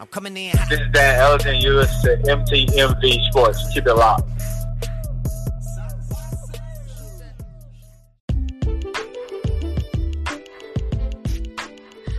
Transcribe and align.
I'm 0.00 0.06
coming 0.06 0.34
in. 0.34 0.52
This 0.70 0.80
is 0.80 0.88
Dan 0.92 1.20
Elton. 1.20 1.56
You 1.56 1.74
listen 1.74 2.22
to 2.22 2.36
MTMV 2.36 3.22
Sports. 3.30 3.62
Keep 3.74 3.86
it 3.86 3.94
locked. 3.94 4.30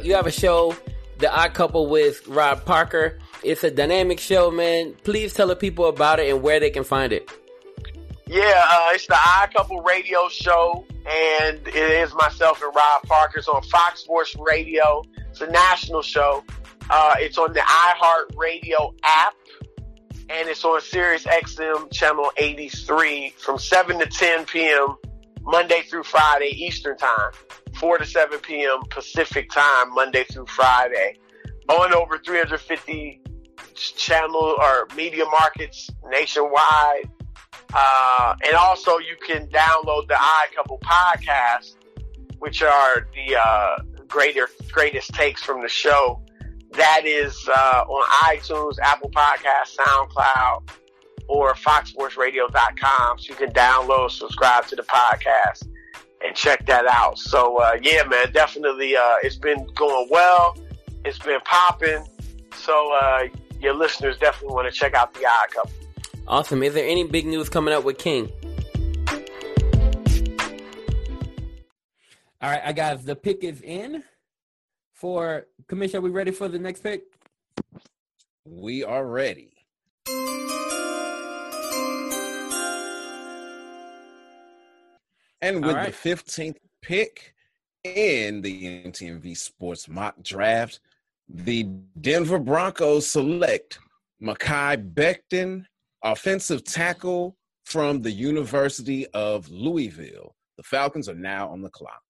You 0.04 0.16
have 0.16 0.28
a 0.28 0.32
show, 0.32 0.76
The 1.18 1.34
Odd 1.36 1.56
Couple 1.56 1.88
with 1.88 2.28
Rob 2.28 2.66
Parker. 2.66 3.18
It's 3.44 3.64
a 3.64 3.72
dynamic 3.72 4.20
show, 4.20 4.52
man. 4.52 4.94
Please 5.04 5.34
tell 5.34 5.48
the 5.48 5.56
people 5.56 5.86
about 5.86 6.20
it 6.20 6.30
and 6.32 6.44
where 6.44 6.60
they 6.60 6.70
can 6.70 6.84
find 6.84 7.12
it. 7.12 7.32
Yeah, 8.28 8.64
uh, 8.70 8.90
it's 8.92 9.08
the 9.08 9.18
Odd 9.28 9.54
Couple 9.56 9.82
Radio 9.82 10.30
Show, 10.30 10.86
and 11.08 11.68
it 11.68 11.76
is 11.76 12.14
myself 12.14 12.62
and 12.62 12.76
Rob 12.76 13.04
Parker. 13.04 13.40
It's 13.40 13.48
on 13.48 13.64
Fox 13.64 14.02
Sports 14.02 14.36
Radio. 14.36 15.04
It's 15.32 15.42
a 15.42 15.48
national 15.48 16.04
show. 16.04 16.44
Uh, 16.94 17.16
it's 17.20 17.38
on 17.38 17.54
the 17.54 17.62
iHeart 17.62 18.36
Radio 18.36 18.94
app, 19.06 19.34
and 20.30 20.50
it's 20.50 20.66
on 20.66 20.82
Sirius 20.82 21.24
XM 21.24 21.90
channel 21.90 22.30
83 22.36 23.34
from 23.38 23.58
7 23.58 23.98
to 24.00 24.06
10 24.06 24.46
p.m. 24.46 24.98
Monday 25.42 25.84
through 25.84 26.04
Friday 26.04 26.50
Eastern 26.50 26.98
Time, 26.98 27.32
4 27.76 28.00
to 28.00 28.06
7 28.06 28.40
p.m. 28.40 28.82
Pacific 28.90 29.50
Time, 29.52 29.94
Monday 29.94 30.26
through 30.26 30.48
Friday. 30.48 31.18
On 31.70 31.94
over 31.94 32.18
350 32.18 33.22
channel 33.74 34.56
or 34.60 34.86
media 34.94 35.24
markets 35.32 35.90
nationwide. 36.10 37.10
Uh, 37.74 38.36
and 38.46 38.54
also 38.56 38.98
you 38.98 39.16
can 39.26 39.48
download 39.48 40.10
the 40.10 40.18
Odd 40.20 40.48
Couple 40.54 40.78
podcast, 40.80 41.76
which 42.40 42.62
are 42.62 43.08
the 43.16 43.38
uh, 43.38 43.78
greater 44.10 44.50
greatest 44.74 45.14
takes 45.14 45.42
from 45.42 45.62
the 45.62 45.70
show. 45.70 46.22
That 46.74 47.02
is 47.06 47.38
uh, 47.50 47.84
on 47.88 48.08
iTunes, 48.36 48.80
Apple 48.82 49.10
Podcasts, 49.10 49.76
SoundCloud, 49.76 50.70
or 51.28 51.54
FoxSportsRadio.com. 51.54 53.20
So 53.20 53.30
you 53.30 53.36
can 53.36 53.52
download, 53.52 54.12
subscribe 54.12 54.68
to 54.68 54.76
the 54.76 54.84
podcast, 54.84 55.68
and 56.24 56.36
check 56.36 56.66
that 56.68 56.86
out. 56.88 57.18
So 57.18 57.58
uh, 57.58 57.78
yeah, 57.82 58.04
man, 58.04 58.32
definitely, 58.32 58.96
uh, 58.96 59.16
it's 59.22 59.38
been 59.38 59.68
going 59.76 60.08
well. 60.10 60.58
It's 61.04 61.20
been 61.20 61.42
popping. 61.42 62.06
So 62.56 62.94
uh, 62.94 63.28
your 63.60 63.74
listeners 63.74 64.18
definitely 64.18 64.56
want 64.56 64.72
to 64.72 64.78
check 64.78 64.94
out 64.94 65.14
the 65.14 65.26
Odd 65.26 65.50
Couple. 65.52 65.72
Awesome. 66.28 66.64
Is 66.64 66.74
there 66.74 66.88
any 66.88 67.04
big 67.04 67.26
news 67.26 67.50
coming 67.50 67.74
up 67.74 67.84
with 67.84 67.98
King? 67.98 68.32
All 72.44 72.50
right, 72.50 72.62
I 72.64 72.72
guys, 72.72 73.04
the 73.04 73.16
pick 73.16 73.44
is 73.44 73.62
in 73.62 74.04
for 75.02 75.48
commission. 75.68 75.98
Are 75.98 76.02
we 76.02 76.12
ready 76.12 76.30
for 76.30 76.48
the 76.48 76.60
next 76.60 76.84
pick? 76.84 77.02
We 78.46 78.84
are 78.84 79.06
ready. 79.08 79.52
And 85.42 85.66
with 85.66 85.76
right. 85.76 85.92
the 85.92 86.10
15th 86.10 86.58
pick 86.84 87.34
in 87.84 88.44
the 88.44 88.84
MTMV 88.84 89.36
Sports 89.36 89.90
Mock 89.90 90.22
Draft, 90.22 90.80
the 91.28 91.64
Denver 92.00 92.38
Broncos 92.38 93.10
select 93.10 93.80
Mekhi 94.22 94.94
Becton, 94.94 95.66
offensive 96.04 96.64
tackle 96.64 97.36
from 97.66 98.04
the 98.04 98.12
University 98.12 99.08
of 99.08 99.50
Louisville. 99.50 100.36
The 100.58 100.64
Falcons 100.64 101.10
are 101.10 101.16
now 101.16 101.50
on 101.50 101.64
the 101.64 101.72
clock. 101.72 102.04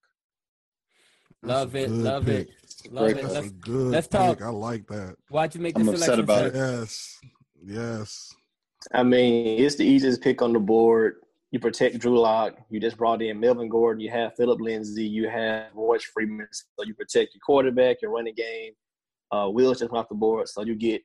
Love 1.43 1.75
it, 1.75 1.89
love 1.89 2.25
pick. 2.25 2.49
it, 2.49 2.70
love 2.89 3.09
it. 3.09 3.21
That's 3.21 3.33
a 3.33 3.41
Let's, 3.41 3.51
good 3.51 3.91
let's 3.91 4.07
pick. 4.07 4.19
talk. 4.19 4.41
I 4.41 4.49
like 4.49 4.87
that. 4.87 5.15
Why'd 5.29 5.55
you 5.55 5.61
make 5.61 5.75
the 5.75 5.81
I'm 5.81 5.89
upset 5.89 6.15
selection? 6.15 6.23
about 6.23 6.45
it. 6.47 6.53
Yes. 6.55 7.19
Yes. 7.63 8.33
I 8.93 9.03
mean, 9.03 9.59
it's 9.63 9.75
the 9.75 9.85
easiest 9.85 10.21
pick 10.21 10.41
on 10.41 10.53
the 10.53 10.59
board. 10.59 11.15
You 11.51 11.59
protect 11.59 11.99
Drew 11.99 12.17
Lock. 12.19 12.55
You 12.69 12.79
just 12.79 12.97
brought 12.97 13.21
in 13.21 13.39
Melvin 13.39 13.69
Gordon. 13.69 13.99
You 14.01 14.09
have 14.09 14.35
Philip 14.35 14.61
Lindsay. 14.61 15.05
You 15.05 15.27
have 15.29 15.67
Royce 15.73 16.03
Freeman. 16.05 16.47
So 16.51 16.85
you 16.85 16.93
protect 16.93 17.35
your 17.35 17.41
quarterback, 17.45 18.01
your 18.01 18.11
running 18.11 18.35
game. 18.35 18.71
Uh, 19.31 19.49
Will's 19.49 19.79
just 19.79 19.91
off 19.91 20.09
the 20.09 20.15
board. 20.15 20.47
So 20.47 20.63
you 20.63 20.75
get, 20.75 21.01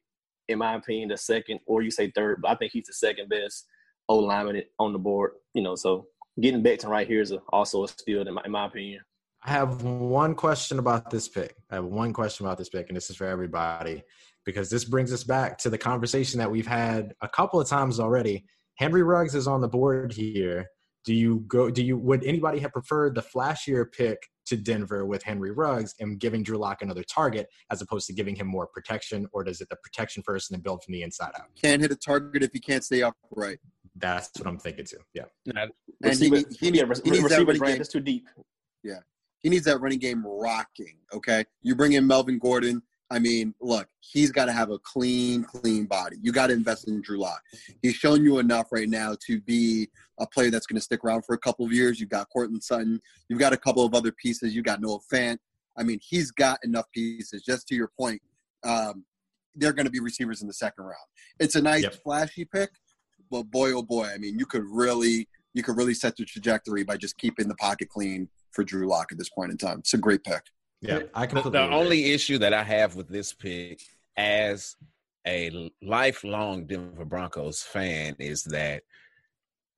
in 0.49 0.59
my 0.59 0.75
opinion, 0.75 1.09
the 1.09 1.17
second, 1.17 1.61
or 1.67 1.83
you 1.83 1.91
say 1.91 2.11
third, 2.15 2.41
but 2.43 2.51
I 2.51 2.55
think 2.55 2.73
he's 2.73 2.87
the 2.87 2.93
second 2.93 3.29
best 3.29 3.67
O 4.09 4.17
lineman 4.19 4.63
on 4.79 4.93
the 4.93 4.99
board. 4.99 5.33
You 5.53 5.63
know, 5.63 5.75
so 5.75 6.07
getting 6.41 6.63
Becton 6.63 6.89
right 6.89 7.07
here 7.09 7.21
is 7.21 7.33
a, 7.33 7.39
also 7.49 7.85
a 7.85 7.89
steal, 7.89 8.27
in 8.27 8.35
my, 8.35 8.43
in 8.45 8.53
my 8.53 8.67
opinion. 8.67 9.01
I 9.47 9.51
have 9.51 9.83
one 9.83 10.35
question 10.35 10.81
about 10.81 11.09
this 11.09 11.29
pick. 11.29 11.55
I 11.71 11.77
have 11.77 11.85
one 11.85 12.13
question 12.13 12.45
about 12.45 12.59
this 12.59 12.69
pick, 12.69 12.89
and 12.89 12.97
this 12.97 13.11
is 13.11 13.17
for 13.17 13.29
everybody 13.29 14.03
because 14.45 14.69
this 14.69 14.85
brings 14.85 15.13
us 15.13 15.23
back 15.23 15.57
to 15.59 15.71
the 15.71 15.79
conversation 15.79 16.39
that 16.39 16.51
we've 16.51 16.67
had 16.67 17.15
a 17.23 17.29
couple 17.29 17.61
of 17.61 17.69
times 17.69 18.01
already. 18.01 18.45
Henry 18.75 19.05
Ruggs 19.05 19.37
is 19.37 19.47
on 19.47 19.61
the 19.61 19.69
board 19.69 20.13
here. 20.13 20.67
Do 21.05 21.15
you 21.15 21.45
go? 21.47 21.71
Do 21.71 21.85
you 21.85 21.97
would 21.97 22.25
anybody 22.25 22.59
have 22.59 22.73
preferred 22.73 23.15
the 23.15 23.23
flashier 23.23 23.91
pick 23.91 24.19
to 24.47 24.57
Denver 24.57 25.07
with 25.07 25.23
Henry 25.23 25.53
Ruggs 25.53 25.95
and 26.01 26.19
giving 26.19 26.43
Drew 26.43 26.59
Lock 26.59 26.83
another 26.83 27.05
target 27.05 27.47
as 27.71 27.81
opposed 27.81 28.09
to 28.09 28.13
giving 28.13 28.35
him 28.35 28.49
more 28.49 28.67
protection, 28.67 29.29
or 29.33 29.45
does 29.45 29.61
it 29.61 29.69
the 29.69 29.77
protection 29.77 30.25
first 30.25 30.51
and 30.51 30.57
then 30.57 30.63
build 30.63 30.83
from 30.83 30.93
the 30.93 31.03
inside 31.03 31.31
out? 31.39 31.47
Can't 31.61 31.81
hit 31.81 31.93
a 31.93 31.97
target 31.97 32.43
if 32.43 32.51
he 32.53 32.59
can't 32.59 32.83
stay 32.83 33.03
upright. 33.03 33.59
That's 33.95 34.31
what 34.37 34.49
I'm 34.49 34.59
thinking 34.59 34.87
too. 34.87 34.99
Yeah. 35.15 35.25
And 35.47 35.71
Receiver, 36.03 36.37
he, 36.37 36.45
he, 36.59 36.71
yeah, 36.71 36.71
he 36.71 36.71
needs 36.73 36.81
that 36.81 36.89
receiver 36.89 37.29
running 37.29 37.59
brand 37.59 37.79
game. 37.79 37.87
too 37.89 38.01
deep. 38.01 38.27
He 39.41 39.49
needs 39.49 39.65
that 39.67 39.81
running 39.81 39.99
game 39.99 40.25
rocking. 40.27 40.99
Okay, 41.13 41.45
you 41.63 41.75
bring 41.75 41.93
in 41.93 42.07
Melvin 42.07 42.39
Gordon. 42.39 42.83
I 43.09 43.21
mean, 43.21 43.55
look, 43.61 43.87
he's 44.01 44.33
got 44.33 44.47
to 44.47 44.53
have 44.53 44.71
a 44.71 44.81
clean, 44.81 45.45
clean 45.45 45.87
body. 45.87 46.17
You 46.21 46.33
got 46.33 46.49
to 46.49 46.55
invest 46.55 46.89
in 46.89 47.01
Drew 47.03 47.19
Lock. 47.19 47.41
He's 47.81 47.95
shown 47.95 48.25
you 48.25 48.41
enough 48.41 48.67
right 48.73 48.89
now 48.89 49.17
to 49.29 49.41
be 49.43 49.89
a 50.19 50.27
player 50.27 50.51
that's 50.51 50.67
going 50.67 50.77
to 50.79 50.83
stick 50.83 51.05
around 51.05 51.23
for 51.25 51.35
a 51.35 51.39
couple 51.39 51.65
of 51.65 51.73
years. 51.73 52.01
You've 52.01 52.09
got 52.09 52.29
Courtland 52.31 52.65
Sutton. 52.65 53.01
You've 53.29 53.39
got 53.39 53.53
a 53.53 53.57
couple 53.57 53.85
of 53.85 53.95
other 53.95 54.11
pieces. 54.11 54.57
You 54.57 54.63
got 54.63 54.81
Noah 54.81 54.99
Fant. 55.13 55.39
I 55.79 55.85
mean, 55.85 56.01
he's 56.03 56.33
got 56.33 56.59
enough 56.65 56.87
pieces. 56.93 57.43
Just 57.45 57.69
to 57.69 57.77
your 57.77 57.93
point, 57.97 58.21
um, 58.65 59.05
they're 59.55 59.73
going 59.73 59.87
to 59.87 59.93
be 59.93 60.01
receivers 60.01 60.43
in 60.43 60.49
the 60.49 60.55
second 60.55 60.85
round. 60.85 60.97
It's 61.39 61.55
a 61.55 61.63
nice, 61.63 61.85
Yep. 61.85 61.95
flashy 62.03 62.45
pick, 62.45 62.71
but 63.31 63.45
boy, 63.45 63.73
oh 63.73 63.83
boy, 63.83 64.09
I 64.13 64.19
mean, 64.19 64.37
you 64.37 64.47
could 64.47 64.65
really, 64.69 65.29
you 65.55 65.63
could 65.63 65.77
really 65.77 65.95
set 65.95 66.17
the 66.17 66.25
trajectory 66.25 66.83
by 66.83 66.97
just 66.97 67.17
keeping 67.19 67.47
the 67.47 67.55
pocket 67.55 67.89
clean 67.89 68.29
for 68.57 68.65
Drew 68.65 68.89
Lock 68.89 69.13
at 69.13 69.19
this 69.19 69.29
point 69.29 69.53
in 69.53 69.59
time. 69.59 69.79
It's 69.79 69.95
a 69.95 69.99
great 69.99 70.25
pick. 70.25 70.43
Yeah. 70.81 71.01
I 71.15 71.27
The, 71.27 71.35
completely 71.35 71.51
the 71.53 71.65
agree. 71.67 71.77
only 71.77 72.05
issue 72.13 72.39
that 72.39 72.53
I 72.53 72.63
have 72.65 72.97
with 72.97 73.09
this 73.09 73.33
pick 73.33 73.81
as 74.17 74.75
a 75.27 75.71
lifelong 75.83 76.67
Denver 76.67 77.05
Broncos 77.05 77.63
fan 77.63 78.17
is 78.19 78.43
that 78.45 78.83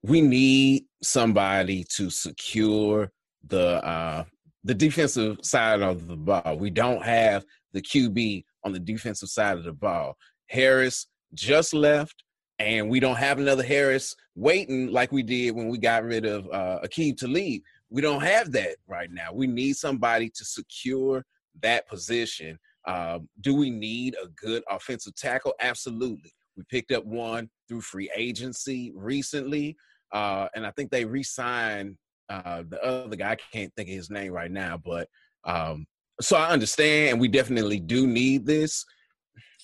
we 0.02 0.20
need 0.20 0.84
somebody 1.02 1.84
to 1.96 2.08
secure 2.10 3.10
the 3.46 3.84
uh, 3.84 4.24
the 4.64 4.74
defensive 4.74 5.38
side 5.42 5.82
of 5.82 6.06
the 6.06 6.16
ball. 6.16 6.56
We 6.58 6.70
don't 6.70 7.02
have 7.02 7.44
the 7.72 7.80
QB 7.82 8.44
on 8.64 8.72
the 8.72 8.78
defensive 8.78 9.28
side 9.28 9.56
of 9.56 9.64
the 9.64 9.72
ball. 9.72 10.16
Harris 10.48 11.06
just 11.34 11.72
left, 11.74 12.24
and 12.58 12.88
we 12.88 13.00
don't 13.00 13.16
have 13.16 13.38
another 13.38 13.62
Harris 13.62 14.14
waiting 14.34 14.88
like 14.92 15.10
we 15.12 15.22
did 15.22 15.54
when 15.54 15.68
we 15.68 15.78
got 15.78 16.04
rid 16.04 16.26
of 16.26 16.46
uh, 16.52 16.80
Aqib 16.84 17.16
Talib. 17.16 17.62
We 17.90 18.02
don't 18.02 18.22
have 18.22 18.52
that 18.52 18.76
right 18.86 19.10
now. 19.10 19.32
We 19.32 19.46
need 19.46 19.76
somebody 19.76 20.30
to 20.30 20.44
secure 20.44 21.24
that 21.62 21.88
position. 21.88 22.58
Um, 22.86 23.28
do 23.40 23.54
we 23.54 23.70
need 23.70 24.14
a 24.22 24.28
good 24.28 24.62
offensive 24.70 25.14
tackle? 25.14 25.54
Absolutely. 25.60 26.32
We 26.56 26.64
picked 26.70 26.92
up 26.92 27.04
one 27.04 27.48
through 27.68 27.82
free 27.82 28.10
agency 28.16 28.92
recently, 28.94 29.76
uh, 30.12 30.48
and 30.54 30.66
I 30.66 30.70
think 30.72 30.90
they 30.90 31.04
re-signed 31.04 31.96
uh, 32.28 32.62
the 32.68 32.82
other 32.82 33.16
guy. 33.16 33.32
I 33.32 33.36
can't 33.52 33.72
think 33.76 33.88
of 33.88 33.94
his 33.94 34.10
name 34.10 34.32
right 34.32 34.50
now, 34.50 34.80
but 34.82 35.08
um, 35.44 35.86
so 36.20 36.36
I 36.36 36.48
understand, 36.48 37.10
and 37.10 37.20
we 37.20 37.28
definitely 37.28 37.80
do 37.80 38.06
need 38.06 38.44
this. 38.44 38.84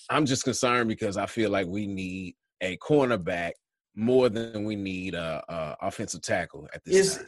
I'm 0.09 0.25
just 0.25 0.43
concerned 0.43 0.87
because 0.87 1.17
I 1.17 1.25
feel 1.25 1.49
like 1.49 1.67
we 1.67 1.87
need 1.87 2.35
a 2.61 2.77
cornerback 2.77 3.51
more 3.95 4.29
than 4.29 4.63
we 4.63 4.75
need 4.75 5.15
a, 5.15 5.43
a 5.49 5.87
offensive 5.87 6.21
tackle 6.21 6.67
at 6.73 6.83
this 6.85 6.95
It's 6.95 7.17
time. 7.17 7.25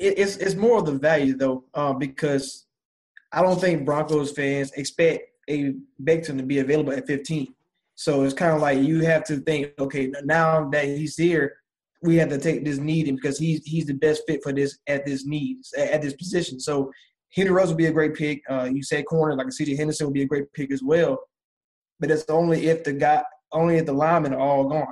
It, 0.00 0.18
it's 0.18 0.36
it's 0.38 0.54
more 0.56 0.78
of 0.78 0.86
the 0.86 0.98
value 0.98 1.36
though, 1.36 1.64
um, 1.74 1.98
because 1.98 2.66
I 3.32 3.42
don't 3.42 3.60
think 3.60 3.84
Broncos 3.84 4.32
fans 4.32 4.72
expect 4.72 5.24
a 5.48 5.74
Becton 6.02 6.38
to 6.38 6.42
be 6.42 6.58
available 6.58 6.92
at 6.92 7.06
15. 7.06 7.54
So 7.94 8.22
it's 8.22 8.34
kind 8.34 8.54
of 8.54 8.62
like 8.62 8.78
you 8.78 9.00
have 9.00 9.24
to 9.24 9.36
think, 9.40 9.72
okay, 9.78 10.10
now 10.24 10.68
that 10.70 10.86
he's 10.86 11.16
here, 11.16 11.56
we 12.02 12.16
have 12.16 12.30
to 12.30 12.38
take 12.38 12.64
this 12.64 12.78
need 12.78 13.08
in 13.08 13.16
because 13.16 13.38
he's 13.38 13.62
he's 13.64 13.86
the 13.86 13.94
best 13.94 14.22
fit 14.26 14.42
for 14.42 14.52
this 14.52 14.78
at 14.86 15.04
this 15.04 15.26
need 15.26 15.58
at 15.76 16.00
this 16.00 16.14
position. 16.14 16.58
So 16.58 16.90
Henry 17.34 17.52
Rose 17.52 17.68
would 17.68 17.76
be 17.76 17.86
a 17.86 17.92
great 17.92 18.14
pick. 18.14 18.42
Uh, 18.48 18.70
you 18.72 18.82
said 18.82 19.04
corner 19.04 19.36
like 19.36 19.46
a 19.46 19.52
C.J. 19.52 19.76
Henderson 19.76 20.06
would 20.06 20.14
be 20.14 20.22
a 20.22 20.26
great 20.26 20.50
pick 20.54 20.72
as 20.72 20.82
well, 20.82 21.20
but 22.00 22.10
it's 22.10 22.24
only 22.30 22.68
if 22.68 22.84
the 22.84 22.94
guy 22.94 23.22
only 23.52 23.76
if 23.76 23.86
the 23.86 23.92
linemen 23.92 24.32
are 24.32 24.40
all 24.40 24.68
gone. 24.68 24.86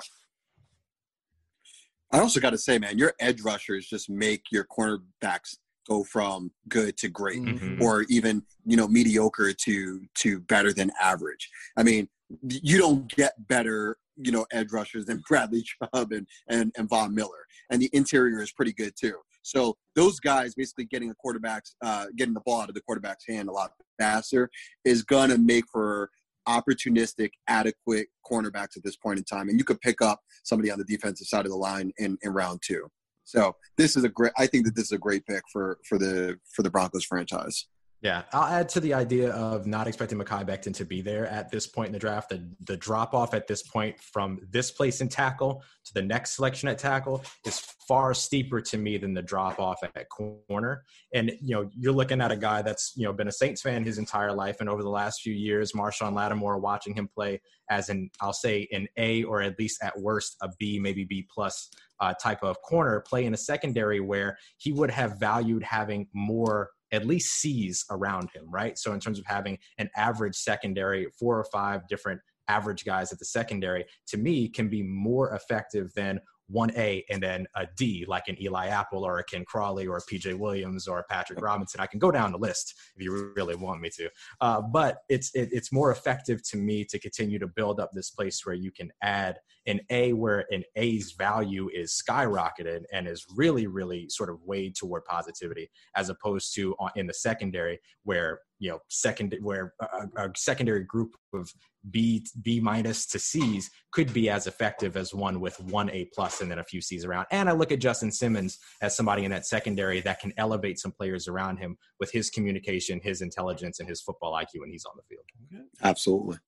I 2.12 2.20
also 2.20 2.40
got 2.40 2.50
to 2.50 2.58
say, 2.58 2.78
man, 2.78 2.98
your 2.98 3.12
edge 3.20 3.42
rushers 3.42 3.86
just 3.86 4.08
make 4.08 4.44
your 4.50 4.64
cornerbacks 4.64 5.56
go 5.88 6.04
from 6.04 6.50
good 6.68 6.96
to 6.98 7.08
great, 7.08 7.40
Mhm. 7.42 7.80
or 7.80 8.02
even 8.08 8.42
you 8.64 8.76
know 8.76 8.86
mediocre 8.88 9.52
to 9.52 10.02
to 10.16 10.40
better 10.40 10.72
than 10.72 10.90
average. 11.00 11.48
I 11.76 11.82
mean, 11.82 12.08
you 12.48 12.78
don't 12.78 13.08
get 13.14 13.32
better, 13.48 13.96
you 14.16 14.32
know, 14.32 14.46
edge 14.52 14.70
rushers 14.72 15.06
than 15.06 15.22
Bradley 15.28 15.62
Chubb 15.62 16.12
and, 16.12 16.26
and, 16.48 16.72
and 16.76 16.88
Von 16.88 17.14
Miller. 17.14 17.46
And 17.70 17.80
the 17.80 17.88
interior 17.94 18.42
is 18.42 18.52
pretty 18.52 18.72
good 18.74 18.92
too. 19.00 19.14
So 19.42 19.76
those 19.94 20.20
guys 20.20 20.54
basically 20.54 20.84
getting 20.86 21.08
the 21.08 21.14
quarterbacks, 21.24 21.72
uh, 21.82 22.06
getting 22.16 22.34
the 22.34 22.42
ball 22.44 22.60
out 22.60 22.68
of 22.68 22.74
the 22.74 22.82
quarterback's 22.82 23.24
hand 23.26 23.48
a 23.48 23.52
lot 23.52 23.72
faster 23.98 24.50
is 24.84 25.02
going 25.02 25.30
to 25.30 25.38
make 25.38 25.64
for 25.72 26.10
opportunistic, 26.48 27.30
adequate 27.46 28.08
cornerbacks 28.28 28.76
at 28.76 28.82
this 28.82 28.96
point 28.96 29.18
in 29.18 29.24
time. 29.24 29.48
And 29.48 29.58
you 29.58 29.64
could 29.64 29.80
pick 29.80 30.00
up 30.00 30.20
somebody 30.42 30.70
on 30.70 30.78
the 30.78 30.84
defensive 30.84 31.26
side 31.26 31.44
of 31.44 31.50
the 31.50 31.56
line 31.56 31.92
in, 31.98 32.18
in 32.22 32.32
round 32.32 32.60
two. 32.62 32.88
So 33.24 33.54
this 33.76 33.94
is 33.94 34.04
a 34.04 34.08
great. 34.08 34.32
I 34.38 34.46
think 34.46 34.64
that 34.64 34.74
this 34.74 34.86
is 34.86 34.92
a 34.92 34.98
great 34.98 35.26
pick 35.26 35.42
for 35.52 35.78
for 35.86 35.98
the 35.98 36.38
for 36.50 36.62
the 36.62 36.70
Broncos 36.70 37.04
franchise. 37.04 37.66
Yeah, 38.00 38.22
I'll 38.32 38.44
add 38.44 38.68
to 38.70 38.80
the 38.80 38.94
idea 38.94 39.30
of 39.32 39.66
not 39.66 39.88
expecting 39.88 40.18
Mekhi 40.18 40.46
Becton 40.46 40.72
to 40.76 40.84
be 40.84 41.00
there 41.00 41.26
at 41.26 41.50
this 41.50 41.66
point 41.66 41.88
in 41.88 41.92
the 41.92 41.98
draft. 41.98 42.28
The, 42.28 42.48
the 42.66 42.76
drop 42.76 43.12
off 43.12 43.34
at 43.34 43.48
this 43.48 43.64
point 43.64 43.98
from 44.00 44.38
this 44.52 44.70
place 44.70 45.00
in 45.00 45.08
tackle 45.08 45.64
to 45.84 45.94
the 45.94 46.02
next 46.02 46.36
selection 46.36 46.68
at 46.68 46.78
tackle 46.78 47.24
is 47.44 47.58
far 47.88 48.14
steeper 48.14 48.60
to 48.60 48.78
me 48.78 48.98
than 48.98 49.14
the 49.14 49.22
drop 49.22 49.58
off 49.58 49.78
at 49.82 50.08
corner. 50.10 50.84
And 51.12 51.32
you 51.42 51.56
know, 51.56 51.68
you're 51.76 51.92
looking 51.92 52.20
at 52.20 52.30
a 52.30 52.36
guy 52.36 52.62
that's 52.62 52.92
you 52.94 53.04
know 53.04 53.12
been 53.12 53.26
a 53.26 53.32
Saints 53.32 53.62
fan 53.62 53.82
his 53.82 53.98
entire 53.98 54.32
life, 54.32 54.58
and 54.60 54.68
over 54.68 54.84
the 54.84 54.90
last 54.90 55.22
few 55.22 55.34
years, 55.34 55.72
Marshon 55.72 56.14
Lattimore, 56.14 56.58
watching 56.58 56.94
him 56.94 57.08
play 57.08 57.40
as 57.68 57.88
an 57.88 58.10
I'll 58.20 58.32
say 58.32 58.68
an 58.70 58.86
A 58.96 59.24
or 59.24 59.42
at 59.42 59.58
least 59.58 59.82
at 59.82 59.98
worst 59.98 60.36
a 60.40 60.50
B, 60.60 60.78
maybe 60.78 61.04
B 61.04 61.26
plus 61.34 61.68
uh, 61.98 62.14
type 62.22 62.44
of 62.44 62.62
corner, 62.62 63.00
play 63.00 63.24
in 63.24 63.34
a 63.34 63.38
secondary 63.38 63.98
where 63.98 64.38
he 64.58 64.72
would 64.72 64.90
have 64.90 65.18
valued 65.18 65.64
having 65.64 66.06
more 66.14 66.70
at 66.92 67.06
least 67.06 67.40
sees 67.40 67.84
around 67.90 68.30
him, 68.34 68.44
right? 68.48 68.78
So 68.78 68.92
in 68.92 69.00
terms 69.00 69.18
of 69.18 69.26
having 69.26 69.58
an 69.78 69.90
average 69.96 70.36
secondary, 70.36 71.06
four 71.18 71.38
or 71.38 71.46
five 71.52 71.86
different 71.88 72.20
average 72.48 72.84
guys 72.84 73.12
at 73.12 73.18
the 73.18 73.24
secondary, 73.24 73.84
to 74.08 74.16
me 74.16 74.48
can 74.48 74.68
be 74.68 74.82
more 74.82 75.34
effective 75.34 75.92
than 75.94 76.20
one 76.48 76.70
A 76.76 77.04
and 77.10 77.22
then 77.22 77.46
a 77.54 77.66
D, 77.76 78.04
like 78.08 78.28
an 78.28 78.40
Eli 78.40 78.68
Apple 78.68 79.04
or 79.04 79.18
a 79.18 79.24
Ken 79.24 79.44
Crawley 79.44 79.86
or 79.86 79.98
a 79.98 80.00
PJ 80.00 80.36
Williams 80.38 80.88
or 80.88 81.00
a 81.00 81.04
Patrick 81.04 81.40
Robinson. 81.40 81.80
I 81.80 81.86
can 81.86 81.98
go 81.98 82.10
down 82.10 82.32
the 82.32 82.38
list 82.38 82.74
if 82.96 83.02
you 83.02 83.32
really 83.36 83.54
want 83.54 83.80
me 83.80 83.90
to. 83.96 84.08
Uh, 84.40 84.62
but 84.62 84.98
it's 85.08 85.30
it, 85.34 85.50
it's 85.52 85.72
more 85.72 85.90
effective 85.90 86.42
to 86.50 86.56
me 86.56 86.84
to 86.86 86.98
continue 86.98 87.38
to 87.38 87.46
build 87.46 87.80
up 87.80 87.90
this 87.92 88.10
place 88.10 88.44
where 88.44 88.54
you 88.54 88.70
can 88.72 88.90
add 89.02 89.38
an 89.66 89.80
A 89.90 90.14
where 90.14 90.46
an 90.50 90.64
A's 90.76 91.12
value 91.12 91.68
is 91.74 92.02
skyrocketed 92.02 92.84
and 92.92 93.06
is 93.06 93.26
really 93.36 93.66
really 93.66 94.08
sort 94.08 94.30
of 94.30 94.38
weighed 94.44 94.74
toward 94.74 95.04
positivity, 95.04 95.70
as 95.96 96.08
opposed 96.08 96.54
to 96.54 96.74
in 96.96 97.06
the 97.06 97.14
secondary 97.14 97.78
where 98.04 98.40
you 98.58 98.70
know 98.70 98.78
second 98.88 99.36
where 99.40 99.74
a, 99.80 100.26
a 100.26 100.30
secondary 100.36 100.84
group 100.84 101.14
of 101.32 101.50
B 101.90 102.24
B 102.42 102.60
minus 102.60 103.06
to 103.06 103.18
C's 103.18 103.70
could 103.92 104.12
be 104.12 104.28
as 104.28 104.46
effective 104.46 104.96
as 104.96 105.14
one 105.14 105.40
with 105.40 105.58
one 105.60 105.90
A 105.90 106.08
plus 106.14 106.40
and 106.40 106.50
then 106.50 106.58
a 106.58 106.64
few 106.64 106.80
C's 106.80 107.04
around. 107.04 107.26
And 107.30 107.48
I 107.48 107.52
look 107.52 107.72
at 107.72 107.78
Justin 107.78 108.10
Simmons 108.10 108.58
as 108.82 108.96
somebody 108.96 109.24
in 109.24 109.30
that 109.30 109.46
secondary 109.46 110.00
that 110.00 110.20
can 110.20 110.32
elevate 110.36 110.78
some 110.78 110.92
players 110.92 111.28
around 111.28 111.58
him 111.58 111.76
with 112.00 112.10
his 112.10 112.30
communication, 112.30 113.00
his 113.02 113.22
intelligence, 113.22 113.80
and 113.80 113.88
his 113.88 114.00
football 114.00 114.32
IQ 114.32 114.60
when 114.60 114.70
he's 114.70 114.84
on 114.84 114.96
the 114.96 115.02
field. 115.08 115.64
Absolutely. 115.82 116.38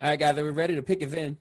All 0.00 0.10
right, 0.10 0.18
guys, 0.18 0.36
are 0.36 0.44
we 0.44 0.50
ready 0.50 0.74
to 0.74 0.82
pick 0.82 1.02
a 1.02 1.18
in? 1.18 1.38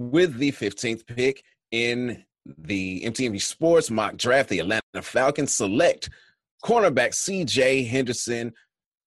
With 0.00 0.38
the 0.38 0.50
15th 0.50 1.06
pick 1.06 1.44
in 1.72 2.24
the 2.56 3.02
MTMV 3.02 3.38
Sports 3.42 3.90
mock 3.90 4.16
draft, 4.16 4.48
the 4.48 4.60
Atlanta 4.60 5.02
Falcons 5.02 5.52
select 5.52 6.08
cornerback 6.64 7.10
CJ 7.10 7.86
Henderson 7.86 8.54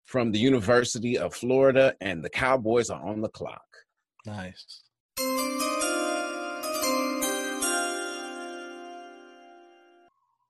from 0.06 0.32
the 0.32 0.38
University 0.38 1.18
of 1.18 1.34
Florida, 1.34 1.96
and 2.00 2.24
the 2.24 2.30
Cowboys 2.30 2.92
are 2.92 3.04
on 3.04 3.22
the 3.22 3.30
clock. 3.30 3.66
Nice. 4.28 4.84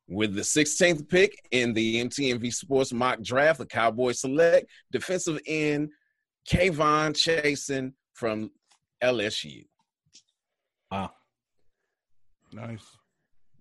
With 0.09 0.35
the 0.35 0.41
16th 0.41 1.07
pick 1.07 1.37
in 1.51 1.71
the 1.71 2.03
MTMV 2.03 2.53
Sports 2.53 2.91
mock 2.91 3.21
draft, 3.21 3.59
the 3.59 3.65
Cowboys 3.65 4.19
select 4.19 4.69
defensive 4.91 5.39
end 5.47 5.91
K'Lavon 6.51 7.13
Chaisson 7.13 7.93
from 8.13 8.51
LSU. 9.01 9.63
Wow. 10.93 11.09
Nice. 12.53 12.85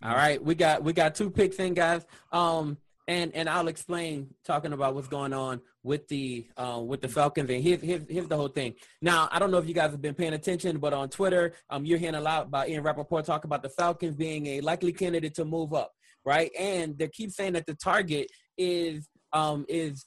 All 0.02 0.14
right, 0.14 0.43
we 0.44 0.55
got 0.55 0.84
we 0.84 0.93
got 0.93 1.14
two 1.14 1.31
picks 1.31 1.56
in, 1.56 1.73
guys. 1.73 2.05
Um, 2.31 2.76
and 3.08 3.34
and 3.34 3.49
I'll 3.49 3.69
explain 3.69 4.34
talking 4.44 4.75
about 4.75 4.94
what's 4.94 5.08
going 5.08 5.32
on 5.32 5.62
with 5.82 6.06
the 6.08 6.46
uh, 6.58 6.82
with 6.84 7.00
the 7.00 7.08
Falcons. 7.08 7.49
And 7.49 7.64
here's, 7.64 7.81
here's 7.81 8.02
here's 8.06 8.29
the 8.29 8.37
whole 8.37 8.49
thing. 8.49 8.75
Now 9.00 9.31
I 9.32 9.38
don't 9.38 9.50
know 9.50 9.56
if 9.56 9.67
you 9.67 9.73
guys 9.73 9.93
have 9.93 10.02
been 10.02 10.14
paying 10.14 10.34
attention, 10.34 10.76
but 10.76 10.93
on 10.93 11.08
Twitter, 11.08 11.55
um, 11.70 11.87
you're 11.87 11.99
hearing 11.99 12.17
a 12.17 12.20
lot 12.20 12.49
about 12.49 12.69
Ian 12.69 12.82
Rapoport 12.82 13.25
talk 13.25 13.44
about 13.44 13.62
the 13.62 13.70
Falcons 13.70 14.14
being 14.14 14.46
a 14.49 14.61
likely 14.61 14.93
candidate 14.93 15.34
to 15.37 15.46
move 15.46 15.73
up, 15.73 15.90
right? 16.26 16.50
And 16.58 16.99
they 16.99 17.08
keep 17.08 17.31
saying 17.31 17.55
that 17.55 17.64
the 17.64 17.75
target 17.75 18.26
is 18.58 19.08
um 19.32 19.64
is 19.70 20.05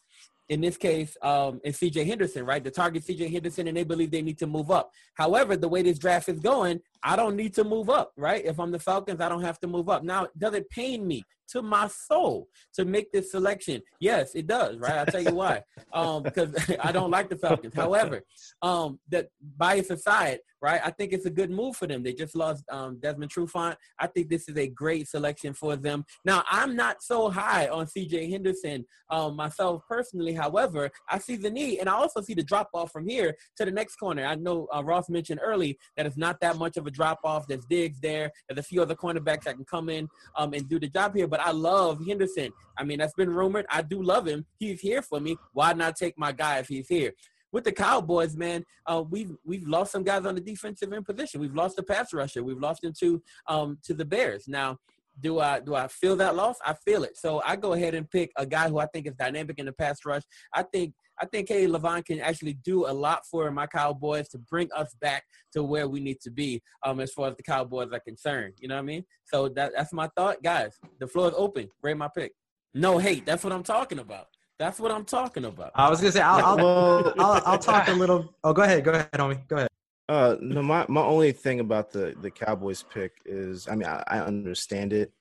in 0.49 0.61
this 0.61 0.77
case, 0.77 1.17
um, 1.21 1.59
is 1.63 1.77
CJ 1.77 2.05
Henderson, 2.05 2.45
right? 2.45 2.63
The 2.63 2.71
target 2.71 3.03
CJ 3.03 3.31
Henderson, 3.31 3.67
and 3.67 3.75
they 3.75 3.83
believe 3.83 4.11
they 4.11 4.21
need 4.21 4.37
to 4.39 4.47
move 4.47 4.69
up. 4.69 4.91
However, 5.15 5.57
the 5.57 5.67
way 5.67 5.81
this 5.81 5.97
draft 5.97 6.29
is 6.29 6.39
going, 6.39 6.81
I 7.05 7.15
don't 7.15 7.35
need 7.35 7.53
to 7.53 7.63
move 7.63 7.91
up, 7.91 8.11
right? 8.17 8.43
If 8.43 8.59
I'm 8.59 8.71
the 8.71 8.79
Falcons, 8.79 9.21
I 9.21 9.29
don't 9.29 9.43
have 9.43 9.59
to 9.59 9.67
move 9.67 9.89
up. 9.89 10.03
Now, 10.03 10.27
does 10.35 10.55
it 10.55 10.67
pain 10.71 11.07
me 11.07 11.23
to 11.49 11.61
my 11.61 11.87
soul 11.87 12.49
to 12.73 12.83
make 12.83 13.11
this 13.11 13.29
selection? 13.29 13.83
Yes, 13.99 14.33
it 14.33 14.47
does, 14.47 14.79
right? 14.79 14.95
I'll 14.95 15.05
tell 15.05 15.21
you 15.21 15.35
why. 15.35 15.63
Um, 15.93 16.23
because 16.23 16.53
I 16.83 16.91
don't 16.91 17.11
like 17.11 17.29
the 17.29 17.37
Falcons. 17.37 17.73
However, 17.73 18.21
um, 18.61 18.99
that 19.11 19.29
bias 19.57 19.89
aside, 19.91 20.39
right? 20.61 20.81
I 20.83 20.91
think 20.91 21.13
it's 21.13 21.25
a 21.25 21.29
good 21.29 21.49
move 21.49 21.77
for 21.77 21.87
them. 21.87 22.03
They 22.03 22.11
just 22.11 22.35
lost 22.35 22.65
um, 22.69 22.99
Desmond 22.99 23.31
Trufant. 23.31 23.75
I 23.97 24.07
think 24.07 24.29
this 24.29 24.49
is 24.49 24.57
a 24.57 24.67
great 24.67 25.07
selection 25.07 25.53
for 25.53 25.77
them. 25.77 26.03
Now, 26.25 26.43
I'm 26.49 26.75
not 26.75 27.01
so 27.01 27.29
high 27.29 27.69
on 27.69 27.85
CJ 27.85 28.29
Henderson 28.29 28.83
um, 29.09 29.37
myself 29.37 29.83
personally. 29.87 30.33
However, 30.33 30.89
I 31.09 31.19
see 31.19 31.37
the 31.37 31.49
need, 31.49 31.79
and 31.79 31.87
I 31.87 31.93
also 31.93 32.19
see 32.19 32.33
the 32.33 32.43
drop 32.43 32.69
off 32.73 32.91
from 32.91 33.07
here 33.07 33.35
to 33.57 33.63
the 33.63 33.71
next 33.71 33.95
corner. 33.95 34.25
I 34.25 34.35
know 34.35 34.67
uh, 34.75 34.83
Ross 34.83 35.07
mentioned 35.07 35.39
early 35.41 35.77
that 35.95 36.05
it's 36.05 36.17
not 36.17 36.41
that 36.41 36.57
much 36.57 36.75
of 36.75 36.87
a 36.87 36.91
drop 36.95 37.19
off. 37.23 37.47
There's 37.47 37.65
Diggs 37.65 37.99
there. 37.99 38.31
There's 38.47 38.59
a 38.59 38.63
few 38.63 38.81
other 38.81 38.95
cornerbacks 38.95 39.43
that 39.43 39.55
can 39.55 39.65
come 39.65 39.89
in 39.89 40.07
um, 40.37 40.53
and 40.53 40.67
do 40.67 40.79
the 40.79 40.87
job 40.87 41.15
here. 41.15 41.27
But 41.27 41.41
I 41.41 41.51
love 41.51 42.05
Henderson. 42.05 42.51
I 42.77 42.83
mean, 42.83 42.99
that's 42.99 43.13
been 43.13 43.29
rumored. 43.29 43.65
I 43.69 43.81
do 43.81 44.01
love 44.01 44.27
him. 44.27 44.45
He's 44.57 44.79
here 44.79 45.01
for 45.01 45.19
me. 45.19 45.37
Why 45.53 45.73
not 45.73 45.95
take 45.95 46.17
my 46.17 46.31
guy 46.31 46.59
if 46.59 46.67
he's 46.67 46.87
here? 46.87 47.13
With 47.51 47.63
the 47.63 47.71
Cowboys, 47.71 48.35
man, 48.35 48.65
uh, 48.85 49.03
we've 49.09 49.31
we've 49.45 49.67
lost 49.67 49.91
some 49.91 50.03
guys 50.03 50.25
on 50.25 50.35
the 50.35 50.41
defensive 50.41 50.91
end 50.91 51.05
position. 51.05 51.39
We've 51.39 51.55
lost 51.55 51.77
the 51.77 51.83
pass 51.83 52.13
rusher. 52.13 52.43
We've 52.43 52.59
lost 52.59 52.83
him 52.83 52.93
to 52.99 53.21
um, 53.47 53.77
to 53.83 53.93
the 53.93 54.03
Bears. 54.03 54.45
Now, 54.47 54.77
do 55.19 55.39
I 55.39 55.59
do 55.59 55.75
I 55.75 55.87
feel 55.87 56.15
that 56.17 56.35
loss? 56.35 56.57
I 56.65 56.73
feel 56.85 57.03
it. 57.03 57.17
So 57.17 57.41
I 57.45 57.55
go 57.55 57.73
ahead 57.73 57.95
and 57.95 58.09
pick 58.09 58.31
a 58.37 58.45
guy 58.45 58.69
who 58.69 58.79
I 58.79 58.85
think 58.87 59.07
is 59.07 59.13
dynamic 59.13 59.59
in 59.59 59.65
the 59.65 59.73
pass 59.73 59.99
rush. 60.05 60.23
I 60.53 60.63
think 60.63 60.93
I 61.19 61.25
think 61.25 61.47
K'Lavon 61.47 62.03
can 62.05 62.19
actually 62.19 62.53
do 62.53 62.87
a 62.87 62.91
lot 62.91 63.25
for 63.29 63.49
my 63.51 63.67
Cowboys 63.67 64.27
to 64.29 64.37
bring 64.37 64.69
us 64.75 64.93
back 64.99 65.23
to 65.53 65.63
where 65.63 65.87
we 65.87 65.99
need 65.99 66.19
to 66.21 66.31
be 66.31 66.61
um, 66.83 66.99
as 66.99 67.13
far 67.13 67.29
as 67.29 67.35
the 67.37 67.43
Cowboys 67.43 67.89
are 67.93 67.99
concerned. 68.01 68.55
You 68.59 68.67
know 68.67 68.75
what 68.75 68.81
I 68.81 68.85
mean? 68.85 69.05
So 69.23 69.47
that, 69.49 69.71
that's 69.75 69.93
my 69.93 70.09
thought. 70.17 70.43
Guys, 70.43 70.77
the 70.99 71.07
floor 71.07 71.29
is 71.29 71.33
open. 71.37 71.69
Rate 71.81 71.95
my 71.95 72.09
pick. 72.13 72.33
No 72.73 72.97
hate. 72.97 73.25
That's 73.25 73.43
what 73.43 73.53
I'm 73.53 73.63
talking 73.63 73.99
about. 73.99 74.27
That's 74.59 74.79
what 74.79 74.91
I'm 74.91 75.05
talking 75.05 75.45
about. 75.45 75.71
I 75.75 75.89
was 75.89 75.99
gonna 75.99 76.11
say 76.11 76.21
I'll 76.21 76.45
I'll, 76.45 77.13
I'll, 77.19 77.41
I'll 77.45 77.59
talk 77.59 77.87
a 77.87 77.93
little. 77.93 78.33
Oh, 78.43 78.53
go 78.53 78.61
ahead, 78.61 78.83
go 78.83 78.91
ahead, 78.91 79.11
homie, 79.13 79.45
go 79.47 79.57
ahead. 79.57 79.69
Uh, 80.07 80.35
no, 80.39 80.61
my, 80.61 80.85
my 80.87 81.01
only 81.01 81.31
thing 81.31 81.59
about 81.59 81.91
the, 81.91 82.15
the 82.21 82.29
Cowboys 82.29 82.83
pick 82.83 83.13
is, 83.25 83.67
I 83.67 83.75
mean, 83.75 83.87
I, 83.87 84.03
I 84.07 84.19
understand 84.19 84.93
it, 84.93 85.11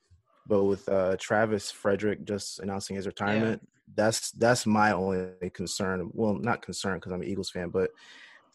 but 0.46 0.64
with 0.64 0.86
uh, 0.88 1.16
Travis 1.18 1.70
Frederick 1.70 2.24
just 2.24 2.60
announcing 2.60 2.96
his 2.96 3.06
retirement, 3.06 3.66
that's 3.96 4.30
that's 4.32 4.66
my 4.66 4.92
only 4.92 5.50
concern. 5.52 6.10
Well, 6.12 6.34
not 6.34 6.62
concern 6.62 6.96
because 6.98 7.12
I'm 7.12 7.22
an 7.22 7.28
Eagles 7.28 7.50
fan, 7.50 7.70
but 7.70 7.90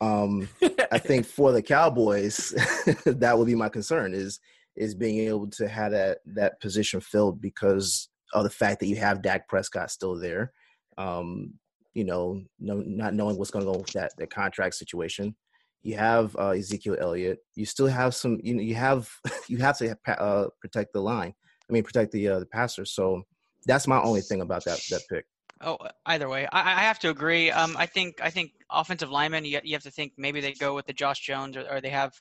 um, 0.01 0.48
I 0.91 0.98
think 0.98 1.25
for 1.25 1.51
the 1.51 1.62
Cowboys, 1.62 2.50
that 3.05 3.38
would 3.38 3.48
be 3.48 3.55
my 3.55 3.69
concern 3.69 4.13
is 4.13 4.39
is 4.75 4.95
being 4.95 5.19
able 5.27 5.48
to 5.48 5.67
have 5.67 5.91
that 5.91 6.19
that 6.25 6.59
position 6.62 7.00
filled 7.00 7.41
because 7.41 8.09
of 8.33 8.43
the 8.43 8.50
fact 8.50 8.79
that 8.79 8.88
you 8.88 8.95
have 8.98 9.21
Dak 9.21 9.48
Prescott 9.48 9.91
still 9.91 10.15
there. 10.15 10.53
Um, 10.98 11.53
you 11.93 12.03
know, 12.03 12.43
no, 12.59 12.83
not 12.86 13.13
knowing 13.13 13.38
what's 13.38 13.51
going 13.51 13.65
to 13.65 13.71
go 13.71 13.79
with 13.79 13.93
that 13.93 14.13
that 14.17 14.29
contract 14.29 14.75
situation. 14.75 15.36
You 15.81 15.95
have 15.95 16.36
uh, 16.38 16.50
Ezekiel 16.50 16.98
Elliott. 17.00 17.39
You 17.55 17.65
still 17.65 17.88
have 17.88 18.13
some. 18.13 18.39
You 18.43 18.55
know, 18.55 18.62
you 18.62 18.75
have 18.75 19.09
you 19.48 19.57
have 19.57 19.77
to 19.77 19.98
uh, 20.07 20.48
protect 20.62 20.93
the 20.93 21.01
line. 21.01 21.33
I 21.69 21.74
mean, 21.74 21.83
protect 21.83 22.12
the 22.12 22.27
uh, 22.27 22.39
the 22.39 22.45
passer. 22.45 22.86
So 22.86 23.24
that's 23.65 23.88
my 23.88 24.01
only 24.01 24.21
thing 24.21 24.41
about 24.41 24.65
that 24.65 24.79
that 24.89 25.01
pick. 25.09 25.25
Oh, 25.62 25.77
either 26.05 26.29
way, 26.29 26.48
I, 26.51 26.59
I 26.59 26.81
have 26.83 27.00
to 27.00 27.09
agree. 27.09 27.51
Um, 27.51 27.75
I 27.77 27.86
think 27.86 28.19
I 28.21 28.29
think 28.29 28.51
offensive 28.69 29.12
linemen, 29.12 29.43
you, 29.45 29.59
you 29.63 29.74
have 29.74 29.83
to 29.83 29.91
think 29.91 30.13
maybe 30.17 30.39
they 30.39 30.53
go 30.53 30.74
with 30.74 30.86
the 30.86 30.93
Josh 30.93 31.19
Jones, 31.19 31.57
or, 31.57 31.65
or 31.69 31.81
they 31.81 31.89
have 31.89 32.13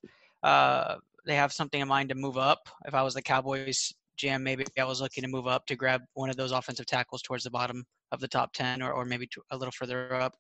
uh, 0.42 0.96
they 1.26 1.36
have 1.36 1.52
something 1.52 1.80
in 1.80 1.88
mind 1.88 2.08
to 2.08 2.14
move 2.14 2.36
up. 2.36 2.68
If 2.84 2.94
I 2.94 3.02
was 3.02 3.14
the 3.14 3.22
Cowboys 3.22 3.92
GM, 4.18 4.42
maybe 4.42 4.64
I 4.78 4.84
was 4.84 5.00
looking 5.00 5.22
to 5.22 5.28
move 5.28 5.46
up 5.46 5.66
to 5.66 5.76
grab 5.76 6.02
one 6.14 6.30
of 6.30 6.36
those 6.36 6.52
offensive 6.52 6.86
tackles 6.86 7.22
towards 7.22 7.44
the 7.44 7.50
bottom 7.50 7.84
of 8.12 8.20
the 8.20 8.28
top 8.28 8.52
10 8.52 8.82
or, 8.82 8.92
or 8.92 9.04
maybe 9.04 9.28
a 9.50 9.56
little 9.56 9.72
further 9.72 10.14
up. 10.14 10.34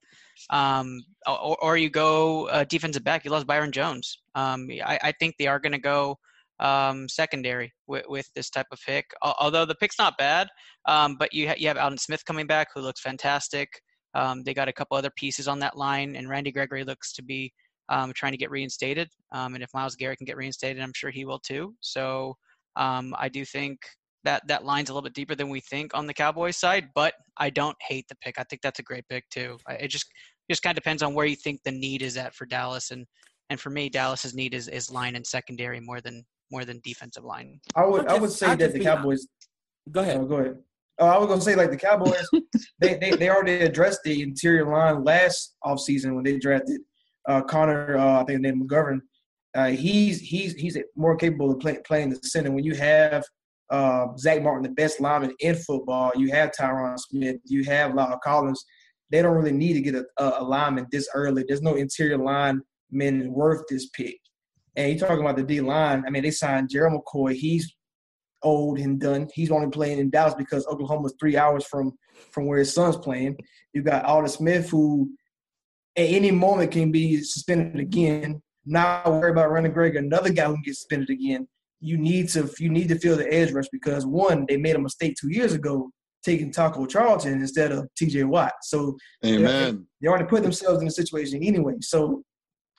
Um, 0.50 1.00
or, 1.26 1.56
or 1.62 1.76
you 1.76 1.90
go 1.90 2.48
uh, 2.48 2.64
defensive 2.64 3.04
back. 3.04 3.24
You 3.24 3.30
lost 3.30 3.46
Byron 3.46 3.72
Jones. 3.72 4.18
Um, 4.34 4.68
I, 4.84 4.98
I 5.02 5.12
think 5.12 5.36
they 5.38 5.46
are 5.46 5.58
going 5.58 5.72
to 5.72 5.78
go 5.78 6.18
um, 6.60 7.08
secondary 7.08 7.72
with, 7.86 8.04
with 8.08 8.28
this 8.34 8.50
type 8.50 8.66
of 8.72 8.80
pick. 8.84 9.10
Although 9.22 9.64
the 9.64 9.74
pick's 9.76 9.98
not 9.98 10.18
bad, 10.18 10.48
um, 10.86 11.16
but 11.18 11.32
you, 11.32 11.48
ha- 11.48 11.56
you 11.56 11.68
have 11.68 11.78
Aldon 11.78 11.98
Smith 11.98 12.24
coming 12.24 12.46
back 12.46 12.68
who 12.74 12.80
looks 12.80 13.00
fantastic. 13.00 13.68
Um, 14.14 14.42
they 14.42 14.54
got 14.54 14.68
a 14.68 14.72
couple 14.72 14.96
other 14.96 15.12
pieces 15.16 15.48
on 15.48 15.58
that 15.60 15.76
line, 15.76 16.16
and 16.16 16.28
Randy 16.28 16.50
Gregory 16.50 16.82
looks 16.82 17.12
to 17.12 17.22
be 17.22 17.52
um, 17.90 18.12
trying 18.14 18.32
to 18.32 18.38
get 18.38 18.50
reinstated. 18.50 19.08
And 19.32 19.62
if 19.62 19.70
Myles 19.74 19.96
Garrett 19.96 20.18
can 20.18 20.24
get 20.24 20.36
reinstated, 20.36 20.82
I'm 20.82 20.94
sure 20.94 21.10
he 21.10 21.24
will 21.24 21.38
too. 21.38 21.74
So 21.80 22.36
um, 22.78 23.14
I 23.18 23.28
do 23.28 23.44
think 23.44 23.78
that 24.24 24.46
that 24.48 24.64
line's 24.64 24.90
a 24.90 24.92
little 24.92 25.02
bit 25.02 25.14
deeper 25.14 25.34
than 25.34 25.48
we 25.48 25.60
think 25.60 25.92
on 25.94 26.06
the 26.06 26.14
Cowboys 26.14 26.56
side, 26.56 26.88
but 26.94 27.14
I 27.36 27.50
don't 27.50 27.76
hate 27.86 28.06
the 28.08 28.16
pick. 28.16 28.38
I 28.38 28.44
think 28.44 28.62
that's 28.62 28.78
a 28.78 28.82
great 28.82 29.06
pick 29.08 29.28
too. 29.30 29.58
It 29.68 29.88
just 29.88 30.06
just 30.50 30.62
kind 30.62 30.76
of 30.76 30.82
depends 30.82 31.02
on 31.02 31.14
where 31.14 31.26
you 31.26 31.36
think 31.36 31.60
the 31.64 31.70
need 31.70 32.02
is 32.02 32.16
at 32.16 32.34
for 32.34 32.46
Dallas, 32.46 32.90
and 32.90 33.06
and 33.50 33.60
for 33.60 33.70
me, 33.70 33.88
Dallas's 33.88 34.34
need 34.34 34.54
is, 34.54 34.68
is 34.68 34.90
line 34.90 35.16
and 35.16 35.26
secondary 35.26 35.80
more 35.80 36.00
than 36.00 36.24
more 36.50 36.64
than 36.64 36.80
defensive 36.82 37.24
line. 37.24 37.60
I 37.76 37.84
would 37.84 38.08
I 38.08 38.18
would 38.18 38.30
say 38.30 38.54
that 38.54 38.72
the 38.72 38.80
Cowboys. 38.80 39.26
Go 39.90 40.00
ahead. 40.00 40.18
Oh, 40.18 40.24
go 40.24 40.36
ahead. 40.36 40.58
Oh, 41.00 41.06
I 41.06 41.18
was 41.18 41.28
gonna 41.28 41.40
say 41.40 41.54
like 41.54 41.70
the 41.70 41.76
Cowboys, 41.76 42.28
they, 42.80 42.98
they 42.98 43.12
they 43.12 43.30
already 43.30 43.64
addressed 43.64 44.00
the 44.04 44.22
interior 44.22 44.66
line 44.66 45.04
last 45.04 45.56
offseason 45.64 46.14
when 46.14 46.24
they 46.24 46.38
drafted 46.38 46.80
uh, 47.28 47.42
Connor. 47.42 47.96
Uh, 47.96 48.20
I 48.20 48.24
think 48.24 48.40
named 48.40 48.68
McGovern. 48.68 49.00
Uh, 49.54 49.68
he's 49.68 50.20
he's 50.20 50.54
he's 50.54 50.76
more 50.96 51.16
capable 51.16 51.50
of 51.50 51.60
play, 51.60 51.78
playing 51.86 52.10
the 52.10 52.16
center. 52.16 52.50
When 52.50 52.64
you 52.64 52.74
have 52.74 53.24
uh, 53.70 54.06
Zack 54.18 54.42
Martin, 54.42 54.62
the 54.62 54.70
best 54.70 55.00
lineman 55.00 55.34
in 55.40 55.54
football, 55.54 56.12
you 56.16 56.30
have 56.30 56.52
Tyron 56.52 56.98
Smith, 56.98 57.36
you 57.44 57.64
have 57.64 57.92
La'el 57.92 58.20
Collins. 58.20 58.64
They 59.10 59.22
don't 59.22 59.36
really 59.36 59.52
need 59.52 59.72
to 59.74 59.80
get 59.80 59.94
a, 59.94 60.04
a, 60.18 60.44
lineman 60.44 60.86
this 60.90 61.08
early. 61.14 61.42
There's 61.46 61.62
no 61.62 61.76
interior 61.76 62.18
lineman 62.18 63.32
worth 63.32 63.62
this 63.68 63.88
pick. 63.88 64.18
And 64.76 64.90
you're 64.90 65.08
talking 65.08 65.24
about 65.24 65.36
the 65.36 65.42
D 65.42 65.62
line. 65.62 66.04
I 66.06 66.10
mean, 66.10 66.22
they 66.22 66.30
signed 66.30 66.68
Gerald 66.70 67.02
McCoy. 67.02 67.34
He's 67.34 67.74
old 68.42 68.78
and 68.78 69.00
done. 69.00 69.28
He's 69.34 69.50
only 69.50 69.70
playing 69.70 69.98
in 69.98 70.10
Dallas 70.10 70.34
because 70.34 70.66
Oklahoma's 70.66 71.14
three 71.18 71.36
hours 71.36 71.64
from 71.66 71.92
from 72.32 72.46
where 72.46 72.58
his 72.58 72.72
son's 72.72 72.96
playing. 72.96 73.36
You 73.72 73.82
got 73.82 74.04
Aldon 74.04 74.28
Smith, 74.28 74.70
who 74.70 75.10
at 75.96 76.08
any 76.08 76.30
moment 76.30 76.72
can 76.72 76.92
be 76.92 77.22
suspended 77.22 77.80
again. 77.80 78.42
Not 78.68 79.10
worry 79.10 79.30
about 79.30 79.50
running 79.50 79.72
Greg, 79.72 79.96
another 79.96 80.30
guy 80.30 80.44
who 80.44 80.54
can 80.54 80.62
get 80.62 80.76
suspended 80.76 81.10
again. 81.10 81.48
You 81.80 81.96
need 81.96 82.28
to 82.30 82.50
you 82.58 82.70
need 82.70 82.88
to 82.88 82.98
feel 82.98 83.16
the 83.16 83.32
edge 83.32 83.52
rush 83.52 83.68
because 83.72 84.04
one, 84.04 84.44
they 84.48 84.56
made 84.56 84.76
a 84.76 84.80
mistake 84.80 85.14
two 85.18 85.32
years 85.32 85.52
ago 85.52 85.90
taking 86.24 86.52
Taco 86.52 86.84
Charlton 86.84 87.34
instead 87.34 87.72
of 87.72 87.88
TJ 88.00 88.24
Watt. 88.24 88.52
So 88.62 88.96
Amen. 89.24 89.76
They, 89.76 89.82
they 90.02 90.08
already 90.08 90.26
put 90.26 90.42
themselves 90.42 90.82
in 90.82 90.88
a 90.88 90.90
situation 90.90 91.42
anyway. 91.42 91.74
So 91.80 92.22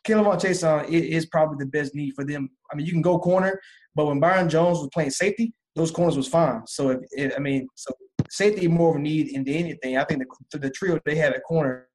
K'Lavon 0.08 0.40
Chaisson 0.40 0.84
uh, 0.84 0.86
is 0.88 1.26
probably 1.28 1.58
the 1.58 1.72
best 1.72 1.96
need 1.96 2.14
for 2.16 2.26
them. 2.26 2.50
I 2.72 2.76
mean, 2.76 2.86
you 2.86 2.92
can 2.92 3.02
go 3.02 3.18
corner, 3.18 3.60
but 3.96 4.06
when 4.06 4.20
Byron 4.20 4.50
Jones 4.50 4.80
was 4.80 4.90
playing 4.94 5.12
safety, 5.12 5.54
those 5.76 5.92
corners 5.92 6.18
was 6.18 6.28
fine. 6.28 6.62
So 6.68 6.90
if, 6.90 7.00
if 7.12 7.34
I 7.36 7.40
mean, 7.40 7.68
so 7.76 7.94
safety 8.30 8.68
more 8.68 8.92
of 8.92 8.98
a 8.98 9.00
need 9.00 9.30
into 9.30 9.52
anything. 9.52 9.98
I 9.98 10.04
think 10.04 10.24
the, 10.52 10.60
the 10.60 10.70
trio 10.70 11.00
they 11.06 11.16
have 11.16 11.34
at 11.34 11.44
corner 11.44 11.88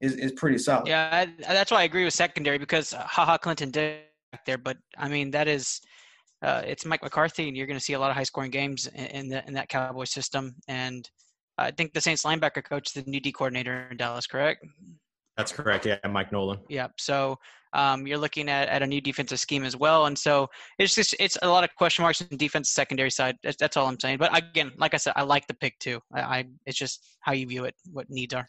is, 0.00 0.14
is 0.14 0.32
pretty 0.32 0.58
solid. 0.58 0.88
Yeah, 0.88 1.08
I, 1.12 1.52
that's 1.52 1.70
why 1.70 1.80
I 1.80 1.84
agree 1.84 2.04
with 2.04 2.14
secondary 2.14 2.58
because 2.58 2.94
uh, 2.94 3.02
Ha 3.02 3.24
Ha 3.24 3.38
Clinton-Dix 3.38 4.02
back 4.32 4.44
there, 4.44 4.58
but 4.58 4.76
I 4.96 5.08
mean 5.08 5.30
that 5.32 5.48
is 5.48 5.80
uh, 6.42 6.62
it's 6.66 6.86
Mike 6.86 7.02
McCarthy, 7.02 7.48
and 7.48 7.56
you're 7.56 7.66
going 7.66 7.78
to 7.78 7.84
see 7.84 7.92
a 7.92 7.98
lot 7.98 8.10
of 8.10 8.16
high 8.16 8.22
scoring 8.22 8.50
games 8.50 8.86
in, 8.86 9.06
in, 9.06 9.28
the, 9.28 9.46
in 9.46 9.54
that 9.54 9.68
Cowboy 9.68 10.04
system. 10.04 10.54
And 10.68 11.08
I 11.58 11.70
think 11.70 11.92
the 11.92 12.00
Saints 12.00 12.22
linebacker 12.22 12.64
coach, 12.64 12.92
the 12.92 13.02
new 13.02 13.20
D 13.20 13.30
coordinator 13.30 13.88
in 13.90 13.96
Dallas, 13.96 14.26
correct? 14.26 14.64
That's 15.36 15.52
correct. 15.52 15.86
Yeah, 15.86 15.98
Mike 16.08 16.32
Nolan. 16.32 16.58
Yeah. 16.68 16.88
So 16.98 17.38
um, 17.72 18.06
you're 18.06 18.18
looking 18.18 18.48
at, 18.48 18.68
at 18.68 18.82
a 18.82 18.86
new 18.86 19.00
defensive 19.00 19.38
scheme 19.38 19.64
as 19.64 19.76
well, 19.76 20.06
and 20.06 20.18
so 20.18 20.48
it's 20.78 20.94
just 20.94 21.14
it's 21.20 21.38
a 21.42 21.48
lot 21.48 21.62
of 21.62 21.74
question 21.76 22.02
marks 22.02 22.20
in 22.20 22.36
defense 22.36 22.72
secondary 22.72 23.10
side. 23.10 23.36
That's, 23.42 23.56
that's 23.56 23.76
all 23.76 23.86
I'm 23.86 24.00
saying. 24.00 24.18
But 24.18 24.36
again, 24.36 24.72
like 24.76 24.92
I 24.92 24.96
said, 24.96 25.12
I 25.16 25.22
like 25.22 25.46
the 25.46 25.54
pick 25.54 25.78
too. 25.78 26.00
I, 26.12 26.20
I 26.20 26.44
it's 26.66 26.76
just 26.76 27.06
how 27.20 27.32
you 27.32 27.46
view 27.46 27.64
it, 27.64 27.74
what 27.92 28.10
needs 28.10 28.34
are. 28.34 28.48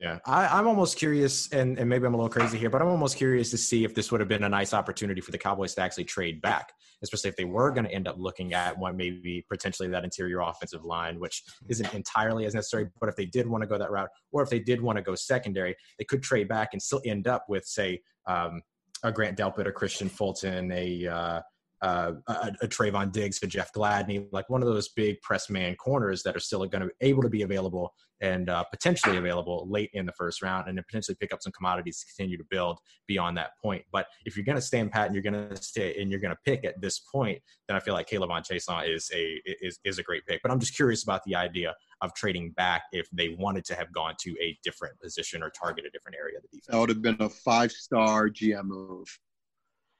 Yeah, 0.00 0.18
I, 0.24 0.58
am 0.58 0.66
almost 0.66 0.96
curious, 0.96 1.52
and, 1.52 1.78
and 1.78 1.86
maybe 1.86 2.06
I'm 2.06 2.14
a 2.14 2.16
little 2.16 2.30
crazy 2.30 2.56
here, 2.56 2.70
but 2.70 2.80
I'm 2.80 2.88
almost 2.88 3.18
curious 3.18 3.50
to 3.50 3.58
see 3.58 3.84
if 3.84 3.94
this 3.94 4.10
would 4.10 4.18
have 4.20 4.30
been 4.30 4.44
a 4.44 4.48
nice 4.48 4.72
opportunity 4.72 5.20
for 5.20 5.30
the 5.30 5.36
Cowboys 5.36 5.74
to 5.74 5.82
actually 5.82 6.04
trade 6.04 6.40
back, 6.40 6.72
especially 7.02 7.28
if 7.28 7.36
they 7.36 7.44
were 7.44 7.70
going 7.70 7.84
to 7.84 7.92
end 7.92 8.08
up 8.08 8.16
looking 8.18 8.54
at 8.54 8.78
what 8.78 8.96
maybe 8.96 9.44
potentially 9.50 9.90
that 9.90 10.02
interior 10.02 10.40
offensive 10.40 10.86
line, 10.86 11.20
which 11.20 11.42
isn't 11.68 11.92
entirely 11.92 12.46
as 12.46 12.54
necessary. 12.54 12.86
But 12.98 13.10
if 13.10 13.16
they 13.16 13.26
did 13.26 13.46
want 13.46 13.60
to 13.60 13.66
go 13.66 13.76
that 13.76 13.90
route, 13.90 14.08
or 14.32 14.42
if 14.42 14.48
they 14.48 14.58
did 14.58 14.80
want 14.80 14.96
to 14.96 15.02
go 15.02 15.14
secondary, 15.14 15.76
they 15.98 16.06
could 16.06 16.22
trade 16.22 16.48
back 16.48 16.70
and 16.72 16.80
still 16.80 17.02
end 17.04 17.28
up 17.28 17.44
with, 17.50 17.66
say, 17.66 18.00
um, 18.26 18.62
a 19.02 19.12
Grant 19.12 19.36
Delpit, 19.36 19.68
a 19.68 19.70
Kristian 19.70 20.10
Fulton, 20.10 20.72
a 20.72 21.06
uh, 21.08 21.40
uh, 21.82 22.12
a, 22.26 22.52
a 22.62 22.68
Trevon 22.68 23.12
Diggs, 23.12 23.38
a 23.42 23.46
Jeff 23.46 23.72
Gladney, 23.72 24.26
like 24.32 24.48
one 24.50 24.62
of 24.62 24.68
those 24.68 24.88
big 24.88 25.20
press 25.22 25.48
man 25.48 25.74
corners 25.76 26.22
that 26.22 26.36
are 26.36 26.40
still 26.40 26.64
going 26.66 26.82
to 26.82 26.88
be 26.88 27.06
able 27.06 27.22
to 27.22 27.30
be 27.30 27.42
available 27.42 27.92
and 28.20 28.50
uh, 28.50 28.64
potentially 28.64 29.16
available 29.16 29.66
late 29.68 29.90
in 29.94 30.06
the 30.06 30.12
first 30.12 30.42
round, 30.42 30.68
and 30.68 30.76
then 30.76 30.84
potentially 30.86 31.16
pick 31.20 31.32
up 31.32 31.42
some 31.42 31.52
commodities 31.52 32.00
to 32.00 32.06
continue 32.06 32.36
to 32.36 32.44
build 32.50 32.78
beyond 33.06 33.36
that 33.36 33.50
point. 33.62 33.84
But 33.92 34.06
if 34.24 34.36
you're 34.36 34.44
going 34.44 34.56
to 34.56 34.62
stand 34.62 34.92
pat 34.92 35.06
and 35.06 35.14
you're 35.14 35.22
going 35.22 35.48
to 35.50 35.56
stay 35.62 36.00
and 36.00 36.10
you're 36.10 36.20
going 36.20 36.34
to 36.34 36.40
pick 36.44 36.64
at 36.64 36.80
this 36.80 36.98
point, 36.98 37.40
then 37.68 37.76
I 37.76 37.80
feel 37.80 37.94
like 37.94 38.08
K'Lavon 38.08 38.42
Chaisson 38.46 38.94
is 38.94 39.10
a 39.14 39.40
is 39.60 39.78
is 39.84 39.98
a 39.98 40.02
great 40.02 40.26
pick. 40.26 40.40
But 40.42 40.50
I'm 40.50 40.60
just 40.60 40.74
curious 40.74 41.02
about 41.02 41.22
the 41.24 41.34
idea 41.34 41.74
of 42.00 42.14
trading 42.14 42.50
back 42.52 42.82
if 42.92 43.08
they 43.12 43.36
wanted 43.38 43.64
to 43.66 43.74
have 43.74 43.92
gone 43.92 44.14
to 44.20 44.30
a 44.40 44.58
different 44.62 44.98
position 45.00 45.42
or 45.42 45.50
target 45.50 45.84
a 45.86 45.90
different 45.90 46.16
area 46.18 46.38
of 46.38 46.42
the 46.42 46.48
defense. 46.48 46.66
That 46.68 46.78
would 46.78 46.88
have 46.88 47.02
been 47.02 47.16
a 47.20 47.28
five 47.28 47.70
star 47.72 48.28
GM 48.28 48.64
move. 48.64 49.06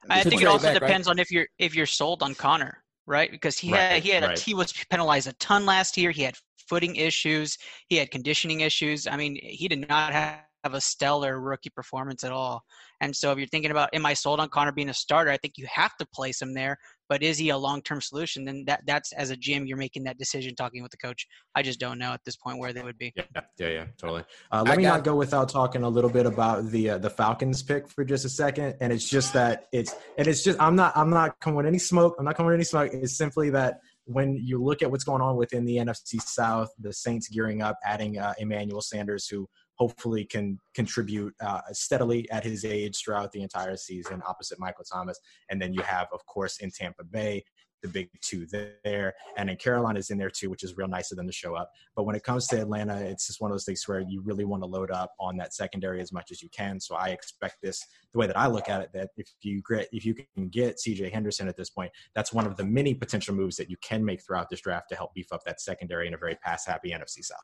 I 0.09 0.23
think 0.23 0.41
it 0.41 0.47
also 0.47 0.67
back, 0.67 0.79
depends 0.79 1.07
right? 1.07 1.11
on 1.11 1.19
if 1.19 1.31
you're 1.31 1.47
if 1.59 1.75
you're 1.75 1.85
sold 1.85 2.23
on 2.23 2.33
Connor, 2.33 2.83
right? 3.05 3.29
Because 3.29 3.57
he 3.57 3.71
right, 3.71 3.79
had 3.79 4.03
he 4.03 4.09
had 4.09 4.23
right. 4.23 4.37
a, 4.37 4.41
he 4.41 4.53
was 4.53 4.73
penalized 4.89 5.27
a 5.27 5.33
ton 5.33 5.65
last 5.65 5.97
year. 5.97 6.11
He 6.11 6.23
had 6.23 6.35
footing 6.71 6.95
issues. 6.95 7.57
He 7.89 7.97
had 7.97 8.11
conditioning 8.11 8.61
issues. 8.61 9.05
I 9.05 9.17
mean, 9.17 9.37
he 9.41 9.67
did 9.67 9.89
not 9.89 10.13
have 10.13 10.39
have 10.63 10.73
a 10.75 10.81
stellar 10.81 11.39
rookie 11.39 11.71
performance 11.71 12.23
at 12.23 12.31
all. 12.31 12.63
And 13.01 13.15
so 13.15 13.31
if 13.31 13.39
you're 13.39 13.47
thinking 13.47 13.71
about 13.71 13.89
am 13.93 14.05
I 14.05 14.13
sold 14.13 14.39
on 14.39 14.47
Connor 14.49 14.71
being 14.71 14.89
a 14.89 14.93
starter, 14.93 15.31
I 15.31 15.37
think 15.37 15.55
you 15.57 15.65
have 15.73 15.97
to 15.97 16.05
place 16.13 16.39
him 16.39 16.53
there. 16.53 16.77
But 17.09 17.23
is 17.23 17.37
he 17.37 17.49
a 17.49 17.57
long 17.57 17.81
term 17.81 17.99
solution? 17.99 18.45
Then 18.45 18.63
that 18.67 18.81
that's 18.85 19.11
as 19.13 19.31
a 19.31 19.35
GM 19.35 19.67
you're 19.67 19.77
making 19.77 20.03
that 20.03 20.17
decision 20.17 20.55
talking 20.55 20.83
with 20.83 20.91
the 20.91 20.97
coach. 20.97 21.27
I 21.55 21.63
just 21.63 21.79
don't 21.79 21.97
know 21.97 22.11
at 22.11 22.21
this 22.25 22.35
point 22.35 22.59
where 22.59 22.73
they 22.73 22.83
would 22.83 22.97
be. 22.97 23.11
Yeah, 23.15 23.23
yeah, 23.57 23.67
yeah 23.67 23.85
totally. 23.97 24.23
Uh, 24.51 24.63
let 24.63 24.73
I 24.73 24.77
me 24.77 24.83
got, 24.83 24.97
not 24.97 25.03
go 25.03 25.15
without 25.15 25.49
talking 25.49 25.83
a 25.83 25.89
little 25.89 26.11
bit 26.11 26.27
about 26.27 26.67
the 26.67 26.91
uh, 26.91 26.97
the 26.99 27.09
Falcons 27.09 27.63
pick 27.63 27.89
for 27.89 28.05
just 28.05 28.23
a 28.23 28.29
second. 28.29 28.75
And 28.81 28.93
it's 28.93 29.09
just 29.09 29.33
that 29.33 29.65
it's 29.71 29.95
and 30.17 30.27
it's 30.27 30.43
just 30.43 30.61
I'm 30.61 30.75
not 30.75 30.95
I'm 30.95 31.09
not 31.09 31.39
coming 31.39 31.57
with 31.57 31.65
any 31.65 31.79
smoke. 31.79 32.15
I'm 32.19 32.25
not 32.25 32.35
coming 32.35 32.51
with 32.51 32.55
any 32.55 32.65
smoke. 32.65 32.91
It's 32.93 33.17
simply 33.17 33.49
that 33.49 33.79
when 34.05 34.35
you 34.35 34.61
look 34.61 34.81
at 34.81 34.89
what's 34.89 35.03
going 35.03 35.21
on 35.21 35.35
within 35.37 35.65
the 35.65 35.77
NFC 35.77 36.21
South, 36.21 36.69
the 36.79 36.93
Saints 36.93 37.27
gearing 37.27 37.61
up, 37.61 37.77
adding 37.85 38.17
uh, 38.17 38.33
Emmanuel 38.39 38.81
Sanders, 38.81 39.27
who 39.27 39.47
hopefully 39.75 40.25
can 40.25 40.59
contribute 40.75 41.33
uh, 41.41 41.61
steadily 41.71 42.29
at 42.29 42.43
his 42.43 42.65
age 42.65 43.01
throughout 43.03 43.31
the 43.31 43.41
entire 43.41 43.75
season 43.75 44.21
opposite 44.27 44.59
Michael 44.59 44.85
Thomas. 44.91 45.19
And 45.49 45.61
then 45.61 45.73
you 45.73 45.81
have, 45.81 46.07
of 46.13 46.25
course, 46.25 46.57
in 46.59 46.71
Tampa 46.71 47.03
Bay, 47.03 47.43
the 47.81 47.87
big 47.87 48.09
two 48.21 48.45
there. 48.83 49.13
And 49.37 49.49
then 49.49 49.57
Carolina's 49.57 50.09
in 50.09 50.17
there 50.17 50.29
too, 50.29 50.49
which 50.49 50.63
is 50.63 50.77
real 50.77 50.87
nice 50.87 51.11
of 51.11 51.17
them 51.17 51.27
to 51.27 51.33
show 51.33 51.55
up. 51.55 51.71
But 51.95 52.03
when 52.03 52.15
it 52.15 52.23
comes 52.23 52.47
to 52.47 52.61
Atlanta, 52.61 52.95
it's 52.97 53.27
just 53.27 53.41
one 53.41 53.51
of 53.51 53.55
those 53.55 53.65
things 53.65 53.87
where 53.87 54.01
you 54.01 54.21
really 54.21 54.45
want 54.45 54.63
to 54.63 54.67
load 54.67 54.91
up 54.91 55.13
on 55.19 55.37
that 55.37 55.53
secondary 55.53 56.01
as 56.01 56.11
much 56.11 56.31
as 56.31 56.41
you 56.41 56.49
can. 56.49 56.79
So 56.79 56.95
I 56.95 57.09
expect 57.09 57.57
this, 57.61 57.85
the 58.11 58.19
way 58.19 58.27
that 58.27 58.37
I 58.37 58.47
look 58.47 58.69
at 58.69 58.81
it, 58.81 58.89
that 58.93 59.09
if 59.17 59.27
you 59.41 59.61
get, 59.67 59.87
if 59.91 60.05
you 60.05 60.13
can 60.13 60.49
get 60.49 60.77
CJ 60.77 61.11
Henderson 61.11 61.47
at 61.47 61.57
this 61.57 61.69
point, 61.69 61.91
that's 62.15 62.33
one 62.33 62.45
of 62.45 62.55
the 62.57 62.65
many 62.65 62.93
potential 62.93 63.35
moves 63.35 63.57
that 63.57 63.69
you 63.69 63.77
can 63.81 64.03
make 64.03 64.21
throughout 64.23 64.49
this 64.49 64.61
draft 64.61 64.89
to 64.89 64.95
help 64.95 65.13
beef 65.13 65.31
up 65.31 65.43
that 65.45 65.61
secondary 65.61 66.07
in 66.07 66.13
a 66.13 66.17
very 66.17 66.35
pass 66.35 66.65
happy 66.65 66.91
NFC 66.91 67.23
South. 67.23 67.39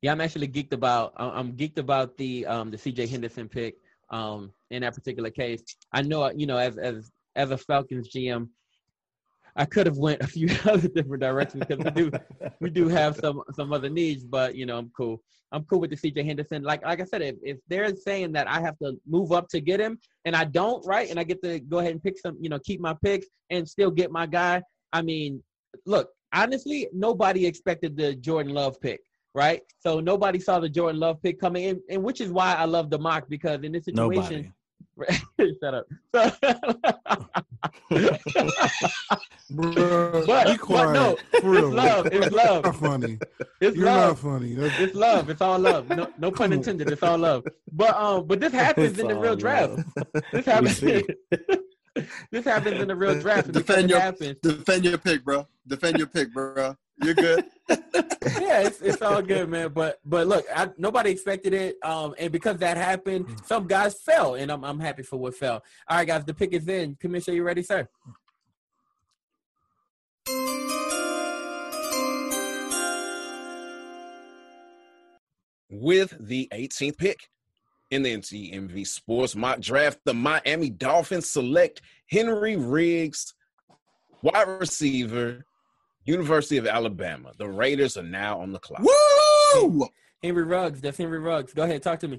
Yeah, 0.00 0.12
I'm 0.12 0.20
actually 0.20 0.46
geeked 0.46 0.72
about. 0.72 1.12
I'm 1.16 1.54
geeked 1.54 1.78
about 1.78 2.16
the 2.16 2.46
um, 2.46 2.70
the 2.70 2.76
CJ 2.76 3.08
Henderson 3.08 3.48
pick. 3.48 3.76
Um, 4.10 4.52
in 4.70 4.82
that 4.82 4.94
particular 4.94 5.30
case, 5.30 5.62
I 5.92 6.02
know 6.02 6.30
you 6.30 6.46
know 6.46 6.56
as 6.56 6.78
as 6.78 7.10
as 7.38 7.50
a 7.52 7.56
Falcons 7.56 8.10
GM, 8.14 8.48
I 9.56 9.64
could 9.64 9.86
have 9.86 9.96
went 9.96 10.20
a 10.22 10.26
few 10.26 10.48
other 10.64 10.88
different 10.88 11.22
directions 11.22 11.64
because 11.66 11.84
we 11.84 11.90
do 11.90 12.10
we 12.60 12.70
do 12.70 12.88
have 12.88 13.16
some 13.16 13.42
some 13.54 13.72
other 13.72 13.88
needs, 13.88 14.24
but 14.24 14.54
you 14.54 14.66
know 14.66 14.76
I'm 14.76 14.90
cool. 14.96 15.22
I'm 15.50 15.64
cool 15.64 15.80
with 15.80 15.90
the 15.90 15.96
CJ 15.96 16.26
Henderson. 16.26 16.62
Like 16.62 16.84
like 16.84 17.00
I 17.00 17.04
said, 17.04 17.22
if, 17.22 17.36
if 17.42 17.58
they're 17.68 17.94
saying 17.96 18.32
that 18.32 18.48
I 18.48 18.60
have 18.60 18.78
to 18.80 18.98
move 19.06 19.32
up 19.32 19.48
to 19.48 19.60
get 19.60 19.80
him, 19.80 19.98
and 20.26 20.36
I 20.36 20.44
don't, 20.44 20.84
right, 20.86 21.08
and 21.08 21.18
I 21.18 21.24
get 21.24 21.42
to 21.42 21.58
go 21.60 21.78
ahead 21.78 21.92
and 21.92 22.02
pick 22.02 22.18
some, 22.18 22.36
you 22.40 22.50
know, 22.50 22.58
keep 22.58 22.80
my 22.80 22.94
picks 23.02 23.26
and 23.48 23.66
still 23.66 23.90
get 23.90 24.10
my 24.10 24.26
guy. 24.26 24.62
I 24.92 25.00
mean, 25.00 25.42
look, 25.86 26.10
honestly, 26.34 26.88
nobody 26.92 27.46
expected 27.46 27.96
the 27.96 28.14
Jordan 28.16 28.52
Love 28.52 28.80
pick 28.80 29.00
right? 29.34 29.60
So 29.78 30.00
nobody 30.00 30.40
saw 30.40 30.58
the 30.58 30.68
Jordan 30.68 30.98
Love 30.98 31.22
pick 31.22 31.38
coming 31.38 31.64
in, 31.64 31.80
and 31.88 32.02
which 32.02 32.20
is 32.20 32.30
why 32.30 32.54
I 32.54 32.64
love 32.64 32.90
the 32.90 32.98
mock 32.98 33.28
because 33.28 33.62
in 33.62 33.72
this 33.72 33.84
situation, 33.84 34.22
nobody. 34.22 34.50
Shut 35.62 35.74
up. 35.74 35.86
So, 39.48 39.54
Bruh, 39.54 40.26
but, 40.26 40.44
be 40.46 40.52
but 40.52 40.60
quiet. 40.60 40.92
no, 40.92 41.16
For 41.40 41.50
real. 41.50 41.66
it's 41.66 41.74
love. 41.74 42.06
It's 42.12 42.30
love. 42.32 42.64
Not 42.64 42.76
funny. 42.76 43.18
It's 43.60 43.76
You're 43.76 43.86
love. 43.86 44.22
not 44.24 44.32
funny. 44.32 44.54
That's, 44.54 44.78
It's 44.78 44.94
love. 44.94 45.30
It's 45.30 45.40
all 45.40 45.58
love. 45.58 45.88
No, 45.88 46.12
no 46.18 46.30
pun 46.30 46.52
intended. 46.52 46.90
It's 46.90 47.02
all 47.02 47.16
love. 47.18 47.46
But 47.72 47.96
um, 47.96 48.26
but 48.26 48.40
this 48.40 48.52
happens 48.64 48.90
It's 48.92 48.98
in 48.98 49.08
the 49.08 49.14
all 49.16 49.22
real 49.22 49.36
draft. 49.36 49.78
This 50.32 50.44
happens. 50.44 50.80
this 52.30 52.44
happens 52.44 52.80
in 52.80 52.88
the 52.88 52.94
real 52.96 53.18
draft. 53.20 53.50
Defend 53.50 53.88
your 53.88 54.00
happens. 54.00 54.36
defend 54.42 54.84
your 54.84 54.98
pick, 54.98 55.24
bro. 55.24 55.46
Defend 55.66 55.96
your 55.98 56.06
pick, 56.08 56.32
bro. 56.32 56.76
You're 57.02 57.14
good. 57.14 57.44
yeah, 57.68 58.62
it's, 58.62 58.80
it's 58.80 59.02
all 59.02 59.22
good, 59.22 59.48
man. 59.48 59.70
But 59.72 60.00
but 60.04 60.26
look, 60.26 60.44
I, 60.54 60.68
nobody 60.78 61.10
expected 61.10 61.54
it, 61.54 61.76
um, 61.84 62.14
and 62.18 62.32
because 62.32 62.58
that 62.58 62.76
happened, 62.76 63.40
some 63.44 63.66
guys 63.66 64.00
fell, 64.00 64.34
and 64.34 64.50
I'm 64.50 64.64
I'm 64.64 64.80
happy 64.80 65.02
for 65.02 65.16
what 65.16 65.34
fell. 65.34 65.62
All 65.88 65.96
right, 65.98 66.06
guys, 66.06 66.24
the 66.24 66.34
pick 66.34 66.52
is 66.52 66.66
in. 66.68 66.96
Commissioner, 66.96 67.36
you 67.36 67.42
ready, 67.44 67.62
sir? 67.62 67.88
with 75.70 76.14
the 76.20 76.48
18th 76.52 76.98
pick 76.98 77.28
in 77.90 78.02
the 78.02 78.16
MTMV 78.16 78.86
Sports 78.86 79.34
Mock 79.34 79.60
Draft, 79.60 79.98
the 80.04 80.14
Miami 80.14 80.70
Dolphins 80.70 81.28
select 81.28 81.80
Henry 82.10 82.56
Riggs, 82.56 83.34
wide 84.22 84.48
receiver, 84.48 85.44
University 86.08 86.56
of 86.56 86.66
Alabama. 86.66 87.32
The 87.36 87.46
Raiders 87.46 87.98
are 87.98 88.02
now 88.02 88.40
on 88.40 88.50
the 88.52 88.58
clock. 88.58 88.82
Woo! 88.82 89.86
Henry 90.22 90.42
Ruggs. 90.42 90.80
That's 90.80 90.96
Henry 90.96 91.18
Ruggs. 91.18 91.52
Go 91.52 91.64
ahead, 91.64 91.82
talk 91.82 92.00
to 92.00 92.08
me. 92.08 92.18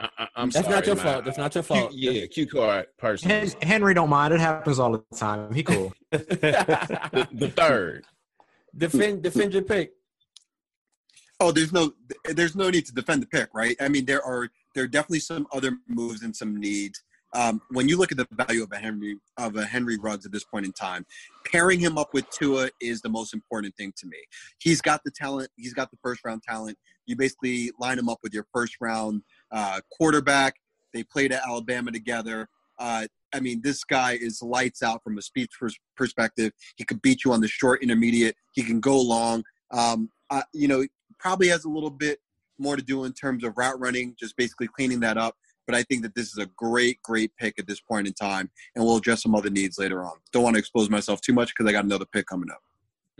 I, 0.00 0.08
I, 0.18 0.28
am 0.42 0.48
That's 0.50 0.64
sorry, 0.64 0.74
not 0.76 0.86
your 0.86 0.96
man. 0.96 1.04
fault. 1.04 1.24
That's 1.26 1.38
not 1.38 1.54
your 1.54 1.62
Q- 1.62 1.76
fault. 1.76 1.92
yeah, 1.92 2.26
Q 2.26 2.46
card 2.48 2.86
person. 2.98 3.28
Hen- 3.30 3.52
Henry 3.62 3.94
don't 3.94 4.08
mind. 4.08 4.32
It 4.34 4.40
happens 4.40 4.78
all 4.78 4.90
the 4.92 5.04
time. 5.16 5.52
He 5.54 5.62
cool. 5.62 5.92
the, 6.10 7.28
the 7.30 7.50
third. 7.50 8.04
defend 8.76 9.22
defend 9.22 9.52
your 9.52 9.62
pick. 9.62 9.92
Oh, 11.38 11.52
there's 11.52 11.72
no 11.72 11.92
there's 12.24 12.56
no 12.56 12.70
need 12.70 12.86
to 12.86 12.94
defend 12.94 13.22
the 13.22 13.26
pick, 13.26 13.50
right? 13.54 13.76
I 13.80 13.88
mean, 13.88 14.06
there 14.06 14.22
are 14.24 14.48
there 14.74 14.84
are 14.84 14.88
definitely 14.88 15.20
some 15.20 15.46
other 15.52 15.76
moves 15.86 16.22
and 16.22 16.34
some 16.34 16.56
needs. 16.56 17.03
Um, 17.34 17.60
when 17.70 17.88
you 17.88 17.98
look 17.98 18.12
at 18.12 18.18
the 18.18 18.28
value 18.30 18.62
of 18.62 18.70
a 18.72 18.76
Henry 18.76 19.18
of 19.36 19.56
a 19.56 19.64
Henry 19.64 19.98
Ruggs 19.98 20.24
at 20.24 20.32
this 20.32 20.44
point 20.44 20.66
in 20.66 20.72
time, 20.72 21.04
pairing 21.44 21.80
him 21.80 21.98
up 21.98 22.14
with 22.14 22.28
Tua 22.30 22.70
is 22.80 23.00
the 23.00 23.08
most 23.08 23.34
important 23.34 23.76
thing 23.76 23.92
to 23.96 24.06
me. 24.06 24.18
He's 24.60 24.80
got 24.80 25.00
the 25.04 25.10
talent. 25.10 25.50
He's 25.56 25.74
got 25.74 25.90
the 25.90 25.96
first 26.02 26.24
round 26.24 26.42
talent. 26.42 26.78
You 27.06 27.16
basically 27.16 27.72
line 27.78 27.98
him 27.98 28.08
up 28.08 28.18
with 28.22 28.32
your 28.32 28.46
first 28.52 28.76
round 28.80 29.22
uh, 29.50 29.80
quarterback. 29.90 30.54
They 30.92 31.02
played 31.02 31.32
at 31.32 31.42
Alabama 31.44 31.90
together. 31.90 32.48
Uh, 32.78 33.06
I 33.32 33.40
mean, 33.40 33.60
this 33.62 33.82
guy 33.82 34.12
is 34.12 34.40
lights 34.40 34.82
out 34.82 35.02
from 35.02 35.18
a 35.18 35.22
speed 35.22 35.48
pers- 35.58 35.78
perspective. 35.96 36.52
He 36.76 36.84
could 36.84 37.02
beat 37.02 37.24
you 37.24 37.32
on 37.32 37.40
the 37.40 37.48
short, 37.48 37.82
intermediate. 37.82 38.36
He 38.52 38.62
can 38.62 38.78
go 38.78 39.00
long. 39.00 39.42
Um, 39.72 40.08
uh, 40.30 40.42
you 40.52 40.68
know, 40.68 40.86
probably 41.18 41.48
has 41.48 41.64
a 41.64 41.68
little 41.68 41.90
bit 41.90 42.20
more 42.58 42.76
to 42.76 42.82
do 42.82 43.04
in 43.04 43.12
terms 43.12 43.42
of 43.42 43.58
route 43.58 43.78
running, 43.80 44.14
just 44.18 44.36
basically 44.36 44.68
cleaning 44.68 45.00
that 45.00 45.16
up. 45.16 45.34
But 45.66 45.74
I 45.74 45.82
think 45.82 46.02
that 46.02 46.14
this 46.14 46.28
is 46.28 46.38
a 46.38 46.46
great, 46.56 47.00
great 47.02 47.32
pick 47.36 47.58
at 47.58 47.66
this 47.66 47.80
point 47.80 48.06
in 48.06 48.12
time, 48.12 48.50
and 48.74 48.84
we'll 48.84 48.96
address 48.96 49.22
some 49.22 49.34
other 49.34 49.50
needs 49.50 49.78
later 49.78 50.04
on. 50.04 50.12
Don't 50.32 50.42
want 50.42 50.54
to 50.54 50.58
expose 50.58 50.90
myself 50.90 51.20
too 51.20 51.32
much 51.32 51.48
because 51.48 51.68
I 51.68 51.72
got 51.72 51.84
another 51.84 52.06
pick 52.06 52.26
coming 52.26 52.50
up. 52.50 52.60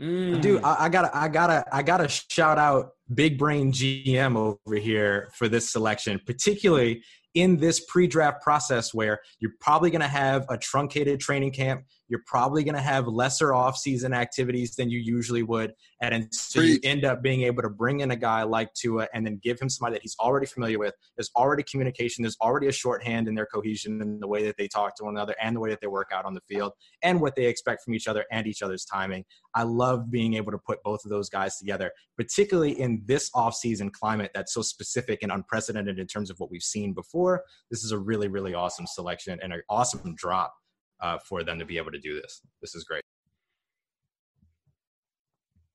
Mm. 0.01 0.41
Dude, 0.41 0.63
I, 0.63 0.85
I 0.85 0.89
gotta, 0.89 1.17
I 1.17 1.27
gotta, 1.29 1.65
I 1.71 1.81
gotta 1.81 2.09
shout 2.09 2.57
out 2.57 2.91
Big 3.13 3.37
Brain 3.37 3.71
GM 3.71 4.35
over 4.35 4.75
here 4.75 5.29
for 5.33 5.47
this 5.47 5.71
selection, 5.71 6.19
particularly 6.25 7.01
in 7.35 7.57
this 7.57 7.81
pre-draft 7.81 8.41
process 8.41 8.93
where 8.93 9.19
you're 9.39 9.53
probably 9.59 9.91
going 9.91 10.01
to 10.01 10.07
have 10.07 10.45
a 10.49 10.57
truncated 10.57 11.19
training 11.19 11.51
camp. 11.51 11.83
You're 12.07 12.23
probably 12.25 12.63
going 12.63 12.75
to 12.75 12.81
have 12.81 13.07
lesser 13.07 13.53
off-season 13.53 14.13
activities 14.13 14.75
than 14.75 14.89
you 14.89 14.99
usually 14.99 15.43
would, 15.43 15.73
and 16.01 16.33
so 16.33 16.61
you 16.61 16.79
end 16.83 17.05
up 17.05 17.21
being 17.21 17.43
able 17.43 17.63
to 17.63 17.69
bring 17.69 18.01
in 18.01 18.11
a 18.11 18.15
guy 18.15 18.43
like 18.43 18.73
Tua 18.73 19.07
and 19.13 19.25
then 19.25 19.39
give 19.41 19.59
him 19.59 19.69
somebody 19.69 19.95
that 19.95 20.01
he's 20.01 20.15
already 20.19 20.45
familiar 20.45 20.77
with. 20.77 20.93
There's 21.17 21.31
already 21.35 21.63
communication. 21.63 22.21
There's 22.21 22.37
already 22.41 22.67
a 22.67 22.71
shorthand 22.71 23.27
in 23.27 23.35
their 23.35 23.47
cohesion 23.47 24.01
and 24.01 24.21
the 24.21 24.27
way 24.27 24.43
that 24.43 24.55
they 24.57 24.67
talk 24.67 24.95
to 24.97 25.05
one 25.05 25.15
another 25.15 25.35
and 25.41 25.55
the 25.55 25.59
way 25.59 25.69
that 25.69 25.81
they 25.81 25.87
work 25.87 26.09
out 26.13 26.25
on 26.25 26.33
the 26.33 26.41
field 26.47 26.73
and 27.01 27.21
what 27.21 27.35
they 27.35 27.45
expect 27.45 27.83
from 27.83 27.93
each 27.93 28.07
other 28.07 28.25
and 28.31 28.45
each 28.45 28.61
other's 28.61 28.85
timing. 28.85 29.25
I 29.55 29.63
love 29.63 30.11
being 30.11 30.35
able 30.35 30.51
to 30.51 30.57
put 30.57 30.83
both 30.83 31.05
of 31.05 31.09
those 31.09 31.29
guys 31.29 31.57
together, 31.57 31.91
particularly 32.17 32.79
in 32.79 33.01
this 33.05 33.31
off-season 33.33 33.89
climate 33.89 34.31
that's 34.33 34.53
so 34.53 34.61
specific 34.61 35.19
and 35.23 35.31
unprecedented 35.31 35.97
in 35.97 36.07
terms 36.07 36.29
of 36.29 36.37
what 36.39 36.51
we've 36.51 36.61
seen 36.61 36.93
before. 36.93 37.43
This 37.71 37.83
is 37.83 37.91
a 37.91 37.97
really, 37.97 38.27
really 38.27 38.53
awesome 38.53 38.85
selection 38.85 39.39
and 39.41 39.53
an 39.53 39.61
awesome 39.69 40.13
drop 40.15 40.53
uh, 41.01 41.17
for 41.27 41.43
them 41.43 41.59
to 41.59 41.65
be 41.65 41.77
able 41.77 41.91
to 41.91 41.99
do 41.99 42.19
this. 42.19 42.41
This 42.61 42.75
is 42.75 42.83
great. 42.83 43.03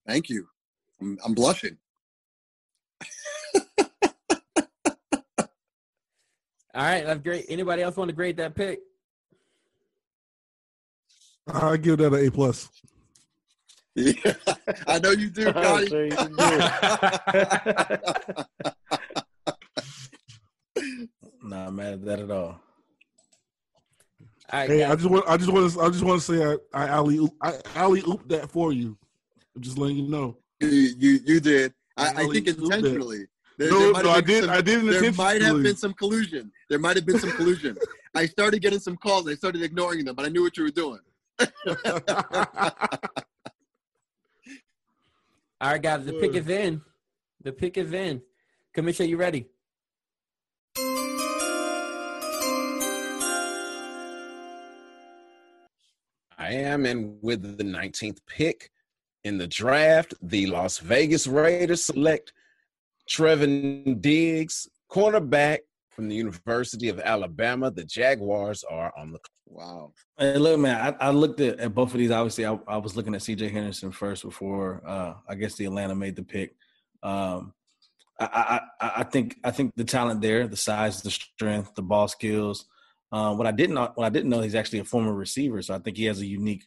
Thank 0.07 0.29
you. 0.29 0.47
I'm, 1.01 1.19
I'm 1.25 1.35
blushing. 1.35 1.77
All 6.73 6.83
right, 6.83 7.05
that's 7.05 7.21
great. 7.21 7.47
Anybody 7.49 7.83
else 7.83 7.97
want 7.97 8.09
to 8.09 8.15
grade 8.15 8.37
that 8.37 8.55
pick? 8.55 8.81
I 11.53 11.77
give 11.77 11.99
that 11.99 12.13
an 12.13 12.27
A 12.27 12.31
plus. 12.31 12.69
Yeah, 13.97 14.13
I 14.87 15.01
know 15.01 15.11
you 15.11 15.31
do, 15.31 15.49
I'm 15.55 15.87
sure 15.89 16.05
you 16.05 16.11
do. 16.11 16.27
Not 21.43 21.73
mad 21.73 21.95
at 21.95 22.05
that 22.05 22.21
at 22.21 22.31
all. 22.31 22.61
All 24.53 24.59
right, 24.61 24.69
Hey, 24.69 24.85
I 24.85 24.95
just 24.97 25.09
want, 25.09 25.25
I 25.29 25.37
just 25.37 25.53
want 25.53 25.73
to, 25.73 25.81
I 25.81 25.89
just 25.91 26.03
want 26.03 26.21
to 26.23 26.27
say, 26.27 26.59
I, 26.75 26.85
I 26.85 26.89
alley, 26.89 27.29
I 27.41 27.55
alley 27.77 28.03
oop 28.09 28.27
that 28.29 28.51
for 28.51 28.73
you. 28.73 28.97
I'm 29.55 29.63
just 29.63 29.79
letting 29.79 29.97
you 29.97 30.09
know. 30.09 30.37
you, 30.61 30.69
you, 30.69 31.21
you 31.25 31.41
did. 31.41 31.73
I, 31.97 32.09
I 32.09 32.13
Really 32.23 32.41
think 32.41 32.59
intentionally. 32.59 33.27
There, 33.59 33.71
No, 33.71 33.93
there 33.93 34.03
no, 34.05 34.11
I 34.11 34.21
did, 34.21 34.45
some- 34.45 34.51
I 34.53 34.61
did 34.61 34.85
there 34.87 35.13
might 35.13 35.43
have 35.43 35.63
been 35.63 35.77
some 35.77 35.93
collusion. 35.93 36.51
There 36.69 36.79
might 36.79 36.97
have 36.97 37.07
been 37.07 37.19
some 37.19 37.31
collusion. 37.33 37.77
I 38.15 38.27
started 38.27 38.61
getting 38.61 38.79
some 38.81 38.97
calls. 38.97 39.29
I 39.29 39.35
started 39.35 39.63
ignoring 39.63 40.05
them, 40.05 40.17
but 40.17 40.25
I 40.25 40.29
knew 40.29 40.43
what 40.43 40.57
you 40.57 40.65
were 40.65 40.71
doing. 40.71 40.99
All 45.61 45.71
right, 45.73 45.83
guys. 45.83 46.05
The 46.07 46.15
pick 46.15 46.35
is 46.35 46.49
in. 46.49 46.81
The 47.43 47.53
pick 47.53 47.77
is 47.77 47.93
in. 47.93 48.23
Commissioner, 48.73 49.09
you 49.09 49.17
ready? 49.17 49.47
I 56.51 56.55
am, 56.55 56.85
and 56.85 57.17
with 57.23 57.59
the 57.59 57.63
19th 57.63 58.19
pick 58.27 58.71
in 59.23 59.39
the 59.39 59.47
draft, 59.47 60.15
the 60.21 60.47
Las 60.47 60.79
Vegas 60.79 61.29
Raiders 61.29 61.85
select 61.85 62.33
Trevon 63.09 64.01
Diggs, 64.01 64.69
cornerback 64.91 65.59
from 65.91 66.09
the 66.09 66.17
University 66.17 66.89
of 66.89 66.99
Alabama. 66.99 67.71
The 67.71 67.85
Jaguars 67.85 68.65
are 68.69 68.93
on 68.99 69.13
the 69.13 69.21
Wow. 69.47 69.93
Hey, 70.17 70.39
look, 70.39 70.59
man, 70.61 70.97
I, 71.01 71.07
I 71.07 71.11
looked 71.11 71.41
at, 71.41 71.61
at 71.61 71.75
both 71.75 71.93
of 71.93 71.99
these. 71.99 72.11
Obviously, 72.11 72.47
I, 72.47 72.59
I 72.67 72.79
was 72.79 72.97
looking 72.97 73.15
at 73.15 73.21
CJ 73.21 73.51
Henderson 73.51 73.93
first 73.93 74.23
before 74.25 74.83
uh, 74.87 75.15
I 75.29 75.35
guess 75.37 75.55
the 75.55 75.67
Atlanta 75.67 75.95
made 75.95 76.15
the 76.17 76.23
pick. 76.23 76.55
Um, 77.03 77.53
I, 78.19 78.61
I, 78.81 78.87
I 78.87 78.93
I 78.99 79.03
think 79.05 79.37
I 79.43 79.51
think 79.51 79.73
the 79.75 79.85
talent 79.85 80.21
there, 80.21 80.47
the 80.47 80.57
size, 80.57 81.03
the 81.03 81.11
strength, 81.11 81.75
the 81.75 81.83
ball 81.83 82.07
skills. 82.07 82.67
Um, 83.13 83.39
what 83.39 83.47
I 83.47 83.51
didn't 83.51 83.75
know, 83.75 83.91
what 83.95 84.07
I 84.07 84.11
didn't 84.11 84.31
know, 84.31 84.41
he's 84.41 84.55
actually 84.55 84.79
a 84.81 84.85
former 84.85 85.13
receiver, 85.13 85.63
so 85.63 85.75
I 85.75 85.79
think 85.79 85.97
he 85.97 86.05
has 86.05 86.21
a 86.21 86.27
unique, 86.27 86.65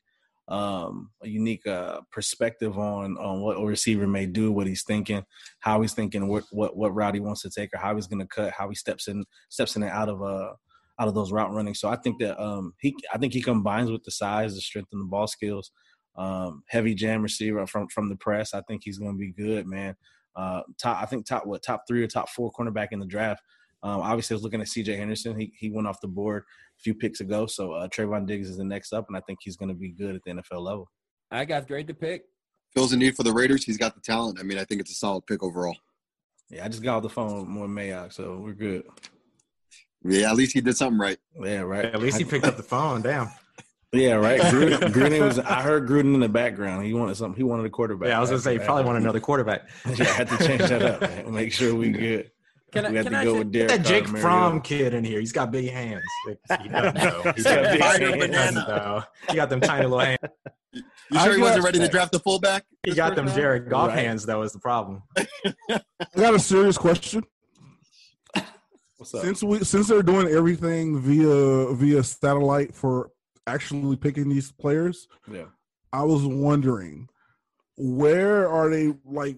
um, 0.49 1.09
a 1.21 1.27
unique 1.27 1.65
uh, 1.65 2.01
perspective 2.11 2.77
on 2.77 3.17
on 3.17 3.41
what 3.41 3.57
a 3.57 3.65
receiver 3.65 4.07
may 4.07 4.25
do, 4.25 4.51
what 4.51 4.67
he's 4.67 4.83
thinking, 4.83 5.23
how 5.59 5.81
he's 5.81 5.93
thinking, 5.93 6.27
what 6.27 6.43
what 6.51 6.75
what 6.75 6.93
route 6.93 7.13
he 7.13 7.21
wants 7.21 7.41
to 7.43 7.49
take, 7.49 7.73
or 7.73 7.77
how 7.77 7.95
he's 7.95 8.07
going 8.07 8.19
to 8.19 8.27
cut, 8.27 8.51
how 8.51 8.67
he 8.67 8.75
steps 8.75 9.07
in 9.07 9.23
steps 9.49 9.75
in 9.77 9.83
and 9.83 9.91
out 9.91 10.09
of 10.09 10.21
uh 10.21 10.51
out 10.99 11.07
of 11.07 11.15
those 11.15 11.31
route 11.31 11.51
running. 11.51 11.73
So 11.73 11.89
I 11.89 11.95
think 11.95 12.19
that 12.19 12.41
um 12.43 12.73
he 12.79 12.95
I 13.13 13.17
think 13.17 13.33
he 13.33 13.41
combines 13.41 13.89
with 13.89 14.03
the 14.03 14.11
size, 14.11 14.53
the 14.53 14.61
strength, 14.61 14.89
and 14.91 15.01
the 15.01 15.05
ball 15.05 15.27
skills. 15.27 15.71
Um, 16.15 16.63
heavy 16.67 16.93
jam 16.93 17.23
receiver 17.23 17.65
from 17.65 17.87
from 17.87 18.09
the 18.09 18.15
press. 18.17 18.53
I 18.53 18.61
think 18.67 18.81
he's 18.83 18.99
going 18.99 19.13
to 19.13 19.17
be 19.17 19.31
good, 19.31 19.65
man. 19.65 19.95
Uh, 20.35 20.61
top 20.79 21.01
I 21.01 21.05
think 21.05 21.25
top 21.25 21.45
what 21.45 21.63
top 21.63 21.83
three 21.87 22.03
or 22.03 22.07
top 22.07 22.29
four 22.29 22.51
cornerback 22.51 22.89
in 22.91 22.99
the 22.99 23.05
draft. 23.05 23.41
Um, 23.83 23.99
obviously, 24.01 24.33
I 24.33 24.37
was 24.37 24.43
looking 24.43 24.61
at 24.61 24.67
C.J. 24.69 24.95
Henderson. 24.95 25.37
He 25.39 25.53
he 25.57 25.69
went 25.69 25.87
off 25.87 25.99
the 26.01 26.07
board 26.07 26.43
a 26.79 26.81
few 26.81 26.95
picks 26.95 27.19
ago. 27.19 27.45
So 27.45 27.73
uh, 27.73 27.87
Trevon 27.89 28.25
Diggs 28.25 28.49
is 28.49 28.57
the 28.57 28.63
next 28.63 28.93
up, 28.93 29.05
and 29.09 29.17
I 29.17 29.21
think 29.21 29.39
he's 29.41 29.57
going 29.57 29.69
to 29.69 29.75
be 29.75 29.89
good 29.89 30.15
at 30.15 30.21
the 30.25 30.31
NFL 30.31 30.63
level. 30.63 30.89
All 31.31 31.39
right, 31.39 31.47
guys. 31.47 31.65
great 31.65 31.87
to 31.87 31.93
pick. 31.93 32.23
Feels 32.73 32.93
a 32.93 32.97
need 32.97 33.15
for 33.15 33.23
the 33.23 33.33
Raiders. 33.33 33.65
He's 33.65 33.77
got 33.77 33.93
the 33.93 34.01
talent. 34.01 34.39
I 34.39 34.43
mean, 34.43 34.57
I 34.57 34.63
think 34.63 34.81
it's 34.81 34.91
a 34.91 34.95
solid 34.95 35.25
pick 35.27 35.43
overall. 35.43 35.75
Yeah, 36.49 36.65
I 36.65 36.69
just 36.69 36.81
got 36.81 36.97
off 36.97 37.03
the 37.03 37.09
phone 37.09 37.39
with 37.39 37.47
more 37.47 37.67
Mayock, 37.67 38.13
so 38.13 38.37
we're 38.37 38.53
good. 38.53 38.83
Yeah, 40.03 40.29
at 40.29 40.35
least 40.35 40.53
he 40.53 40.61
did 40.61 40.75
something 40.75 40.99
right. 40.99 41.17
Yeah, 41.41 41.61
right. 41.61 41.85
At 41.85 42.01
least 42.01 42.17
he 42.17 42.25
picked 42.25 42.45
up 42.45 42.57
the 42.57 42.63
phone. 42.63 43.01
Damn. 43.01 43.29
Yeah, 43.93 44.13
right. 44.13 44.41
Gruden, 44.41 44.79
Gruden 44.91 45.23
was. 45.23 45.37
I 45.39 45.61
heard 45.61 45.87
Gruden 45.87 46.15
in 46.15 46.19
the 46.19 46.27
background. 46.27 46.85
He 46.85 46.93
wanted 46.93 47.15
something. 47.15 47.37
He 47.37 47.43
wanted 47.43 47.65
a 47.67 47.69
quarterback. 47.69 48.09
Yeah, 48.09 48.17
I 48.17 48.21
was 48.21 48.31
gonna 48.31 48.41
say, 48.41 48.53
he 48.53 48.59
probably 48.59 48.85
wanted 48.85 49.03
another 49.03 49.19
quarterback. 49.19 49.69
Yeah, 49.85 50.05
I 50.05 50.13
had 50.13 50.29
to 50.29 50.37
change 50.39 50.61
that 50.61 50.81
up. 50.81 51.01
Man. 51.01 51.31
Make 51.31 51.53
sure 51.53 51.75
we 51.75 51.89
good. 51.89 52.31
Can 52.73 52.85
I, 52.85 52.89
we 52.89 52.95
have 52.97 53.05
can 53.05 53.13
to 53.13 53.19
I 53.19 53.23
go 53.23 53.33
say- 53.33 53.39
with 53.39 53.51
Get 53.51 53.67
that 53.69 53.85
Jake 53.85 54.05
Carr, 54.05 54.17
Fromm 54.17 54.41
Mariota. 54.55 54.67
kid 54.67 54.93
in 54.95 55.03
here. 55.03 55.19
He's 55.19 55.31
got 55.31 55.51
big 55.51 55.69
hands. 55.71 56.01
He 56.61 56.67
doesn't 56.69 56.95
know. 56.95 57.21
He's 57.35 57.35
He's 57.35 57.43
got 57.45 57.63
got 57.63 57.71
big 57.71 57.81
Fire 57.81 57.99
hands. 57.99 58.17
banana. 58.19 58.67
know. 58.67 59.03
He 59.29 59.35
got 59.35 59.49
them 59.49 59.61
tiny 59.61 59.83
little 59.83 59.99
hands. 59.99 60.17
You 60.73 60.81
I 61.13 61.23
sure 61.25 61.35
he 61.35 61.41
wasn't 61.41 61.61
got- 61.61 61.65
ready 61.65 61.79
to 61.79 61.87
draft 61.87 62.11
the 62.11 62.19
fullback? 62.19 62.65
He 62.83 62.93
got 62.93 63.15
them 63.15 63.25
round? 63.27 63.37
Jared 63.37 63.69
Goff 63.69 63.89
Right. 63.89 63.99
hands. 63.99 64.25
That 64.25 64.37
was 64.37 64.51
the 64.53 64.59
problem. 64.59 65.03
I 65.45 65.81
got 66.17 66.33
a 66.33 66.39
serious 66.39 66.77
question. 66.77 67.23
What's 68.97 69.13
up? 69.13 69.21
Since 69.21 69.43
we 69.43 69.59
since 69.63 69.87
they're 69.87 70.01
doing 70.03 70.27
everything 70.29 70.99
via 70.99 71.73
via 71.75 72.03
satellite 72.03 72.73
for 72.73 73.11
actually 73.47 73.95
picking 73.97 74.29
these 74.29 74.51
players, 74.51 75.07
Yeah. 75.31 75.45
I 75.91 76.03
was 76.03 76.23
wondering 76.25 77.09
where 77.77 78.47
are 78.49 78.69
they 78.69 78.93
like 79.05 79.35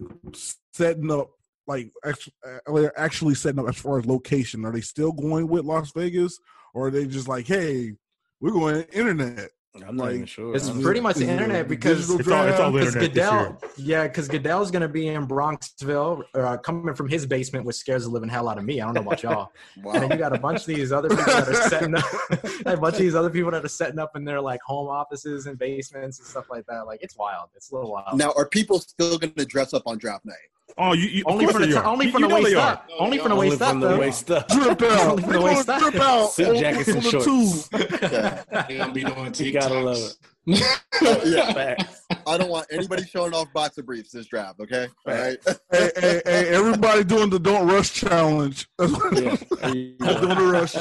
setting 0.72 1.10
up 1.10 1.30
like 1.66 1.90
actually, 2.04 2.34
they're 2.72 2.98
actually 2.98 3.34
setting 3.34 3.58
up 3.60 3.68
as 3.68 3.76
far 3.76 3.98
as 3.98 4.06
location 4.06 4.64
are 4.64 4.72
they 4.72 4.80
still 4.80 5.12
going 5.12 5.48
with 5.48 5.64
las 5.64 5.90
vegas 5.92 6.38
or 6.74 6.88
are 6.88 6.90
they 6.90 7.06
just 7.06 7.28
like 7.28 7.46
hey 7.46 7.92
we're 8.40 8.50
going 8.52 8.82
internet 8.92 9.50
I'm 9.86 9.96
not 9.96 10.06
Like, 10.06 10.14
even 10.14 10.26
sure. 10.26 10.54
It's 10.56 10.64
honestly. 10.64 10.82
pretty 10.84 11.00
much 11.00 11.16
the 11.16 11.28
internet 11.28 11.68
because 11.68 12.08
digital 12.08 12.20
It's 12.20 12.28
all, 12.30 12.48
it's 12.48 12.58
all 12.60 12.72
Because 12.72 12.96
internet 12.96 13.12
Goodell, 13.14 13.60
yeah, 13.76 14.06
because 14.08 14.26
Goodell's 14.26 14.70
going 14.70 14.80
to 14.82 14.88
be 14.88 15.08
in 15.08 15.26
Bronxville, 15.26 16.22
uh, 16.34 16.56
coming 16.58 16.94
from 16.94 17.08
his 17.10 17.26
basement, 17.26 17.66
which 17.66 17.76
scares 17.76 18.04
the 18.04 18.08
living 18.10 18.28
hell 18.30 18.48
out 18.48 18.56
of 18.56 18.64
me. 18.64 18.80
I 18.80 18.86
don't 18.86 18.94
know 18.94 19.00
about 19.02 19.22
y'all. 19.22 19.52
And 19.76 19.84
then 19.84 20.02
Wow. 20.08 20.08
you 20.14 20.16
got 20.18 20.34
a 20.34 20.38
bunch 20.38 20.60
of 20.60 20.66
these 20.66 20.92
other 20.92 21.10
people 21.10 21.24
that 21.26 21.48
are 21.48 21.68
setting 21.68 21.94
up, 21.94 22.04
a 22.66 22.76
bunch 22.78 22.94
of 22.94 23.00
these 23.00 23.14
other 23.14 23.28
people 23.28 23.50
that 23.50 23.66
are 23.66 23.68
setting 23.68 23.98
up 23.98 24.16
in 24.16 24.24
their 24.24 24.40
like 24.40 24.60
home 24.62 24.88
offices 24.88 25.44
and 25.46 25.58
basements 25.58 26.18
and 26.20 26.26
stuff 26.26 26.48
like 26.48 26.64
that. 26.68 26.86
Like 26.86 27.00
it's 27.02 27.16
wild. 27.18 27.50
It's 27.54 27.70
a 27.70 27.74
little 27.74 27.92
wild. 27.92 28.16
Now, 28.18 28.32
are 28.34 28.48
people 28.48 28.78
still 28.78 29.18
going 29.18 29.34
to 29.34 29.44
dress 29.44 29.74
up 29.74 29.82
on 29.84 29.98
draft 29.98 30.24
night? 30.24 30.36
Year. 30.68 30.74
Oh, 30.78 30.92
you, 30.92 31.08
you 31.08 31.22
only 31.26 31.46
from 31.46 31.60
the 31.62 31.66
they 31.68 31.72
t- 31.72 31.78
only 31.78 32.10
from 32.10 32.22
you 32.22 32.28
the 32.28 32.34
waist 32.34 32.56
are. 32.56 32.72
up. 32.72 32.88
Only 32.98 33.18
from 33.18 33.28
the 33.30 33.36
waist 33.36 33.62
up 33.62 33.80
though. 33.80 33.98
waist 33.98 34.30
up. 34.30 34.48
drip 34.48 34.82
out 34.92 35.08
Only 35.10 35.22
for 35.22 35.32
the 35.32 35.40
waist 35.40 35.68
up. 35.68 35.80
drip 35.80 35.94
out 35.96 36.30
Suit 36.32 36.56
jackets 36.58 36.88
and 36.88 37.02
shorts. 37.04 37.24
tube. 37.68 37.80
They're 37.80 38.44
gonna 38.78 38.92
be 38.92 39.04
doing 39.04 39.34
You 39.36 39.52
gotta 39.52 39.80
love 39.80 39.96
TikToks. 39.96 40.10
it. 40.10 40.18
Yeah. 41.26 41.52
Facts. 41.52 42.02
I 42.26 42.36
don't 42.38 42.48
want 42.50 42.66
anybody 42.70 43.04
showing 43.04 43.34
off 43.34 43.52
boxer 43.52 43.82
briefs 43.82 44.12
this 44.12 44.26
draft. 44.26 44.60
Okay, 44.60 44.86
all 45.06 45.14
right. 45.14 45.36
hey, 45.72 45.90
hey, 45.96 46.22
hey, 46.24 46.48
everybody 46.50 47.02
doing 47.04 47.30
the 47.30 47.38
don't 47.40 47.66
rush 47.66 47.92
challenge 47.92 48.68
That's 48.78 48.92
what- 48.92 49.12
Yeah. 49.22 49.36
There 49.60 49.74
you 49.74 49.96
doing 49.98 50.38
the 50.38 50.50
rush 50.52 50.74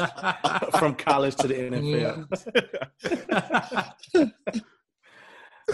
From 0.80 0.94
college 0.96 1.36
to 1.38 1.48
the 1.48 1.56
NFL. 1.56 2.28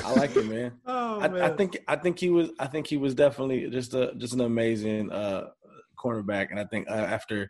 I 0.03 0.13
like 0.13 0.35
it, 0.35 0.45
man. 0.45 0.73
oh, 0.85 1.19
I, 1.19 1.47
I 1.47 1.49
think 1.49 1.77
I 1.87 1.95
think 1.95 2.19
he 2.19 2.29
was 2.29 2.49
I 2.59 2.67
think 2.67 2.87
he 2.87 2.97
was 2.97 3.13
definitely 3.13 3.69
just 3.69 3.93
a 3.93 4.13
just 4.17 4.33
an 4.33 4.41
amazing 4.41 5.11
uh 5.11 5.49
cornerback, 6.01 6.51
and 6.51 6.59
I 6.59 6.65
think 6.65 6.89
uh, 6.89 6.93
after 6.93 7.49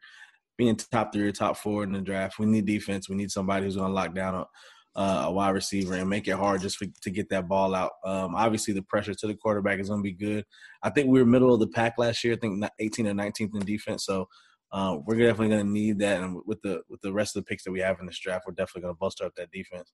being 0.57 0.75
top 0.75 1.13
three 1.13 1.27
or 1.27 1.31
top 1.31 1.57
four 1.57 1.83
in 1.83 1.91
the 1.91 2.01
draft, 2.01 2.39
we 2.39 2.45
need 2.45 2.65
defense. 2.65 3.09
We 3.09 3.15
need 3.15 3.31
somebody 3.31 3.65
who's 3.65 3.75
going 3.75 3.89
to 3.89 3.93
lock 3.93 4.13
down 4.13 4.35
a, 4.35 4.99
uh, 4.99 5.23
a 5.25 5.31
wide 5.31 5.51
receiver 5.51 5.95
and 5.95 6.09
make 6.09 6.27
it 6.27 6.35
hard 6.35 6.61
just 6.61 6.77
for, 6.77 6.85
to 7.01 7.09
get 7.09 7.29
that 7.29 7.47
ball 7.47 7.73
out. 7.73 7.91
Um, 8.05 8.35
obviously, 8.35 8.73
the 8.73 8.83
pressure 8.83 9.13
to 9.13 9.27
the 9.27 9.35
quarterback 9.35 9.79
is 9.79 9.89
going 9.89 10.01
to 10.01 10.03
be 10.03 10.13
good. 10.13 10.45
I 10.83 10.89
think 10.89 11.07
we 11.07 11.19
were 11.19 11.25
middle 11.25 11.53
of 11.53 11.59
the 11.59 11.67
pack 11.67 11.93
last 11.97 12.23
year. 12.23 12.33
I 12.33 12.37
think 12.37 12.63
18 12.79 13.07
or 13.07 13.13
19th 13.13 13.55
in 13.55 13.65
defense, 13.65 14.05
so. 14.05 14.27
Uh, 14.73 14.99
we're 15.05 15.17
definitely 15.17 15.49
going 15.49 15.65
to 15.65 15.69
need 15.69 15.99
that, 15.99 16.23
and 16.23 16.37
with 16.45 16.61
the 16.61 16.81
with 16.87 17.01
the 17.01 17.11
rest 17.11 17.35
of 17.35 17.43
the 17.43 17.45
picks 17.45 17.65
that 17.65 17.73
we 17.73 17.81
have 17.81 17.99
in 17.99 18.05
this 18.05 18.17
draft, 18.17 18.45
we're 18.47 18.53
definitely 18.53 18.83
going 18.83 18.93
to 18.93 18.97
bolster 18.97 19.25
up 19.25 19.35
that 19.35 19.51
defense. 19.51 19.91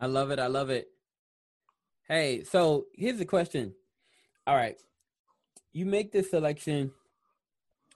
I 0.00 0.06
love 0.06 0.30
it. 0.30 0.38
I 0.38 0.46
love 0.46 0.70
it. 0.70 0.88
Hey, 2.06 2.44
so 2.44 2.86
here's 2.94 3.18
the 3.18 3.24
question. 3.24 3.74
All 4.46 4.56
right, 4.56 4.76
you 5.72 5.84
make 5.84 6.12
this 6.12 6.30
selection. 6.30 6.92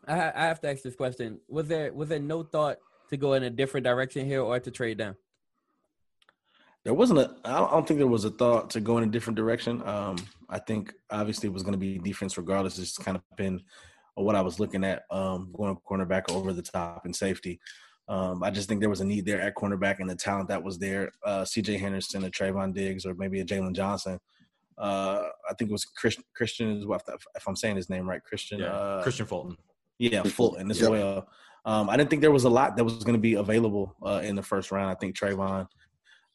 I, 0.07 0.15
I 0.35 0.45
have 0.47 0.61
to 0.61 0.71
ask 0.71 0.83
this 0.83 0.97
question: 0.97 1.41
Was 1.49 1.69
there 1.69 1.93
was 1.93 2.09
there 2.09 2.19
no 2.19 2.43
thought 2.43 2.79
to 3.11 3.17
go 3.17 3.35
in 3.35 3.43
a 3.43 3.51
different 3.51 3.85
direction 3.85 4.27
here 4.27 4.43
or 4.43 4.59
to 4.59 4.71
trade 4.71 4.99
down? 4.99 5.17
There 6.85 6.95
wasn't 6.95 7.21
a. 7.21 7.37
I 7.45 7.59
don't, 7.59 7.69
I 7.69 7.75
don't 7.75 7.87
think 7.89 7.99
there 7.99 8.07
was 8.07 8.25
a 8.25 8.31
thought 8.31 8.71
to 8.71 8.81
go 8.81 8.99
in 8.99 9.05
a 9.05 9.11
different 9.11 9.37
direction. 9.37 9.87
Um, 9.87 10.17
I 10.51 10.59
think 10.59 10.93
obviously 11.11 11.49
it 11.49 11.53
was 11.53 11.63
going 11.63 11.73
to 11.73 11.79
be 11.79 11.99
defense 11.99 12.37
regardless. 12.37 12.79
It's 12.79 12.99
kind 12.99 13.17
of 13.17 13.23
been 13.37 13.63
what 14.15 14.35
I 14.35 14.43
was 14.43 14.61
looking 14.61 14.85
at, 14.85 15.05
um, 15.11 15.51
going 15.57 15.77
cornerback 15.89 16.31
over 16.31 16.53
the 16.53 16.63
top 16.63 17.05
and 17.05 17.15
safety. 17.15 17.61
Um, 18.09 18.43
I 18.43 18.51
just 18.51 18.69
think 18.69 18.81
there 18.81 18.91
was 18.91 19.01
a 19.01 19.05
need 19.05 19.25
there 19.25 19.41
at 19.41 19.55
cornerback 19.55 20.01
and 20.01 20.11
the 20.11 20.17
talent 20.17 20.49
that 20.49 20.63
was 20.63 20.79
there. 20.79 21.13
Uh, 21.25 21.45
C.J. 21.45 21.79
Henderson, 21.79 22.25
a 22.25 22.31
Trevon 22.31 22.75
Diggs, 22.75 23.07
or 23.07 23.15
maybe 23.15 23.41
a 23.41 23.45
Jaylon 23.45 23.75
Johnson. 23.75 24.19
Uh, 24.77 25.23
I 25.49 25.55
think 25.55 25.71
it 25.71 25.73
was 25.73 25.87
Kristian. 25.87 26.23
Kristian 26.39 26.79
is 26.79 26.87
what 26.87 27.03
if 27.37 27.47
I'm 27.47 27.57
saying 27.57 27.77
his 27.77 27.89
name 27.89 28.09
right. 28.09 28.21
Kristian. 28.31 28.59
Yeah, 28.59 28.67
Uh, 28.67 29.05
Kristian 29.05 29.27
Fulton. 29.29 29.57
yeah, 29.99 30.23
Fulton 30.25 30.71
as 30.71 30.81
Yep. 30.81 30.91
well. 30.91 31.29
Um, 31.65 31.89
I 31.89 31.97
didn't 31.97 32.11
think 32.11 32.23
there 32.23 32.33
was 32.33 32.45
a 32.45 32.51
lot 32.51 32.77
that 32.77 32.83
was 32.85 33.05
going 33.05 33.15
to 33.15 33.21
be 33.21 33.35
available 33.35 33.95
uh, 34.05 34.21
in 34.25 34.35
the 34.35 34.43
first 34.43 34.73
round. 34.73 34.91
I 34.91 34.95
think 34.97 35.17
Trevon 35.17 35.69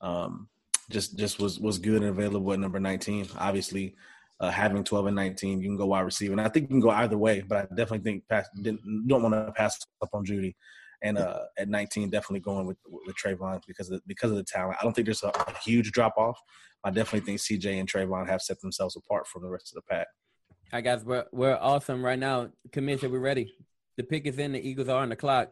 um, 0.01 0.47
just 0.89 1.17
just 1.17 1.39
was 1.39 1.59
was 1.59 1.77
good 1.79 2.01
and 2.01 2.11
available 2.11 2.53
at 2.53 2.59
number 2.59 2.79
19. 2.79 3.27
Obviously, 3.37 3.95
uh, 4.39 4.51
having 4.51 4.83
12 4.83 5.07
and 5.07 5.15
19, 5.15 5.59
you 5.61 5.67
can 5.67 5.75
go 5.77 5.87
wide 5.87 6.01
receiver, 6.01 6.31
and 6.31 6.39
I 6.41 6.47
think 6.47 6.63
you 6.63 6.75
can 6.75 6.79
go 6.79 6.91
either 6.91 7.17
way. 7.17 7.41
But 7.41 7.57
I 7.57 7.61
definitely 7.75 7.99
think 8.09 8.27
pass, 8.29 8.47
didn't, 8.61 9.07
don't 9.07 9.21
want 9.23 9.33
to 9.35 9.51
pass 9.53 9.77
up 10.01 10.09
on 10.13 10.25
Jeudy. 10.25 10.55
And 11.03 11.17
uh, 11.17 11.41
at 11.59 11.69
19, 11.69 12.09
definitely 12.09 12.39
going 12.39 12.65
with 12.65 12.77
with 12.87 13.15
Trevon 13.15 13.61
because 13.67 13.91
of 13.91 14.01
because 14.07 14.31
of 14.31 14.37
the 14.37 14.43
talent. 14.43 14.77
I 14.79 14.83
don't 14.83 14.93
think 14.93 15.05
there's 15.05 15.23
a, 15.23 15.27
a 15.27 15.53
huge 15.63 15.91
drop 15.91 16.13
off. 16.17 16.39
I 16.83 16.89
definitely 16.89 17.25
think 17.25 17.39
CJ 17.39 17.79
and 17.79 17.91
Trevon 17.91 18.27
have 18.27 18.41
set 18.41 18.59
themselves 18.61 18.95
apart 18.95 19.27
from 19.27 19.43
the 19.43 19.49
rest 19.49 19.71
of 19.71 19.75
the 19.75 19.93
pack. 19.93 20.07
All 20.49 20.77
right, 20.77 20.83
guys, 20.83 21.05
we're 21.05 21.25
we're 21.31 21.55
awesome 21.55 22.03
right 22.03 22.17
now. 22.17 22.49
Commissioner, 22.71 23.11
we're 23.11 23.19
ready. 23.19 23.55
The 23.97 24.03
pick 24.03 24.25
is 24.25 24.37
in. 24.39 24.53
The 24.53 24.67
Eagles 24.67 24.89
are 24.89 25.01
on 25.01 25.09
the 25.09 25.15
clock. 25.15 25.51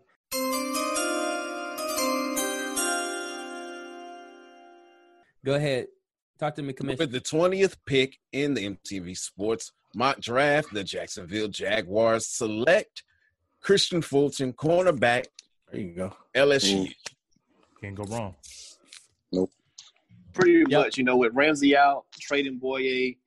Go 5.46 5.54
ahead. 5.54 5.88
Talk 6.40 6.56
to 6.56 6.64
me, 6.64 6.74
Commissioner. 6.74 7.04
With 7.04 7.12
the 7.12 7.22
20th 7.22 7.78
pick 7.86 8.18
in 8.34 8.56
the 8.56 8.76
MTV 8.76 9.18
Sports 9.18 9.72
mock 9.94 10.20
draft, 10.20 10.74
the 10.74 10.84
Jacksonville 10.84 11.48
Jaguars 11.48 12.28
select 12.28 13.04
Kristian 13.66 14.04
Fulton, 14.04 14.54
cornerback, 14.54 15.26
There 15.72 15.82
you 15.82 15.94
go. 15.94 16.14
LSU. 16.36 16.94
Can't 17.82 17.96
go 17.96 18.04
wrong. 18.04 18.36
Nope. 19.32 19.50
Pretty 20.34 20.64
Yep. 20.70 20.70
much, 20.70 20.98
you 20.98 21.04
know, 21.04 21.18
with 21.18 21.34
Ramsey 21.34 21.76
out, 21.76 22.06
trading 22.20 22.60
Bouye, 22.60 23.18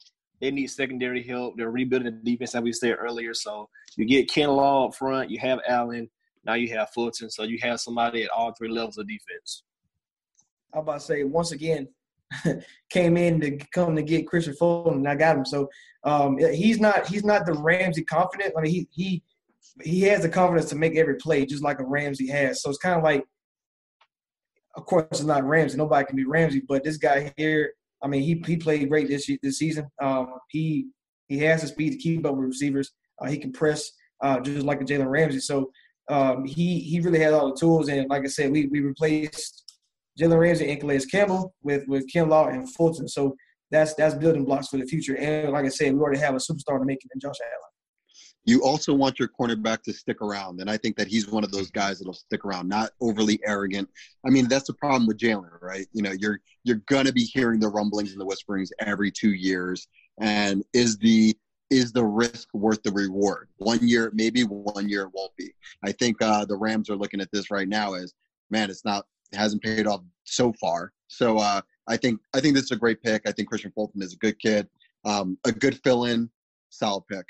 they 0.40 0.50
need 0.52 0.68
secondary 0.68 1.22
help. 1.24 1.56
They're 1.56 1.70
rebuilding 1.72 2.20
the 2.22 2.30
defense, 2.30 2.54
as 2.54 2.62
we 2.62 2.72
said 2.72 2.96
earlier. 2.98 3.34
So 3.34 3.68
you 3.96 4.04
get 4.04 4.28
Kinlaw 4.28 4.88
up 4.88 4.94
front, 4.94 5.28
you 5.30 5.40
have 5.40 5.58
Allen, 5.66 6.08
now 6.44 6.54
you 6.54 6.68
have 6.68 6.90
Fulton. 6.90 7.30
So 7.30 7.42
you 7.42 7.58
have 7.62 7.80
somebody 7.80 8.22
at 8.22 8.30
all 8.30 8.52
three 8.54 8.68
levels 8.68 8.96
of 8.98 9.08
defense. 9.08 9.64
I'm 10.72 10.80
about 10.80 11.00
to 11.00 11.06
say 11.06 11.24
once 11.24 11.50
again, 11.50 11.88
came 12.90 13.16
in 13.16 13.40
to 13.40 13.56
come 13.72 13.96
to 13.96 14.02
get 14.02 14.26
Kristian 14.26 14.56
Fulton, 14.56 14.98
and 14.98 15.08
I 15.08 15.16
got 15.16 15.36
him. 15.36 15.44
So 15.44 15.68
um, 16.04 16.38
he's 16.38 16.78
not 16.78 17.08
he's 17.08 17.24
not 17.24 17.44
the 17.46 17.54
Ramsey 17.54 18.04
confident. 18.04 18.52
I 18.56 18.60
mean, 18.60 18.70
he 18.70 18.88
he 18.92 19.22
he 19.82 20.02
has 20.02 20.22
the 20.22 20.28
confidence 20.28 20.68
to 20.70 20.76
make 20.76 20.96
every 20.96 21.16
play, 21.16 21.46
just 21.46 21.62
like 21.62 21.80
a 21.80 21.84
Ramsey 21.84 22.26
has. 22.28 22.62
So 22.62 22.70
it's 22.70 22.78
kind 22.78 22.96
of 22.96 23.02
like, 23.02 23.24
of 24.76 24.86
course, 24.86 25.06
it's 25.10 25.22
not 25.22 25.44
Ramsey. 25.44 25.76
Nobody 25.76 26.06
can 26.06 26.16
be 26.16 26.24
Ramsey, 26.24 26.62
but 26.68 26.84
this 26.84 26.96
guy 26.96 27.32
here, 27.36 27.72
I 28.02 28.06
mean, 28.06 28.22
he 28.22 28.42
he 28.46 28.56
played 28.56 28.88
great 28.88 29.08
this 29.08 29.30
this 29.42 29.58
season. 29.58 29.88
Um, 30.00 30.34
he 30.50 30.88
he 31.28 31.38
has 31.38 31.62
the 31.62 31.68
speed 31.68 31.90
to 31.92 31.98
keep 31.98 32.24
up 32.26 32.36
with 32.36 32.48
receivers. 32.48 32.92
Uh, 33.20 33.26
he 33.26 33.38
can 33.38 33.52
press 33.52 33.90
uh, 34.22 34.40
just 34.40 34.64
like 34.64 34.80
a 34.80 34.84
Jalen 34.84 35.10
Ramsey. 35.10 35.40
So 35.40 35.70
um, 36.08 36.44
he 36.44 36.80
he 36.80 37.00
really 37.00 37.20
has 37.20 37.34
all 37.34 37.52
the 37.52 37.58
tools. 37.58 37.88
And 37.88 38.08
like 38.08 38.22
I 38.22 38.28
said, 38.28 38.50
we 38.50 38.66
we 38.66 38.80
replaced 38.80 39.64
Jalen 40.18 40.38
Ramsey 40.38 40.70
and 40.70 40.80
Calais 40.80 41.06
Campbell 41.10 41.54
with 41.62 41.86
with 41.88 42.10
Kinlaw 42.12 42.52
and 42.52 42.72
Fulton. 42.74 43.08
So 43.08 43.34
that's 43.70 43.94
that's 43.94 44.14
building 44.14 44.44
blocks 44.44 44.68
for 44.68 44.78
the 44.78 44.86
future. 44.86 45.16
And 45.16 45.52
like 45.52 45.64
I 45.64 45.68
said, 45.68 45.92
we 45.92 46.00
already 46.00 46.20
have 46.20 46.34
a 46.34 46.38
superstar 46.38 46.78
to 46.78 46.84
make 46.84 47.04
it 47.04 47.10
in 47.12 47.20
Josh 47.20 47.36
Allen. 47.40 47.67
You 48.48 48.62
also 48.62 48.94
want 48.94 49.18
your 49.18 49.28
cornerback 49.28 49.82
to 49.82 49.92
stick 49.92 50.22
around, 50.22 50.62
and 50.62 50.70
I 50.70 50.78
think 50.78 50.96
that 50.96 51.06
he's 51.06 51.28
one 51.28 51.44
of 51.44 51.52
those 51.52 51.70
guys 51.70 51.98
that'll 51.98 52.14
stick 52.14 52.46
around, 52.46 52.66
not 52.66 52.92
overly 52.98 53.38
arrogant. 53.44 53.90
I 54.26 54.30
mean, 54.30 54.48
that's 54.48 54.68
the 54.68 54.72
problem 54.72 55.06
with 55.06 55.18
Jalen, 55.18 55.60
right? 55.60 55.86
You 55.92 56.00
know, 56.00 56.12
you're 56.12 56.40
you're 56.64 56.80
gonna 56.86 57.12
be 57.12 57.24
hearing 57.24 57.60
the 57.60 57.68
rumblings 57.68 58.12
and 58.12 58.18
the 58.18 58.24
whisperings 58.24 58.72
every 58.80 59.10
two 59.10 59.34
years, 59.34 59.86
and 60.18 60.64
is 60.72 60.96
the 60.96 61.36
is 61.68 61.92
the 61.92 62.02
risk 62.02 62.48
worth 62.54 62.82
the 62.82 62.90
reward? 62.90 63.50
One 63.58 63.86
year, 63.86 64.10
maybe 64.14 64.44
one 64.44 64.88
year 64.88 65.02
it 65.02 65.10
won't 65.12 65.36
be. 65.36 65.52
I 65.84 65.92
think 65.92 66.16
uh, 66.22 66.46
the 66.46 66.56
Rams 66.56 66.88
are 66.88 66.96
looking 66.96 67.20
at 67.20 67.30
this 67.30 67.50
right 67.50 67.68
now 67.68 67.92
as, 67.92 68.14
man, 68.48 68.70
it's 68.70 68.82
not 68.82 69.04
it 69.30 69.36
hasn't 69.36 69.62
paid 69.62 69.86
off 69.86 70.00
so 70.24 70.54
far. 70.54 70.94
So 71.08 71.36
uh, 71.36 71.60
I 71.86 71.98
think 71.98 72.18
I 72.32 72.40
think 72.40 72.54
this 72.54 72.64
is 72.64 72.70
a 72.70 72.76
great 72.76 73.02
pick. 73.02 73.28
I 73.28 73.32
think 73.32 73.50
Kristian 73.50 73.74
Fulton 73.74 74.00
is 74.00 74.14
a 74.14 74.16
good 74.16 74.38
kid, 74.38 74.68
um, 75.04 75.36
a 75.44 75.52
good 75.52 75.78
fill-in, 75.84 76.30
solid 76.70 77.06
pick. 77.08 77.26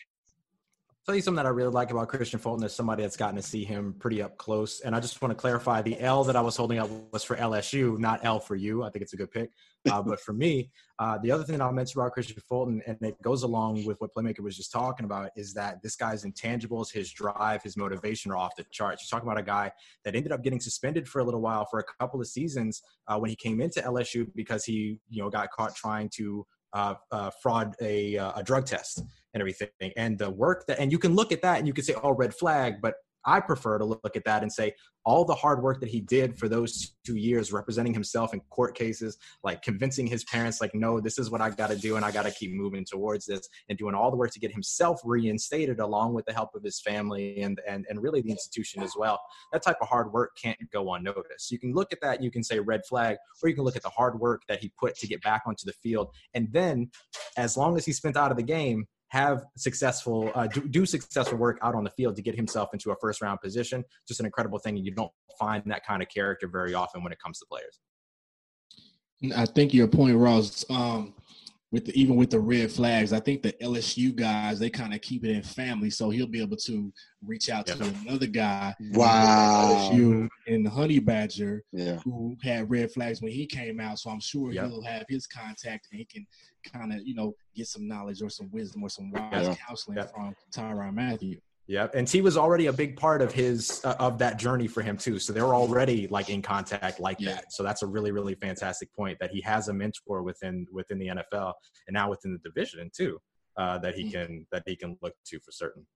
Tell 1.09 1.17
you 1.17 1.23
something 1.23 1.43
that 1.43 1.47
I 1.47 1.49
really 1.53 1.71
like 1.71 1.91
about 1.91 2.11
Kristian 2.11 2.39
Fulton 2.39 2.67
is 2.67 2.75
somebody 2.75 3.03
that's 3.03 3.17
gotten 3.17 3.37
to 3.37 3.43
see 3.43 3.65
him 3.65 3.95
pretty 3.99 4.21
up 4.21 4.37
close. 4.37 4.81
And 4.81 4.95
I 4.95 5.01
just 5.01 5.23
want 5.23 5.33
to 5.33 5.35
clarify 5.35 5.81
the 5.81 5.99
L 5.99 6.23
that 6.25 6.37
I 6.37 6.43
was 6.43 6.55
holding 6.55 6.79
up 6.79 6.91
was 7.15 7.25
for 7.25 7.35
LSU, 7.35 7.97
not 7.99 8.23
L 8.27 8.39
for 8.39 8.57
you. 8.57 8.83
I 8.83 8.91
think 8.91 9.05
it's 9.05 9.15
a 9.15 9.17
good 9.17 9.31
pick. 9.31 9.51
Uh, 9.91 10.03
but 10.07 10.21
for 10.21 10.35
me, 10.35 10.71
uh, 10.99 11.17
the 11.17 11.31
other 11.31 11.45
thing 11.45 11.57
that 11.57 11.65
I'll 11.65 11.73
mention 11.73 11.99
about 11.99 12.15
Kristian 12.15 12.43
Fulton, 12.43 12.83
and 12.87 12.99
it 13.01 13.23
goes 13.23 13.43
along 13.43 13.87
with 13.87 13.99
what 14.03 14.15
Playmaker 14.15 14.41
was 14.41 14.55
just 14.55 14.71
talking 14.71 15.07
about, 15.07 15.31
is 15.35 15.55
that 15.55 15.83
this 15.83 15.97
guy's 15.97 16.27
intangibles, 16.27 16.93
his 16.93 17.11
drive, 17.11 17.63
his 17.63 17.75
motivation 17.75 18.31
are 18.31 18.37
off 18.37 18.55
the 18.59 18.67
charts. 18.71 19.03
You're 19.03 19.19
talking 19.19 19.31
about 19.31 19.41
a 19.41 19.47
guy 19.47 19.73
that 20.05 20.15
ended 20.15 20.31
up 20.31 20.45
getting 20.45 20.61
suspended 20.61 21.09
for 21.09 21.21
a 21.21 21.25
little 21.25 21.41
while 21.41 21.65
for 21.65 21.79
a 21.79 21.85
couple 21.99 22.21
of 22.21 22.27
seasons 22.27 22.83
uh, 23.07 23.17
when 23.17 23.31
he 23.31 23.37
came 23.37 23.63
into 23.63 23.81
LSU 23.81 24.31
because 24.35 24.63
he, 24.67 24.99
you 25.09 25.23
know, 25.23 25.31
got 25.31 25.51
caught 25.53 25.75
trying 25.75 26.11
to 26.17 26.47
uh, 26.73 26.95
uh, 27.11 27.31
fraud 27.43 27.75
a, 27.81 28.17
uh, 28.17 28.33
a 28.37 28.43
drug 28.43 28.67
test 28.67 29.03
and 29.35 29.41
everything. 29.41 29.93
And 29.97 30.19
the 30.19 30.31
work 30.31 30.67
that, 30.67 30.79
and 30.79 30.93
you 30.93 30.99
can 30.99 31.15
look 31.15 31.33
at 31.33 31.43
that 31.43 31.59
and 31.59 31.67
you 31.67 31.73
can 31.73 31.85
say, 31.85 31.95
oh, 32.03 32.11
red 32.13 32.35
flag, 32.35 32.77
but 32.81 32.95
I 33.29 33.41
prefer 33.41 33.77
to 33.79 33.85
look 33.85 34.17
at 34.17 34.25
that 34.25 34.43
and 34.43 34.51
say 34.51 34.73
all 35.05 35.25
the 35.25 35.35
hard 35.35 35.63
work 35.63 35.81
that 35.81 35.89
he 35.89 36.01
did 36.01 36.39
for 36.39 36.49
those 36.49 36.95
two 37.07 37.17
years, 37.17 37.53
representing 37.53 37.93
himself 37.93 38.33
in 38.33 38.41
court 38.51 38.75
cases, 38.75 39.19
like 39.43 39.63
convincing 39.63 40.07
his 40.07 40.25
parents, 40.25 40.61
like, 40.61 40.75
no, 40.75 40.99
this 40.99 41.19
is 41.19 41.31
what 41.31 41.41
I 41.41 41.51
got 41.51 41.71
to 41.71 41.77
do, 41.77 41.97
and 41.97 42.05
I 42.05 42.11
got 42.11 42.25
to 42.25 42.31
keep 42.31 42.53
moving 42.53 42.85
towards 42.85 43.27
this, 43.27 43.49
and 43.69 43.79
doing 43.79 43.95
all 43.95 44.11
the 44.11 44.17
work 44.17 44.33
to 44.33 44.41
get 44.41 44.51
himself 44.51 45.01
reinstated, 45.05 45.79
along 45.79 46.15
with 46.15 46.25
the 46.25 46.33
help 46.33 46.55
of 46.55 46.63
his 46.63 46.81
family 46.81 47.41
and 47.41 47.61
and 47.69 47.87
and 47.89 48.03
really 48.03 48.23
the 48.23 48.31
institution 48.31 48.83
as 48.83 48.95
well. 48.97 49.21
That 49.53 49.63
type 49.63 49.77
of 49.81 49.89
hard 49.89 50.13
work 50.13 50.37
can't 50.43 50.59
go 50.73 50.95
unnoticed. 50.95 51.51
You 51.51 51.59
can 51.59 51.73
look 51.75 51.93
at 51.93 52.01
that, 52.01 52.23
you 52.23 52.31
can 52.31 52.43
say 52.43 52.59
red 52.59 52.81
flag, 52.89 53.17
or 53.43 53.49
you 53.49 53.55
can 53.55 53.65
look 53.65 53.77
at 53.77 53.83
the 53.83 53.91
hard 53.91 54.19
work 54.19 54.43
that 54.49 54.61
he 54.61 54.73
put 54.79 54.97
to 54.97 55.07
get 55.07 55.23
back 55.23 55.43
onto 55.47 55.67
the 55.67 55.75
field, 55.75 56.09
and 56.35 56.51
then, 56.51 56.91
as 57.37 57.57
long 57.57 57.77
as 57.77 57.85
he 57.85 57.93
spent 57.93 58.17
out 58.17 58.31
of 58.31 58.39
the 58.39 58.43
game, 58.43 58.87
have 59.09 59.45
successful 59.57 60.31
uh, 60.35 60.47
do, 60.47 60.61
do, 60.69 60.85
successful 60.85 61.39
work 61.39 61.59
out 61.63 61.75
on 61.75 61.85
the 61.85 61.91
field 61.91 62.15
to 62.17 62.23
get 62.23 62.35
himself 62.35 62.71
into 62.73 62.91
a 62.91 62.97
first 63.01 63.23
round 63.23 63.41
position 63.41 63.85
just 64.07 64.21
an 64.21 64.27
incredible 64.27 64.59
thing 64.59 64.77
and 64.77 64.85
you 64.85 64.93
don't 64.93 65.13
find 65.39 65.63
that 65.67 65.85
kind 65.85 66.03
of 66.03 66.09
character 66.09 66.47
very 66.47 66.75
often 66.75 67.03
when 67.03 67.13
it 67.13 67.19
comes 67.19 67.39
to 67.39 67.47
players. 67.47 67.81
I 69.37 69.47
think 69.47 69.75
your 69.75 69.89
point 69.89 70.17
ross 70.17 70.65
um, 70.71 71.15
with 71.71 71.85
the, 71.85 72.01
even 72.01 72.17
with 72.17 72.31
the 72.31 72.41
red 72.41 72.73
flags, 72.73 73.13
I 73.13 73.21
think 73.21 73.43
the 73.43 73.53
LSU 73.55 74.15
guys 74.15 74.59
they 74.59 74.71
kind 74.71 74.95
of 74.95 75.03
keep 75.03 75.25
it 75.25 75.31
in 75.33 75.43
family, 75.43 75.91
so 75.91 76.09
he'll 76.09 76.27
be 76.27 76.41
able 76.41 76.57
to 76.57 76.93
reach 77.25 77.51
out 77.51 77.67
to 77.67 77.95
another 78.07 78.27
guy. 78.27 78.75
Wow. 78.93 79.91
LSU 79.93 80.29
and 80.47 80.65
the 80.65 80.71
Honey 80.71 80.99
Badger, 80.99 81.63
yeah. 81.73 81.97
who 82.05 82.37
had 82.43 82.71
red 82.71 82.91
flags 82.91 83.21
when 83.21 83.33
he 83.33 83.47
came 83.47 83.81
out. 83.81 83.99
So 83.99 84.11
I'm 84.11 84.21
sure 84.21 84.53
Yep. 84.53 84.67
he'll 84.67 84.83
have 84.83 85.05
his 85.09 85.27
contact 85.27 85.89
and 85.91 85.99
he 85.99 86.05
can 86.07 86.27
kind 86.73 86.93
of 86.93 87.01
you 87.07 87.15
know 87.15 87.35
get 87.55 87.67
some 87.67 87.87
knowledge 87.87 88.23
or 88.23 88.31
some 88.31 88.51
wisdom 88.51 88.83
or 88.83 88.89
some 88.89 89.11
wise 89.11 89.47
Yeah. 89.47 89.55
counseling 89.67 89.99
Yep. 89.99 90.13
from 90.13 90.35
Tyrann 90.51 90.95
Mathieu. 90.95 91.39
Yeah, 91.69 91.89
and 91.93 92.09
T 92.09 92.23
was 92.23 92.39
already 92.39 92.67
a 92.67 92.73
big 92.73 92.97
part 92.97 93.21
of 93.21 93.31
his 93.31 93.85
uh, 93.85 93.95
of 93.99 94.19
that 94.19 94.39
journey 94.39 94.67
for 94.67 94.81
him 94.81 94.97
too. 94.97 95.19
So 95.19 95.35
they 95.35 95.43
were 95.43 95.55
already 95.55 96.09
like 96.09 96.31
in 96.31 96.41
contact 96.41 96.99
like 96.99 97.19
that. 97.19 97.53
So 97.53 97.63
that's 97.63 97.83
a 97.83 97.87
really 97.87 98.11
really 98.11 98.35
fantastic 98.35 98.93
point 98.95 99.19
that 99.21 99.31
he 99.31 99.43
has 99.43 99.69
a 99.69 99.75
mentor 99.75 100.23
within 100.23 100.67
within 100.73 100.99
the 100.99 101.09
NFL 101.09 101.53
and 101.87 101.95
now 101.95 102.09
within 102.09 102.33
the 102.33 102.39
division 102.39 102.91
too 102.97 103.19
uh, 103.59 103.77
that 103.79 103.95
he 103.95 104.11
can 104.11 104.47
that 104.51 104.63
he 104.65 104.77
can 104.77 104.97
look 105.03 105.13
to 105.27 105.39
for 105.41 105.53
certain. 105.53 105.87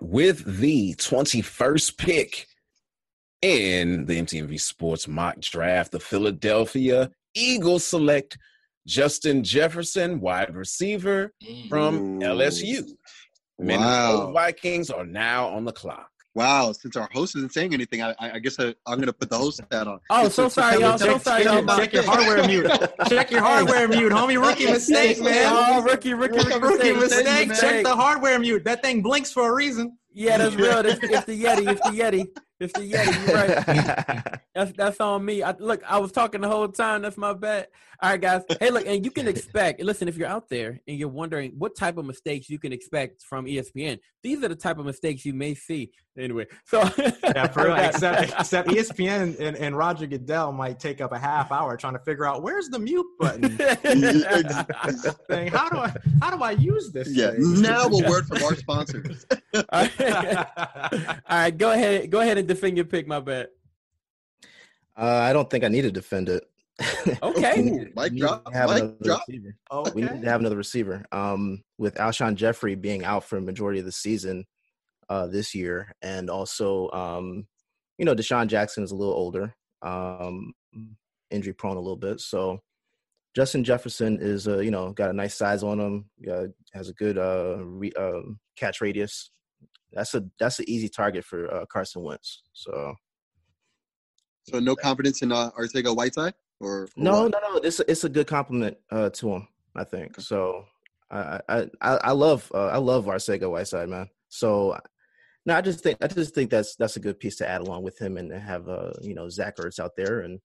with 0.00 0.60
the 0.60 0.94
21st 0.94 1.98
pick 1.98 2.46
in 3.42 4.06
the 4.06 4.20
MTMV 4.22 4.60
Sports 4.60 5.06
mock 5.06 5.38
draft, 5.40 5.92
the 5.92 6.00
Philadelphia 6.00 7.10
Eagles 7.34 7.84
select 7.84 8.38
Justin 8.88 9.44
Jefferson, 9.44 10.18
wide 10.18 10.54
receiver 10.54 11.32
from 11.68 12.20
LSU. 12.20 12.78
Mm. 12.80 12.94
Minnesota 13.60 14.26
Wow. 14.26 14.32
Vikings 14.32 14.90
are 14.90 15.04
now 15.04 15.48
on 15.48 15.64
the 15.64 15.72
clock. 15.72 16.08
Wow, 16.34 16.72
since 16.72 16.96
our 16.96 17.08
host 17.12 17.34
isn't 17.36 17.52
saying 17.52 17.74
anything, 17.74 18.00
I, 18.00 18.14
I 18.20 18.30
I 18.34 18.38
guess 18.38 18.58
I, 18.60 18.66
I'm 18.86 18.96
going 18.98 19.06
to 19.08 19.12
put 19.12 19.28
the 19.28 19.36
host 19.36 19.60
hat 19.72 19.88
on. 19.88 19.98
Oh, 20.08 20.26
It's 20.26 20.36
so 20.36 20.48
sorry, 20.48 20.80
y'all. 20.80 20.96
So 20.96 21.14
check- 21.14 21.22
sorry, 21.22 21.44
y'all. 21.44 21.66
Check 21.76 21.92
your 21.92 22.04
hardware 22.04 22.46
mute. 22.46 22.70
Check 23.08 23.30
your 23.32 23.40
hardware 23.42 23.88
mute, 23.96 24.12
homie. 24.12 24.40
Rookie 24.40 24.66
mistake, 24.66 25.20
man. 25.20 25.52
Oh, 25.52 25.82
rookie, 25.82 26.14
rookie, 26.14 26.36
rookie, 26.38 26.58
Rookie 26.60 26.92
mistake, 26.92 27.24
mistake. 27.24 27.48
mistake. 27.48 27.70
Check 27.70 27.84
the 27.84 27.94
hardware 27.96 28.38
mute. 28.38 28.64
That 28.64 28.82
thing 28.82 29.02
blinks 29.02 29.32
for 29.32 29.50
a 29.50 29.54
reason. 29.54 29.98
Yeah, 30.14 30.38
that's 30.38 30.54
real. 30.54 30.78
It's, 30.86 31.00
it's 31.02 31.24
the 31.26 31.42
Yeti. 31.44 31.68
It's 31.68 31.80
the 31.80 31.98
Yeti. 31.98 32.26
The 32.60 32.66
Yeti. 32.66 33.26
You're 33.26 33.36
right. 33.36 34.40
That's 34.54 34.72
that's 34.72 35.00
on 35.00 35.24
me. 35.24 35.44
I, 35.44 35.54
look, 35.56 35.82
I 35.88 35.98
was 35.98 36.10
talking 36.10 36.40
the 36.40 36.48
whole 36.48 36.66
time. 36.66 37.02
That's 37.02 37.16
my 37.16 37.32
bad. 37.32 37.68
All 38.02 38.10
right, 38.10 38.20
guys. 38.20 38.42
Hey, 38.58 38.70
look, 38.70 38.84
and 38.86 39.04
you 39.04 39.12
can 39.12 39.28
expect. 39.28 39.80
Listen, 39.80 40.08
if 40.08 40.16
you're 40.16 40.26
out 40.26 40.48
there 40.48 40.80
and 40.88 40.98
you're 40.98 41.08
wondering 41.08 41.52
what 41.56 41.76
type 41.76 41.96
of 41.96 42.04
mistakes 42.04 42.50
you 42.50 42.58
can 42.58 42.72
expect 42.72 43.22
from 43.22 43.46
ESPN, 43.46 44.00
these 44.24 44.42
are 44.42 44.48
the 44.48 44.56
type 44.56 44.78
of 44.78 44.86
mistakes 44.86 45.24
you 45.24 45.32
may 45.32 45.54
see. 45.54 45.92
Anyway, 46.18 46.46
so 46.64 46.80
Yeah, 47.24 47.46
for 47.46 47.64
real. 47.64 47.76
Except, 47.76 48.32
except 48.40 48.68
ESPN 48.68 49.38
and, 49.38 49.56
and 49.56 49.76
Roger 49.76 50.06
Goodell 50.06 50.52
might 50.52 50.80
take 50.80 51.00
up 51.00 51.12
a 51.12 51.18
half 51.18 51.52
hour 51.52 51.76
trying 51.76 51.92
to 51.92 51.98
figure 52.00 52.26
out 52.26 52.42
where's 52.42 52.68
the 52.68 52.78
mute 52.78 53.06
button. 53.18 53.56
Thing. 55.28 55.48
How 55.48 55.68
do 55.68 55.78
I 55.78 55.92
how 56.20 56.36
do 56.36 56.42
I 56.42 56.52
use 56.52 56.90
this? 56.92 57.08
Yeah. 57.14 57.30
thing? 57.32 57.62
Now 57.62 57.84
a 57.84 58.08
word 58.08 58.26
from 58.26 58.42
our 58.42 58.54
sponsors. 58.56 59.26
All 59.54 59.62
right. 59.72 60.46
All 60.58 61.14
right, 61.30 61.56
go 61.56 61.70
ahead. 61.72 62.10
Go 62.10 62.20
ahead 62.20 62.38
and 62.38 62.48
defend 62.48 62.76
your 62.76 62.86
pick. 62.86 63.06
My 63.06 63.20
bad. 63.20 63.48
Uh, 64.96 65.04
I 65.04 65.32
don't 65.32 65.48
think 65.48 65.62
I 65.64 65.68
need 65.68 65.82
to 65.82 65.92
defend 65.92 66.28
it. 66.28 66.44
Okay. 67.22 67.60
Ooh, 67.60 67.86
mic 67.96 68.12
We 68.12 68.20
drop, 68.20 68.44
to 68.44 68.52
have 68.52 68.70
mic 68.70 68.78
another 68.82 68.96
drop. 69.02 69.22
receiver. 69.28 69.56
okay. 69.72 69.90
We 69.94 70.02
need 70.02 70.22
to 70.22 70.28
have 70.28 70.40
another 70.40 70.56
receiver. 70.56 71.04
Um, 71.12 71.62
with 71.76 71.94
Alshon 71.96 72.34
Jeffery 72.34 72.74
being 72.74 73.04
out 73.04 73.24
for 73.24 73.36
a 73.36 73.40
majority 73.40 73.78
of 73.80 73.84
the 73.84 73.92
season 73.92 74.44
uh, 75.08 75.26
this 75.26 75.54
year, 75.54 75.92
and 76.02 76.28
also, 76.30 76.90
um, 76.90 77.46
you 77.98 78.04
know, 78.04 78.14
DeSean 78.14 78.46
Jackson 78.46 78.84
is 78.84 78.90
a 78.92 78.96
little 78.96 79.14
older, 79.14 79.54
um, 79.82 80.52
injury 81.30 81.52
prone 81.52 81.76
a 81.76 81.80
little 81.80 81.96
bit. 81.96 82.20
So 82.20 82.60
Justin 83.34 83.64
Jefferson 83.64 84.18
is, 84.20 84.48
uh, 84.48 84.58
you 84.58 84.70
know, 84.70 84.92
got 84.92 85.10
a 85.10 85.12
nice 85.12 85.34
size 85.34 85.62
on 85.62 85.78
him. 85.80 86.10
Uh, 86.30 86.46
has 86.74 86.88
a 86.88 86.94
good 86.94 87.18
uh, 87.18 87.58
re- 87.64 87.92
um, 87.98 88.38
catch 88.56 88.80
radius. 88.80 89.30
That's 89.92 90.14
a 90.14 90.24
that's 90.38 90.58
an 90.58 90.66
easy 90.68 90.88
target 90.88 91.24
for 91.24 91.52
uh, 91.52 91.64
Carson 91.66 92.02
Wentz. 92.02 92.42
So 92.52 92.94
So 94.42 94.58
no 94.60 94.74
confidence 94.76 95.22
in 95.22 95.32
uh, 95.32 95.50
Arcega 95.58 95.94
Whiteside, 95.94 96.34
or, 96.60 96.82
or 96.82 96.88
No, 96.96 97.22
what? 97.22 97.32
no, 97.32 97.38
no. 97.54 97.56
It's 97.58 97.80
it's 97.80 98.04
a 98.04 98.08
good 98.08 98.26
compliment 98.26 98.76
uh, 98.90 99.10
to 99.10 99.32
him. 99.34 99.48
I 99.76 99.84
think 99.84 100.20
so. 100.20 100.64
I 101.10 101.40
I 101.48 101.66
I, 101.80 101.90
I 101.96 102.12
love 102.12 102.50
uh, 102.54 102.66
I 102.66 102.78
love 102.78 103.06
Arcega 103.06 103.50
Whiteside, 103.50 103.88
man. 103.88 104.08
So 104.28 104.76
no, 105.48 105.56
I 105.56 105.62
just 105.62 105.80
think 105.82 105.96
I 106.02 106.06
just 106.08 106.34
think 106.34 106.50
that's 106.50 106.76
that's 106.76 106.96
a 106.96 107.00
good 107.00 107.18
piece 107.18 107.36
to 107.36 107.48
add 107.48 107.62
along 107.62 107.82
with 107.82 107.98
him 107.98 108.18
and 108.18 108.30
have 108.30 108.68
uh 108.68 108.90
you 109.00 109.14
know 109.14 109.30
Zach 109.30 109.56
Ertz 109.56 109.80
out 109.80 109.92
there 109.96 110.20
and 110.20 110.38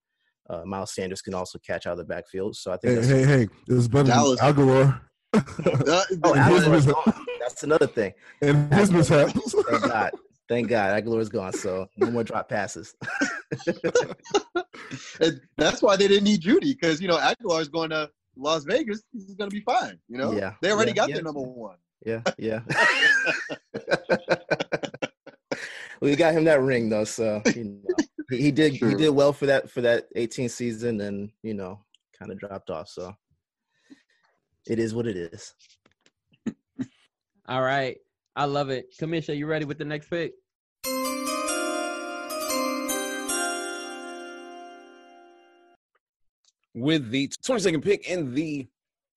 uh, 0.48 0.64
Miles 0.64 0.94
Sanders 0.94 1.20
can 1.20 1.34
also 1.34 1.58
catch 1.58 1.86
out 1.86 1.92
of 1.92 1.98
the 1.98 2.04
backfield. 2.04 2.56
So 2.56 2.72
I 2.72 2.78
think 2.78 2.94
Hey, 2.94 2.94
that's 2.94 3.08
hey, 3.08 3.24
hey! 3.24 3.48
It's 3.68 3.86
better 3.86 4.08
Dallas. 4.08 4.40
than 4.40 4.54
Agholor 4.54 5.00
oh 5.34 6.34
and 6.34 6.74
his, 6.74 6.86
gone. 6.86 7.26
That's 7.38 7.62
another 7.64 7.86
thing. 7.86 8.14
and 8.40 8.72
his 8.72 8.90
mishaps. 8.90 9.54
Thank 9.68 9.82
God, 9.82 10.10
thank 10.48 10.68
God, 10.68 11.04
Agholor's 11.04 11.28
gone. 11.28 11.52
So 11.52 11.86
no 11.98 12.10
more 12.10 12.24
drop 12.24 12.48
passes. 12.48 12.94
and 15.20 15.40
that's 15.58 15.82
why 15.82 15.96
they 15.96 16.08
didn't 16.08 16.24
need 16.24 16.40
Jeudy 16.40 16.72
because 16.72 16.98
you 16.98 17.08
know 17.08 17.18
Agholor's 17.18 17.68
going 17.68 17.90
to 17.90 18.08
Las 18.36 18.64
Vegas. 18.64 19.02
He's 19.12 19.34
going 19.34 19.50
to 19.50 19.54
be 19.54 19.60
fine. 19.62 19.98
You 20.08 20.16
know, 20.16 20.32
Yeah, 20.32 20.54
they 20.62 20.70
already 20.72 20.92
yeah, 20.92 20.94
got 20.96 21.08
yeah. 21.10 21.14
their 21.16 21.24
number 21.24 21.40
one. 21.40 21.76
Yeah, 22.06 22.22
yeah. 22.38 22.60
we 26.00 26.16
got 26.16 26.34
him 26.34 26.44
that 26.44 26.60
ring 26.60 26.88
though, 26.88 27.04
so 27.04 27.42
you 27.54 27.64
know, 27.64 27.94
he, 28.30 28.42
he 28.42 28.50
did 28.50 28.72
he 28.72 28.94
did 28.94 29.10
well 29.10 29.32
for 29.32 29.46
that 29.46 29.70
for 29.70 29.80
that 29.82 30.08
18 30.16 30.48
season, 30.48 31.00
and 31.00 31.30
you 31.42 31.54
know, 31.54 31.80
kind 32.18 32.30
of 32.32 32.38
dropped 32.38 32.70
off. 32.70 32.88
So 32.88 33.14
it 34.66 34.78
is 34.78 34.94
what 34.94 35.06
it 35.06 35.16
is. 35.16 35.54
All 37.46 37.62
right. 37.62 37.98
I 38.36 38.46
love 38.46 38.70
it. 38.70 38.86
Kamisha, 39.00 39.36
you 39.36 39.46
ready 39.46 39.64
with 39.64 39.78
the 39.78 39.84
next 39.84 40.08
pick? 40.08 40.32
With 46.74 47.10
the 47.10 47.28
22nd 47.46 47.84
pick 47.84 48.08
in 48.08 48.34
the 48.34 48.66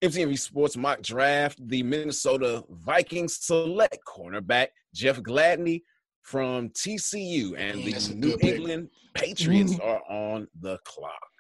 MTV 0.04 0.38
Sports 0.38 0.78
mock 0.78 1.02
draft, 1.02 1.58
the 1.68 1.82
Minnesota 1.82 2.63
Vikings 2.70 3.38
select 3.38 3.98
cornerback 4.06 4.68
Jeff 4.94 5.20
Gladney 5.22 5.82
from 6.28 6.70
TCU, 6.72 7.54
and 7.58 7.80
the 7.86 7.94
That's 7.94 8.10
New 8.10 8.32
good 8.32 8.40
pick. 8.40 8.56
England 8.56 8.90
Patriots 9.13 9.80
are 9.80 10.02
on 10.10 10.46
the 10.60 10.78
clock. 10.84 11.32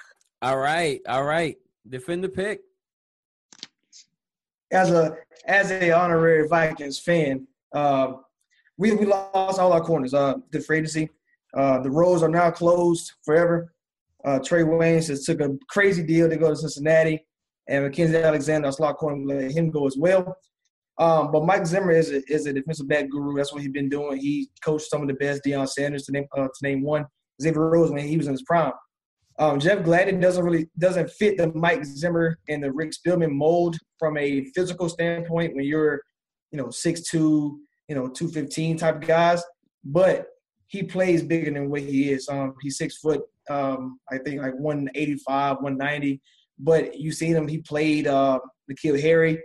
All 0.41 0.57
right. 0.57 1.01
All 1.09 1.25
right. 1.25 1.57
Defend 1.89 2.23
the 2.23 2.29
pick. 2.29 2.61
as 4.71 4.91
a 4.91 5.17
as 5.45 5.71
a 5.71 5.91
honorary 5.91 6.47
Vikings 6.47 6.99
fan, 6.99 7.45
uh, 7.75 8.13
we 8.77 8.93
we 8.93 9.05
lost 9.05 9.59
all 9.59 9.73
our 9.73 9.81
corners. 9.81 10.13
Uh, 10.13 10.35
the 10.51 10.61
free 10.61 10.77
agency, 10.77 11.09
uh, 11.57 11.79
the 11.81 11.91
roads 11.91 12.23
are 12.23 12.29
now 12.29 12.49
closed 12.49 13.11
forever. 13.25 13.73
Uh, 14.23 14.39
Trae 14.39 14.65
Waynes 14.65 15.09
has 15.09 15.25
took 15.25 15.41
a 15.41 15.49
crazy 15.69 16.03
deal 16.03 16.29
to 16.29 16.37
go 16.37 16.49
to 16.49 16.55
Cincinnati. 16.55 17.25
and 17.67 17.83
Mackensie 17.85 18.23
Alexander, 18.23 18.69
a 18.69 18.71
slot 18.71 18.97
corner, 18.97 19.23
let 19.25 19.51
him 19.51 19.69
go 19.69 19.85
as 19.85 19.97
well. 19.97 20.37
Um, 20.99 21.31
but 21.31 21.45
Mike 21.45 21.65
Zimmer 21.65 21.91
is 21.91 22.11
a, 22.11 22.21
is 22.31 22.47
a 22.47 22.53
defensive 22.53 22.87
back 22.87 23.09
guru. 23.09 23.35
That's 23.35 23.53
what 23.53 23.61
he's 23.61 23.71
been 23.71 23.89
doing. 23.89 24.17
He 24.17 24.49
coached 24.63 24.89
some 24.89 25.01
of 25.01 25.07
the 25.07 25.13
best. 25.13 25.43
Deion 25.45 25.69
Sanders 25.69 26.05
to 26.05 26.11
name 26.11 26.25
uh, 26.35 26.47
to 26.47 26.63
name 26.63 26.81
one. 26.81 27.05
Xavier 27.41 27.69
Rhodes 27.69 27.91
when 27.91 28.07
he 28.07 28.17
was 28.17 28.27
in 28.27 28.33
his 28.33 28.41
prime. 28.43 28.73
Um, 29.39 29.59
Jeff 29.59 29.83
Gladden 29.83 30.19
doesn't 30.19 30.43
really 30.43 30.67
doesn't 30.79 31.11
fit 31.11 31.37
the 31.37 31.53
Mike 31.53 31.85
Zimmer 31.85 32.39
and 32.49 32.63
the 32.63 32.71
Rick 32.71 32.93
Spielman 32.93 33.31
mold 33.31 33.77
from 33.99 34.17
a 34.17 34.45
physical 34.55 34.89
standpoint 34.89 35.55
when 35.55 35.65
you're, 35.65 36.01
you 36.51 36.57
know, 36.57 36.71
six 36.71 37.03
two, 37.03 37.59
you 37.87 37.93
know, 37.93 38.07
two 38.07 38.27
fifteen 38.27 38.75
type 38.77 39.01
guys. 39.01 39.43
But 39.85 40.25
he 40.65 40.81
plays 40.81 41.21
bigger 41.21 41.51
than 41.51 41.69
what 41.69 41.81
he 41.81 42.09
is. 42.09 42.27
Um, 42.27 42.55
he's 42.61 42.77
six 42.77 42.97
foot, 42.97 43.21
um, 43.49 43.99
I 44.11 44.17
think 44.17 44.41
like 44.41 44.55
one 44.55 44.89
eighty 44.95 45.15
five, 45.17 45.57
one 45.61 45.77
ninety. 45.77 46.21
But 46.57 46.99
you 46.99 47.11
seen 47.11 47.35
him. 47.35 47.47
He 47.47 47.59
played 47.59 48.07
uh, 48.07 48.39
N'Keal 48.71 48.99
Harry, 48.99 49.39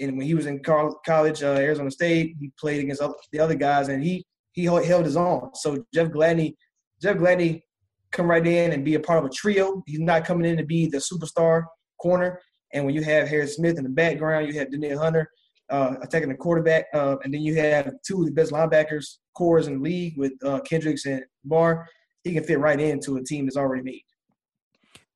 and 0.00 0.16
when 0.16 0.26
he 0.26 0.34
was 0.34 0.46
in 0.46 0.60
college, 0.62 1.42
uh, 1.42 1.54
Arizona 1.54 1.90
State, 1.90 2.36
he 2.38 2.50
played 2.58 2.82
against 2.82 3.02
the 3.32 3.38
other 3.38 3.54
guys, 3.54 3.88
and 3.88 4.02
he 4.02 4.24
he 4.52 4.64
held 4.64 5.04
his 5.04 5.16
own. 5.16 5.50
So 5.54 5.84
Jeff 5.92 6.08
Gladney, 6.08 6.54
Jeff 7.02 7.16
Gladney 7.16 7.62
come 8.12 8.30
right 8.30 8.46
in 8.46 8.72
and 8.72 8.84
be 8.84 8.94
a 8.94 9.00
part 9.00 9.18
of 9.18 9.24
a 9.24 9.34
trio. 9.34 9.82
He's 9.86 9.98
not 9.98 10.24
coming 10.24 10.48
in 10.48 10.56
to 10.56 10.64
be 10.64 10.86
the 10.86 10.98
superstar 10.98 11.64
corner. 12.00 12.40
And 12.72 12.84
when 12.84 12.94
you 12.94 13.02
have 13.02 13.28
Harrison 13.28 13.56
Smith 13.56 13.78
in 13.78 13.84
the 13.84 13.90
background, 13.90 14.46
you 14.46 14.58
have 14.58 14.70
Danielle 14.70 15.00
Hunter 15.00 15.28
uh, 15.70 15.94
attacking 16.02 16.28
the 16.28 16.34
quarterback, 16.34 16.86
uh, 16.94 17.16
and 17.24 17.32
then 17.32 17.42
you 17.42 17.56
have 17.56 17.92
two 18.06 18.20
of 18.20 18.26
the 18.26 18.32
best 18.32 18.52
linebackers 18.52 19.18
cores 19.36 19.66
in 19.66 19.74
the 19.74 19.80
league 19.80 20.16
with 20.16 20.32
uh, 20.44 20.60
Kendricks 20.60 21.06
and 21.06 21.24
Barr. 21.44 21.86
He 22.22 22.32
can 22.32 22.44
fit 22.44 22.58
right 22.58 22.78
into 22.78 23.16
a 23.16 23.24
team 23.24 23.46
that's 23.46 23.56
already 23.56 23.82
made. 23.82 24.02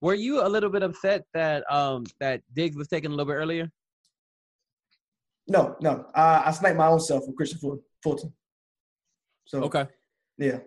Were 0.01 0.15
you 0.15 0.45
a 0.45 0.49
little 0.49 0.71
bit 0.71 0.83
upset 0.83 1.25
that 1.35 1.71
um, 1.73 2.05
that 2.21 2.43
Diggs 2.55 2.77
was 2.77 2.89
taken 2.89 3.13
a 3.13 3.15
little 3.15 3.33
bit 3.33 3.39
earlier? 3.39 3.71
No, 5.49 5.77
no. 5.81 6.07
I, 6.15 6.45
I 6.47 6.51
sniped 6.51 6.77
my 6.77 6.87
own 6.87 7.01
self 7.01 7.25
from 7.25 7.35
Kristian 7.35 7.81
Fulton. 8.03 8.33
So 9.45 9.63
okay, 9.63 9.87
yeah. 10.37 10.59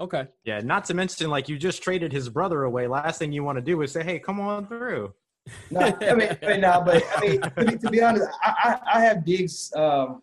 Okay. 0.00 0.28
Yeah, 0.44 0.60
not 0.60 0.84
to 0.86 0.94
mention 0.94 1.30
like 1.30 1.48
you 1.48 1.58
just 1.58 1.82
traded 1.82 2.12
his 2.12 2.28
brother 2.28 2.64
away. 2.64 2.86
Last 2.86 3.18
thing 3.18 3.32
you 3.32 3.42
want 3.42 3.56
to 3.56 3.62
do 3.62 3.80
is 3.82 3.92
say, 3.92 4.04
"Hey, 4.04 4.18
come 4.18 4.40
on 4.40 4.66
through." 4.66 5.14
no, 5.70 5.80
I 5.80 6.14
mean, 6.14 6.36
I 6.42 6.46
mean, 6.46 6.60
no, 6.60 6.82
but 6.84 7.02
I 7.16 7.20
mean, 7.20 7.40
to 7.40 7.64
be, 7.64 7.78
to 7.78 7.90
be 7.90 8.02
honest, 8.02 8.28
I, 8.42 8.54
I, 8.62 8.98
I 8.98 9.00
have 9.00 9.24
Diggs 9.24 9.72
um, 9.74 10.22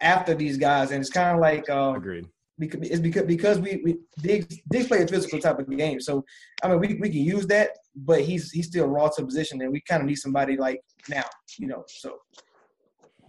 after 0.00 0.34
these 0.34 0.58
guys, 0.58 0.90
and 0.90 1.00
it's 1.00 1.10
kind 1.10 1.34
of 1.34 1.40
like 1.40 1.68
um, 1.70 1.96
agreed. 1.96 2.26
Because 2.58 2.80
it's 2.82 3.00
because 3.00 3.22
because 3.22 3.58
we, 3.58 3.80
we 3.82 3.98
Diggs 4.20 4.60
Diggs 4.70 4.86
play 4.86 5.02
a 5.02 5.06
physical 5.08 5.38
type 5.38 5.58
of 5.58 5.76
game, 5.76 5.98
so 5.98 6.22
I 6.62 6.68
mean 6.68 6.78
we, 6.78 6.94
we 7.00 7.08
can 7.08 7.22
use 7.22 7.46
that, 7.46 7.70
but 7.96 8.20
he's 8.20 8.50
he's 8.50 8.66
still 8.66 8.86
raw 8.86 9.08
to 9.08 9.24
position, 9.24 9.62
and 9.62 9.72
we 9.72 9.80
kind 9.80 10.02
of 10.02 10.06
need 10.06 10.16
somebody 10.16 10.58
like 10.58 10.82
now, 11.08 11.24
you 11.58 11.66
know. 11.66 11.84
So 11.88 12.18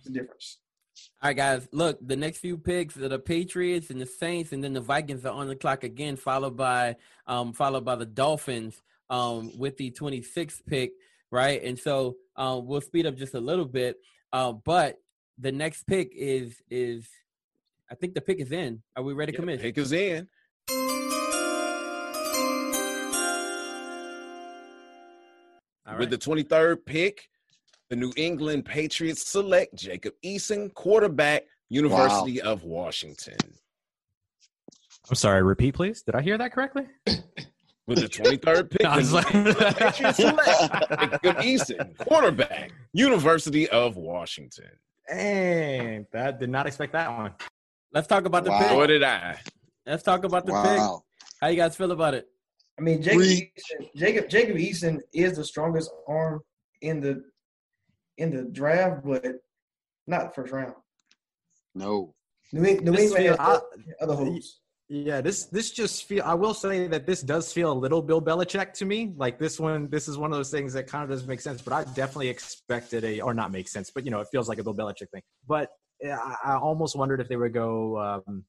the 0.04 0.12
difference. 0.12 0.58
All 1.22 1.30
right, 1.30 1.38
guys. 1.38 1.68
Look, 1.72 2.00
the 2.06 2.16
next 2.16 2.40
few 2.40 2.58
picks 2.58 2.98
are 2.98 3.08
the 3.08 3.20
Patriots 3.20 3.90
and 3.90 4.02
the 4.02 4.06
Saints, 4.06 4.52
and 4.52 4.64
then 4.64 4.74
the 4.74 4.82
Vikings 4.82 5.26
are 5.26 5.34
on 5.34 5.48
the 5.48 5.56
clock 5.56 5.84
again, 5.84 6.16
followed 6.16 6.58
by 6.58 6.96
um, 7.28 7.54
followed 7.54 7.86
by 7.86 7.96
the 7.96 8.06
Dolphins 8.06 8.82
um, 9.10 9.52
with 9.58 9.78
the 9.78 9.92
26th 9.92 10.66
pick, 10.66 10.92
right? 11.32 11.62
And 11.64 11.78
so 11.78 12.18
um, 12.36 12.66
we'll 12.66 12.82
speed 12.82 13.06
up 13.06 13.16
just 13.16 13.36
a 13.36 13.40
little 13.40 13.66
bit, 13.66 13.98
uh, 14.34 14.52
but 14.52 14.98
the 15.38 15.52
next 15.52 15.88
pick 15.88 16.12
is 16.16 16.62
is 16.70 17.08
I 17.90 17.96
think 17.96 18.14
the 18.14 18.22
pick 18.22 18.40
is 18.40 18.52
in. 18.52 18.82
Are 18.96 19.04
we 19.04 19.14
ready 19.14 19.32
to 19.32 19.36
yeah, 19.36 19.42
commit? 19.42 19.62
Pick 19.62 19.78
is 19.78 19.92
in. 19.92 20.28
With 26.00 26.10
the 26.10 26.18
23rd 26.18 26.86
pick, 26.86 27.30
the 27.92 27.98
New 27.98 28.14
England 28.16 28.64
Patriots 28.64 29.30
select 29.30 29.76
Jacob 29.76 30.14
Eason, 30.24 30.74
quarterback, 30.74 31.44
University 31.68 32.42
wow. 32.42 32.54
of 32.54 32.64
Washington. 32.64 33.36
I'm 35.10 35.16
sorry, 35.16 35.44
repeat, 35.44 35.74
please. 35.74 36.02
Did 36.02 36.16
I 36.16 36.22
hear 36.22 36.38
that 36.38 36.54
correctly? 36.54 36.88
With 37.88 38.00
the 38.00 38.08
23rd 38.08 38.70
pick, 38.70 38.82
no, 38.84 39.02
the 39.02 39.14
like... 39.14 39.78
Patriots 39.78 40.18
select 40.18 41.22
Jacob 41.22 41.38
Eason, 41.44 41.98
quarterback, 41.98 42.72
University 42.94 43.68
of 43.68 43.98
Washington. 43.98 44.70
Dang, 45.10 46.08
that 46.14 46.40
did 46.40 46.50
not 46.50 46.68
expect 46.68 46.94
that 46.94 47.12
one. 47.12 47.34
Let's 47.94 48.08
talk 48.08 48.24
about 48.24 48.46
the 48.46 48.52
wow. 48.52 48.60
pick. 48.60 48.72
What 48.72 48.88
did 48.88 49.04
I. 49.04 49.38
Let's 49.86 50.04
talk 50.04 50.24
about 50.24 50.46
the 50.46 50.54
wow. 50.54 50.64
pick. 50.64 51.28
How 51.42 51.48
you 51.50 51.58
guys 51.58 51.76
feel 51.76 51.92
about 51.92 52.14
it? 52.14 52.30
I 52.80 52.84
mean, 52.84 53.02
Jacob 53.02 53.20
Eason, 53.20 53.90
Jacob 53.98 54.30
Jacob 54.30 54.56
Eason 54.56 55.00
is 55.14 55.36
the 55.36 55.44
strongest 55.44 55.92
arm 56.08 56.40
in 56.82 57.02
the 57.02 57.22
in 58.22 58.36
the 58.36 58.44
draft, 58.44 59.04
but 59.04 59.26
not 60.08 60.36
first 60.36 60.52
round. 60.52 60.74
No. 61.76 62.14
New, 62.54 62.80
New 62.82 62.96
England 62.96 63.26
has 63.26 63.40
I, 63.40 63.60
other 64.02 64.16
hopes. 64.16 64.60
Yeah, 64.90 65.22
this 65.22 65.46
this 65.46 65.72
just 65.72 66.04
feel. 66.04 66.22
I 66.26 66.34
will 66.34 66.54
say 66.54 66.86
that 66.88 67.06
this 67.06 67.22
does 67.22 67.54
feel 67.54 67.72
a 67.72 67.80
little 67.86 68.02
Bill 68.02 68.22
Belichick 68.22 68.74
to 68.74 68.86
me. 68.86 69.14
Like 69.16 69.40
this 69.40 69.58
one, 69.58 69.90
this 69.90 70.10
is 70.10 70.18
one 70.18 70.34
of 70.34 70.38
those 70.38 70.52
things 70.52 70.74
that 70.74 70.86
kind 70.86 71.06
of 71.06 71.10
doesn't 71.10 71.30
make 71.30 71.40
sense. 71.40 71.62
But 71.62 71.74
I 71.74 71.84
definitely 71.94 72.28
expected 72.28 73.06
a, 73.06 73.22
or 73.22 73.34
not 73.34 73.54
make 73.54 73.70
sense, 73.70 73.90
but 73.90 74.04
you 74.04 74.12
know, 74.12 74.20
it 74.20 74.28
feels 74.34 74.50
like 74.50 74.60
a 74.60 74.64
Bill 74.66 74.76
Belichick 74.76 75.10
thing. 75.14 75.22
But 75.48 75.70
I, 76.04 76.36
I 76.44 76.56
almost 76.58 76.98
wondered 76.98 77.22
if 77.22 77.30
they 77.30 77.38
would 77.38 77.54
go 77.54 78.22
um, 78.28 78.44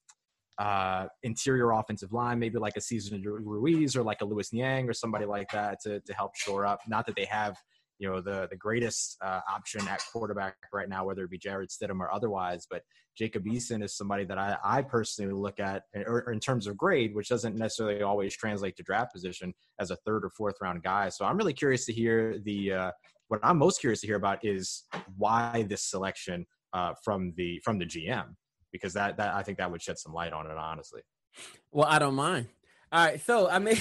uh, 0.59 1.07
interior 1.23 1.71
offensive 1.71 2.13
line, 2.13 2.41
maybe 2.41 2.59
like 2.59 2.77
a 2.77 2.81
Cesar 2.81 3.17
Ruiz 3.23 3.95
or 3.95 4.03
like 4.03 4.21
a 4.21 4.25
Lucas 4.25 4.53
Niang 4.53 4.89
or 4.89 4.93
somebody 4.93 5.27
like 5.27 5.49
that 5.53 5.79
to 5.83 6.01
to 6.01 6.13
help 6.13 6.35
shore 6.35 6.67
up. 6.67 6.81
Not 6.89 7.07
that 7.07 7.15
they 7.15 7.27
have 7.27 7.57
you 7.99 8.09
know 8.09 8.21
the 8.21 8.49
the 8.51 8.57
greatest 8.57 9.17
uh, 9.23 9.41
option 9.51 9.87
at 9.89 10.03
quarterback 10.13 10.57
right 10.73 10.89
now, 10.89 11.05
whether 11.05 11.25
it 11.25 11.31
be 11.31 11.39
Jarrett 11.39 11.71
Stidham 11.71 12.01
or 12.01 12.13
otherwise. 12.13 12.67
But 12.69 12.83
Jacob 13.17 13.45
Eason 13.45 13.83
is 13.83 13.97
somebody 13.97 14.25
that 14.25 14.39
I, 14.39 14.57
I 14.65 14.83
personally 14.83 15.33
look 15.33 15.61
at, 15.61 15.85
or, 16.07 16.25
or 16.27 16.33
in 16.33 16.41
terms 16.41 16.67
of 16.67 16.77
grade, 16.77 17.15
which 17.15 17.29
doesn't 17.29 17.57
necessarily 17.57 18.03
always 18.03 18.35
translate 18.35 18.77
to 18.77 18.83
draft 18.83 19.13
position 19.13 19.53
as 19.79 19.91
a 19.91 19.97
third 19.97 20.25
or 20.25 20.31
fourth 20.31 20.57
round 20.61 20.83
guy. 20.83 21.09
So 21.09 21.25
I'm 21.25 21.37
really 21.37 21.55
curious 21.55 21.85
to 21.87 21.93
hear 21.93 22.39
the. 22.45 22.73
Uh, 22.73 22.91
what 23.29 23.41
I'm 23.43 23.57
most 23.57 23.81
curious 23.81 24.03
to 24.03 24.07
hear 24.07 24.17
about 24.17 24.45
is 24.45 24.85
why 25.17 25.65
this 25.67 25.85
selection 25.85 26.45
uh, 26.75 26.93
from 27.03 27.33
the 27.37 27.61
from 27.65 27.79
the 27.79 27.87
GM 27.87 28.35
because 28.73 28.95
that 28.95 29.17
that 29.19 29.35
I 29.35 29.43
think 29.43 29.59
that 29.59 29.71
would 29.71 29.83
shed 29.83 29.99
some 29.99 30.13
light 30.13 30.33
on 30.33 30.47
it 30.47 30.57
honestly. 30.57 31.03
Well, 31.71 31.87
I 31.89 31.99
don't 31.99 32.15
mind. 32.15 32.49
All 32.91 33.05
right, 33.05 33.21
so 33.21 33.49
I 33.49 33.59
mean, 33.59 33.77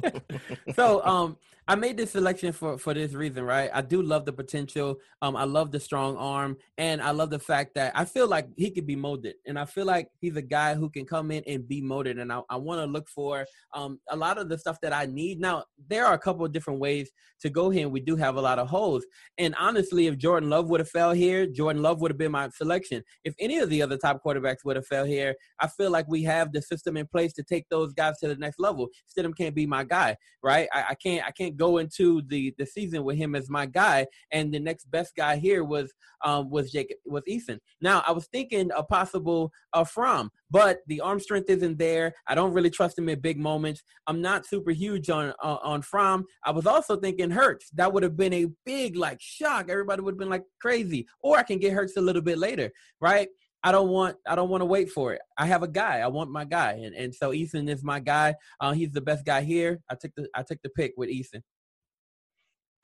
so 0.74 1.04
um 1.04 1.36
I 1.68 1.76
made 1.76 1.96
this 1.96 2.10
selection 2.10 2.52
for 2.52 2.76
for 2.76 2.92
this 2.92 3.14
reason, 3.14 3.44
right? 3.44 3.70
I 3.72 3.82
do 3.82 4.02
love 4.02 4.24
the 4.24 4.32
potential. 4.32 4.96
Um, 5.20 5.36
I 5.36 5.44
love 5.44 5.70
the 5.70 5.78
strong 5.78 6.16
arm, 6.16 6.56
and 6.76 7.00
I 7.00 7.12
love 7.12 7.30
the 7.30 7.38
fact 7.38 7.74
that 7.76 7.92
I 7.94 8.04
feel 8.04 8.26
like 8.26 8.48
he 8.56 8.70
could 8.72 8.86
be 8.86 8.96
molded, 8.96 9.36
and 9.46 9.56
I 9.56 9.64
feel 9.64 9.86
like 9.86 10.08
he's 10.20 10.34
a 10.34 10.42
guy 10.42 10.74
who 10.74 10.90
can 10.90 11.06
come 11.06 11.30
in 11.30 11.44
and 11.46 11.66
be 11.68 11.80
molded. 11.80 12.18
And 12.18 12.32
I, 12.32 12.40
I 12.50 12.56
want 12.56 12.80
to 12.80 12.86
look 12.86 13.08
for 13.08 13.46
um 13.74 14.00
a 14.10 14.16
lot 14.16 14.38
of 14.38 14.48
the 14.48 14.58
stuff 14.58 14.78
that 14.82 14.92
I 14.92 15.06
need. 15.06 15.38
Now 15.38 15.64
there 15.88 16.04
are 16.04 16.14
a 16.14 16.18
couple 16.18 16.44
of 16.44 16.50
different 16.50 16.80
ways 16.80 17.12
to 17.42 17.48
go 17.48 17.70
here, 17.70 17.84
and 17.84 17.92
we 17.92 18.00
do 18.00 18.16
have 18.16 18.34
a 18.36 18.40
lot 18.40 18.58
of 18.58 18.68
holes. 18.68 19.04
And 19.38 19.54
honestly, 19.56 20.08
if 20.08 20.18
Jordan 20.18 20.50
Love 20.50 20.68
would 20.68 20.80
have 20.80 20.90
fell 20.90 21.12
here, 21.12 21.46
Jordan 21.46 21.80
Love 21.80 22.00
would 22.00 22.10
have 22.10 22.18
been 22.18 22.32
my 22.32 22.48
selection. 22.48 23.04
If 23.24 23.34
any 23.38 23.58
of 23.58 23.70
the 23.70 23.82
other 23.82 23.96
top 23.96 24.20
quarterbacks 24.24 24.64
would 24.64 24.76
have 24.76 24.86
fell 24.86 25.04
here, 25.04 25.36
I 25.60 25.68
feel 25.68 25.92
like 25.92 26.08
we 26.08 26.24
have 26.24 26.52
the 26.52 26.60
system 26.60 26.96
in 26.96 27.06
place 27.06 27.32
to 27.34 27.44
take 27.44 27.68
those 27.68 27.92
guys 27.92 28.18
to 28.18 28.28
the 28.28 28.36
next 28.36 28.58
level. 28.58 28.88
Stidham 29.08 29.36
can't 29.36 29.54
be 29.54 29.66
my 29.66 29.84
guy, 29.84 30.16
right? 30.42 30.68
I, 30.72 30.86
I 30.90 30.94
can't 30.96 31.24
I 31.24 31.30
can't 31.30 31.51
go 31.56 31.78
into 31.78 32.22
the 32.28 32.54
the 32.58 32.66
season 32.66 33.04
with 33.04 33.16
him 33.16 33.34
as 33.34 33.50
my 33.50 33.66
guy, 33.66 34.06
and 34.30 34.52
the 34.52 34.60
next 34.60 34.90
best 34.90 35.14
guy 35.16 35.36
here 35.36 35.64
was 35.64 35.92
um 36.24 36.50
was 36.50 36.70
Jacob 36.70 36.96
was 37.04 37.22
Eason. 37.28 37.58
Now 37.80 38.02
I 38.06 38.12
was 38.12 38.26
thinking 38.26 38.70
a 38.76 38.82
possible 38.82 39.52
uh, 39.72 39.84
Fromm, 39.84 40.30
but 40.50 40.78
the 40.86 41.00
arm 41.00 41.20
strength 41.20 41.50
isn't 41.50 41.78
there. 41.78 42.14
I 42.26 42.34
don't 42.34 42.52
really 42.52 42.70
trust 42.70 42.98
him 42.98 43.08
in 43.08 43.20
big 43.20 43.38
moments. 43.38 43.82
I'm 44.06 44.20
not 44.20 44.46
super 44.46 44.70
huge 44.70 45.10
on 45.10 45.32
uh, 45.42 45.58
on 45.62 45.82
Fromm. 45.82 46.24
I 46.44 46.50
was 46.50 46.66
also 46.66 46.96
thinking 46.96 47.30
Hurts. 47.30 47.70
That 47.74 47.92
would 47.92 48.02
have 48.02 48.16
been 48.16 48.32
a 48.32 48.46
big 48.64 48.96
like 48.96 49.20
shock. 49.20 49.68
Everybody 49.68 50.02
would 50.02 50.14
have 50.14 50.18
been 50.18 50.30
like 50.30 50.44
crazy. 50.60 51.06
Or 51.20 51.38
I 51.38 51.42
can 51.42 51.58
get 51.58 51.72
Hurts 51.72 51.96
a 51.96 52.00
little 52.00 52.22
bit 52.22 52.38
later, 52.38 52.70
right? 53.00 53.28
I 53.62 53.72
don't 53.72 53.88
want 53.88 54.16
I 54.26 54.34
don't 54.34 54.48
want 54.48 54.60
to 54.62 54.66
wait 54.66 54.90
for 54.90 55.12
it. 55.14 55.20
I 55.38 55.46
have 55.46 55.62
a 55.62 55.68
guy. 55.68 56.00
I 56.00 56.08
want 56.08 56.30
my 56.30 56.44
guy, 56.44 56.72
and 56.84 56.94
and 56.94 57.14
so 57.14 57.30
Eason 57.30 57.68
is 57.68 57.84
my 57.84 58.00
guy. 58.00 58.34
Uh, 58.60 58.72
he's 58.72 58.90
the 58.90 59.00
best 59.00 59.24
guy 59.24 59.42
here. 59.42 59.80
I 59.88 59.94
took 59.94 60.12
the 60.16 60.28
I 60.34 60.42
took 60.42 60.60
the 60.62 60.68
pick 60.70 60.94
with 60.96 61.08
Eason. 61.08 61.42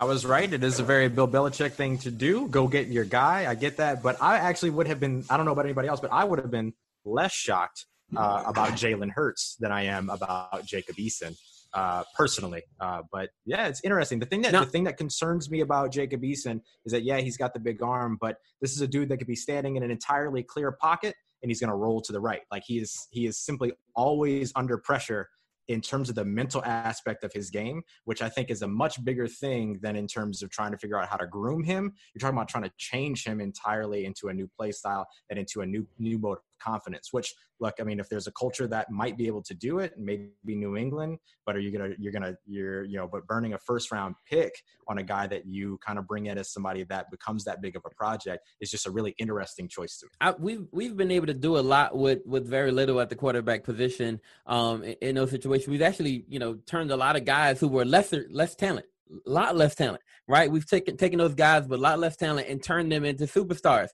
I 0.00 0.04
was 0.04 0.24
right. 0.24 0.50
It 0.50 0.62
is 0.62 0.78
a 0.78 0.84
very 0.84 1.08
Bill 1.08 1.26
Belichick 1.26 1.72
thing 1.72 1.98
to 1.98 2.12
do. 2.12 2.46
Go 2.46 2.68
get 2.68 2.86
your 2.86 3.04
guy. 3.04 3.50
I 3.50 3.56
get 3.56 3.78
that, 3.78 4.00
but 4.00 4.22
I 4.22 4.36
actually 4.36 4.70
would 4.70 4.86
have 4.86 5.00
been. 5.00 5.24
I 5.28 5.36
don't 5.36 5.46
know 5.46 5.52
about 5.52 5.66
anybody 5.66 5.88
else, 5.88 6.00
but 6.00 6.12
I 6.12 6.24
would 6.24 6.38
have 6.38 6.50
been 6.50 6.72
less 7.04 7.32
shocked 7.32 7.86
uh, 8.16 8.44
about 8.46 8.70
Jalen 8.70 9.10
Hurts 9.10 9.56
than 9.58 9.72
I 9.72 9.84
am 9.84 10.08
about 10.10 10.64
Jacob 10.64 10.96
Eason 10.96 11.36
uh, 11.74 12.04
personally. 12.16 12.62
Uh, 12.80 13.02
but 13.12 13.30
yeah, 13.44 13.68
it's 13.68 13.80
interesting. 13.84 14.18
The 14.18 14.26
thing 14.26 14.42
that 14.42 14.52
no. 14.52 14.60
the 14.60 14.70
thing 14.70 14.84
that 14.84 14.96
concerns 14.96 15.50
me 15.50 15.60
about 15.60 15.92
Jacob 15.92 16.22
Eason 16.22 16.60
is 16.84 16.92
that 16.92 17.02
yeah, 17.02 17.18
he's 17.18 17.36
got 17.36 17.54
the 17.54 17.60
big 17.60 17.82
arm, 17.82 18.18
but 18.20 18.36
this 18.60 18.72
is 18.72 18.80
a 18.80 18.88
dude 18.88 19.08
that 19.10 19.18
could 19.18 19.26
be 19.26 19.36
standing 19.36 19.76
in 19.76 19.82
an 19.82 19.90
entirely 19.90 20.42
clear 20.42 20.72
pocket 20.72 21.14
and 21.42 21.50
he's 21.50 21.60
going 21.60 21.70
to 21.70 21.76
roll 21.76 22.00
to 22.02 22.12
the 22.12 22.20
right. 22.20 22.42
Like 22.50 22.64
he 22.66 22.78
is 22.78 23.08
he 23.10 23.26
is 23.26 23.38
simply 23.38 23.72
always 23.94 24.52
under 24.56 24.78
pressure 24.78 25.28
in 25.68 25.82
terms 25.82 26.08
of 26.08 26.14
the 26.14 26.24
mental 26.24 26.64
aspect 26.64 27.24
of 27.24 27.32
his 27.32 27.50
game, 27.50 27.82
which 28.06 28.22
I 28.22 28.30
think 28.30 28.50
is 28.50 28.62
a 28.62 28.68
much 28.68 29.04
bigger 29.04 29.28
thing 29.28 29.78
than 29.82 29.96
in 29.96 30.06
terms 30.06 30.42
of 30.42 30.48
trying 30.50 30.72
to 30.72 30.78
figure 30.78 30.98
out 30.98 31.08
how 31.08 31.16
to 31.16 31.26
groom 31.26 31.62
him. 31.62 31.92
You're 32.14 32.20
talking 32.20 32.36
about 32.36 32.48
trying 32.48 32.64
to 32.64 32.72
change 32.78 33.24
him 33.24 33.40
entirely 33.40 34.06
into 34.06 34.28
a 34.28 34.34
new 34.34 34.48
play 34.56 34.72
style 34.72 35.06
and 35.28 35.38
into 35.38 35.60
a 35.60 35.66
new 35.66 35.86
new 35.98 36.18
mode 36.18 36.38
of 36.38 36.44
confidence. 36.58 37.08
Which, 37.12 37.34
look, 37.60 37.74
I 37.80 37.84
mean, 37.84 38.00
if 38.00 38.08
there's 38.08 38.26
a 38.26 38.32
culture 38.32 38.66
that 38.68 38.90
might 38.90 39.16
be 39.16 39.26
able 39.26 39.42
to 39.42 39.54
do 39.54 39.78
it, 39.78 39.94
maybe 39.98 40.30
New 40.46 40.76
England, 40.76 41.18
but 41.46 41.56
are 41.56 41.60
you 41.60 41.70
gonna 41.70 41.94
you're 41.98 42.12
gonna 42.12 42.34
you're 42.46 42.84
you 42.84 42.96
know, 42.96 43.08
but 43.10 43.26
burning 43.26 43.54
a 43.54 43.58
first 43.58 43.90
round 43.92 44.14
pick 44.30 44.52
on 44.88 44.98
a 44.98 45.02
guy 45.02 45.26
that 45.26 45.46
you 45.46 45.78
kind 45.84 45.98
of 45.98 46.06
bring 46.06 46.26
in 46.26 46.38
as 46.38 46.52
somebody 46.52 46.84
that 46.84 47.10
becomes 47.10 47.44
that 47.44 47.60
big 47.60 47.76
of 47.76 47.82
a 47.86 47.90
project 47.94 48.46
is 48.60 48.70
just 48.70 48.86
a 48.86 48.90
really 48.90 49.14
interesting 49.18 49.68
choice 49.68 49.98
to 49.98 50.06
me. 50.06 50.10
I, 50.20 50.34
we've 50.38 50.66
we've 50.72 50.96
been 50.96 51.10
able 51.10 51.26
to 51.26 51.34
do 51.34 51.58
a 51.58 51.60
lot 51.60 51.96
with 51.96 52.20
with 52.26 52.48
very 52.48 52.72
little 52.72 53.00
at 53.00 53.10
the 53.10 53.16
quarterback 53.16 53.64
position. 53.64 54.20
Um, 54.46 54.82
in, 54.82 54.96
in 55.00 55.14
those 55.16 55.30
situations, 55.30 55.68
we've 55.68 55.82
actually 55.82 56.24
you 56.28 56.38
know 56.38 56.54
turned 56.66 56.90
a 56.90 56.96
lot 56.96 57.16
of 57.16 57.24
guys 57.24 57.60
who 57.60 57.68
were 57.68 57.84
lesser 57.84 58.26
less 58.30 58.54
talent, 58.54 58.86
a 59.26 59.30
lot 59.30 59.56
less 59.56 59.74
talent, 59.74 60.02
right? 60.26 60.50
We've 60.50 60.66
taken 60.66 60.96
taken 60.96 61.18
those 61.18 61.34
guys 61.34 61.66
with 61.66 61.78
a 61.78 61.82
lot 61.82 61.98
less 61.98 62.16
talent 62.16 62.48
and 62.48 62.62
turned 62.62 62.92
them 62.92 63.04
into 63.04 63.24
superstars. 63.24 63.88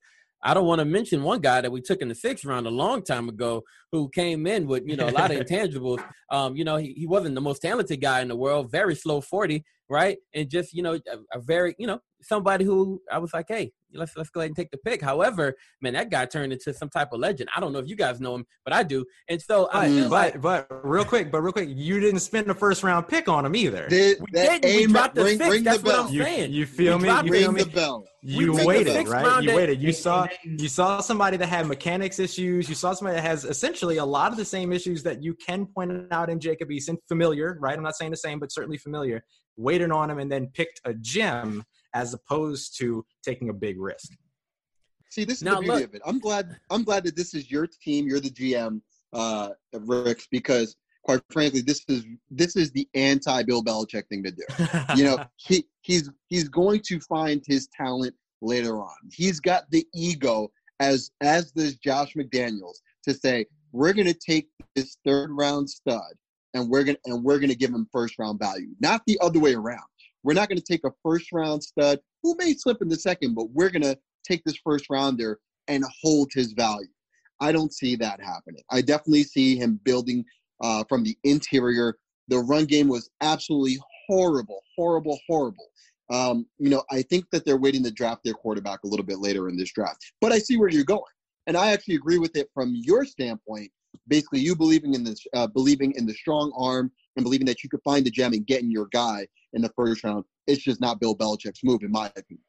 I 0.45 0.53
don't 0.53 0.67
want 0.67 0.81
to 0.81 0.85
mention 0.85 1.23
one 1.23 1.41
guy 1.41 1.63
that 1.63 1.73
we 1.73 1.81
took 1.81 2.03
in 2.03 2.09
the 2.09 2.15
sixth 2.15 2.45
round 2.45 2.67
a 2.67 2.71
long 2.71 3.03
time 3.03 3.31
ago 3.31 3.63
who 3.91 4.11
came 4.11 4.47
in 4.47 4.67
with, 4.67 4.87
you 4.87 4.95
know, 4.95 5.09
a 5.09 5.11
lot 5.11 5.31
of 5.31 5.39
intangibles. 5.47 6.05
Um, 6.31 6.55
you 6.55 6.65
know, 6.65 6.77
he, 6.77 6.93
he 6.93 7.07
wasn't 7.07 7.35
the 7.35 7.41
most 7.41 7.63
talented 7.63 8.03
guy 8.03 8.21
in 8.21 8.29
the 8.29 8.37
world, 8.37 8.71
very 8.71 8.95
slow 8.95 9.23
40, 9.23 9.65
right? 9.89 10.19
And 10.35 10.49
just, 10.51 10.73
you 10.73 10.83
know, 10.83 10.95
a, 10.95 11.39
a 11.39 11.41
very, 11.41 11.75
you 11.79 11.87
know, 11.87 12.01
somebody 12.23 12.65
who 12.65 13.01
I 13.11 13.19
was 13.19 13.33
like, 13.35 13.47
hey, 13.49 13.73
let's 13.93 14.17
let's 14.17 14.31
go 14.31 14.41
ahead 14.41 14.49
and 14.51 14.57
take 14.57 14.71
the 14.71 14.79
pick. 14.79 15.03
However, 15.03 15.55
man, 15.81 15.93
that 15.95 16.11
guy 16.11 16.25
turned 16.27 16.53
into 16.53 16.73
some 16.73 16.89
type 16.89 17.13
of 17.13 17.21
legend. 17.21 17.49
I 17.55 17.61
don't 17.61 17.73
know 17.73 17.79
if 17.79 17.89
you 17.89 17.97
guys 17.97 18.21
know 18.21 18.35
him, 18.35 18.47
but 18.65 18.73
I 18.75 18.83
do. 18.83 19.05
And 19.29 19.41
so 19.41 19.69
I 19.73 19.89
feel 19.89 20.07
mm, 20.07 20.11
but, 20.11 20.43
like 20.43 20.69
but 20.69 20.81
real 20.85 21.05
quick, 21.05 21.31
but 21.31 21.43
real 21.43 21.53
quick, 21.53 21.69
you 21.71 22.01
didn't 22.01 22.21
spend 22.21 22.47
the 22.47 22.55
first 22.55 22.83
round 22.83 23.09
pick 23.09 23.29
on 23.29 23.45
him 23.45 23.55
either. 23.55 23.87
Did, 23.89 24.21
we 24.21 24.27
that 24.33 24.63
didn't. 24.63 24.77
We 24.77 24.87
dropped 24.93 25.15
the 25.15 25.25
ring, 25.25 25.39
six. 25.39 25.51
ring 25.51 25.65
That's 25.65 25.79
the 25.79 25.85
what 25.85 25.93
bell. 25.97 26.07
I'm 26.07 26.13
You, 26.15 26.23
saying. 26.25 26.53
you 26.53 26.67
feel 26.67 26.97
We 26.97 27.03
me? 27.03 27.09
dropped 27.09 27.27
You 27.27 27.33
the 27.33 27.39
feel 27.39 27.49
Ring 27.49 27.57
me? 27.57 27.63
the 27.65 27.71
bell. 27.71 28.05
You 28.27 28.53
We 28.55 28.65
waited, 28.65 29.09
right? 29.09 29.43
You 29.43 29.55
waited. 29.55 29.83
You 29.83 29.93
saw 29.93 30.27
you 30.45 30.69
saw 30.69 31.01
somebody 31.01 31.37
that 31.37 31.47
had 31.49 31.67
mechanics 31.67 32.19
issues. 32.19 32.69
You 32.71 32.75
saw 32.75 32.95
somebody 32.95 33.17
that 33.17 33.27
has 33.27 33.45
essentially 33.45 33.99
a 33.99 34.05
lot 34.05 34.33
of 34.33 34.39
the 34.39 34.47
same 34.47 34.73
issues 34.73 35.03
that 35.03 35.23
you 35.23 35.35
can 35.35 35.67
point 35.67 35.93
out 36.11 36.31
in 36.31 36.41
Jacob 36.41 36.71
Eason. 36.71 36.97
Familiar, 37.07 37.59
right? 37.61 37.77
I'm 37.77 37.83
not 37.83 37.97
saying 37.97 38.13
the 38.13 38.17
same, 38.17 38.39
but 38.39 38.51
certainly 38.51 38.79
familiar. 38.79 39.23
Waited 39.57 39.91
on 39.91 40.11
him 40.11 40.19
and 40.19 40.31
then 40.31 40.49
picked 40.49 40.81
a 40.85 40.95
gem 40.95 41.65
as 41.95 42.13
opposed 42.15 42.77
to 42.79 43.05
taking 43.25 43.49
a 43.51 43.53
big 43.53 43.81
risk. 43.81 44.11
See, 45.11 45.25
this 45.25 45.39
is 45.39 45.43
Now, 45.45 45.57
the 45.57 45.61
beauty 45.61 45.75
look- 45.79 45.85
of 45.91 45.95
it. 45.95 46.03
I'm 46.05 46.19
glad. 46.19 46.57
I'm 46.71 46.83
glad 46.83 47.05
that 47.05 47.15
this 47.17 47.35
is 47.35 47.51
your 47.51 47.67
team. 47.67 48.09
You're 48.09 48.21
the 48.21 48.31
GM, 48.31 48.81
uh, 49.13 49.51
Ricks, 49.73 50.27
because 50.31 50.77
quite 51.05 51.21
frankly, 51.31 51.61
this 51.61 51.85
is 51.89 52.05
this 52.31 52.57
is 52.57 52.73
the 52.73 52.89
anti 52.95 53.43
Bill 53.45 53.63
Belichick 53.63 54.09
thing 54.09 54.25
to 54.25 54.33
do. 54.33 54.43
you 54.97 55.05
know, 55.05 55.25
he 55.37 55.65
he's 55.83 56.11
he's 56.29 56.49
going 56.49 56.81
to 56.87 56.99
find 57.01 57.43
his 57.47 57.69
talent 57.69 58.15
later 58.43 58.81
on. 58.81 58.97
He's 59.13 59.39
got 59.39 59.71
the 59.71 59.87
ego 59.95 60.51
as 60.81 61.11
as 61.21 61.53
does 61.53 61.77
Josh 61.77 62.15
McDaniels 62.15 62.79
to 63.05 63.15
say 63.15 63.47
we're 63.73 63.93
going 63.93 64.07
to 64.07 64.15
take 64.15 64.49
this 64.75 64.97
third 65.05 65.31
round 65.31 65.71
stud 65.71 66.15
and 66.55 66.69
we're 66.69 66.85
to 66.85 66.99
and 67.05 67.23
we're 67.23 67.39
to 67.51 67.57
give 67.57 67.71
him 67.71 67.87
first 67.93 68.19
round 68.19 68.39
value, 68.39 68.69
not 68.81 69.03
the 69.07 69.19
other 69.21 69.41
way 69.41 69.55
around. 69.55 69.85
We're 70.23 70.35
not 70.35 70.49
to 70.61 70.73
take 70.73 70.85
a 70.85 70.93
first 71.03 71.33
round 71.33 71.63
stud 71.63 71.99
who 72.23 72.35
may 72.39 72.55
slip 72.55 72.81
in 72.81 72.89
the 72.89 72.97
second, 72.97 73.35
but 73.35 73.51
we're 73.51 73.71
to 73.83 73.99
take 74.27 74.43
this 74.45 74.57
first 74.65 74.87
rounder 74.89 75.39
and 75.69 75.85
hold 76.03 76.31
his 76.33 76.53
value. 76.53 76.89
I 77.41 77.53
don't 77.53 77.73
see 77.73 77.97
that 77.97 78.21
happening. 78.21 78.63
I 78.71 78.81
definitely 78.81 79.25
see 79.25 79.57
him 79.57 79.81
building 79.85 80.25
uh, 80.63 80.85
from 80.89 81.03
the 81.03 81.17
interior. 81.25 81.97
The 82.29 82.39
run 82.39 82.65
game 82.65 82.89
was 82.89 83.11
absolutely 83.21 83.79
horrible, 84.07 84.63
horrible, 84.77 85.19
horrible. 85.29 85.67
Um, 86.11 86.47
you 86.59 86.71
know, 86.71 86.83
I 86.91 87.03
think 87.03 87.27
that 87.33 87.45
they're 87.45 87.57
waiting 87.57 87.83
to 87.85 87.91
draft 87.91 88.23
their 88.25 88.35
quarterback 88.35 88.81
a 88.85 88.87
little 88.87 89.05
bit 89.05 89.19
later 89.19 89.49
in 89.49 89.57
this 89.57 89.73
draft. 89.73 89.99
But 90.21 90.33
I 90.33 90.39
see 90.39 90.57
where 90.57 90.69
you're 90.69 90.85
going, 90.85 91.03
and 91.47 91.57
I 91.57 91.73
actually 91.73 91.97
agree 91.97 92.19
with 92.19 92.37
it 92.37 92.49
from 92.55 92.75
your 92.75 93.05
standpoint. 93.05 93.71
Basically, 94.09 94.41
you 94.41 94.55
believing 94.55 94.95
in 94.95 95.05
this, 95.05 95.21
uh, 95.35 95.47
believing 95.47 95.93
in 95.93 96.07
the 96.07 96.15
strong 96.15 96.53
arm, 96.57 96.91
and 97.17 97.25
believing 97.25 97.47
that 97.47 97.63
you 97.63 97.69
could 97.69 97.83
find 97.83 98.05
the 98.05 98.11
gem 98.11 98.33
and 98.33 98.47
getting 98.47 98.71
your 98.71 98.87
guy 98.93 99.27
in 99.53 99.63
the 99.63 99.71
first 99.77 100.05
round. 100.05 100.25
It's 100.47 100.63
just 100.63 100.81
not 100.81 101.01
Bill 101.01 101.17
Belichick's 101.17 101.63
move, 101.65 101.83
in 101.83 101.91
my 101.91 102.07
opinion. 102.09 102.45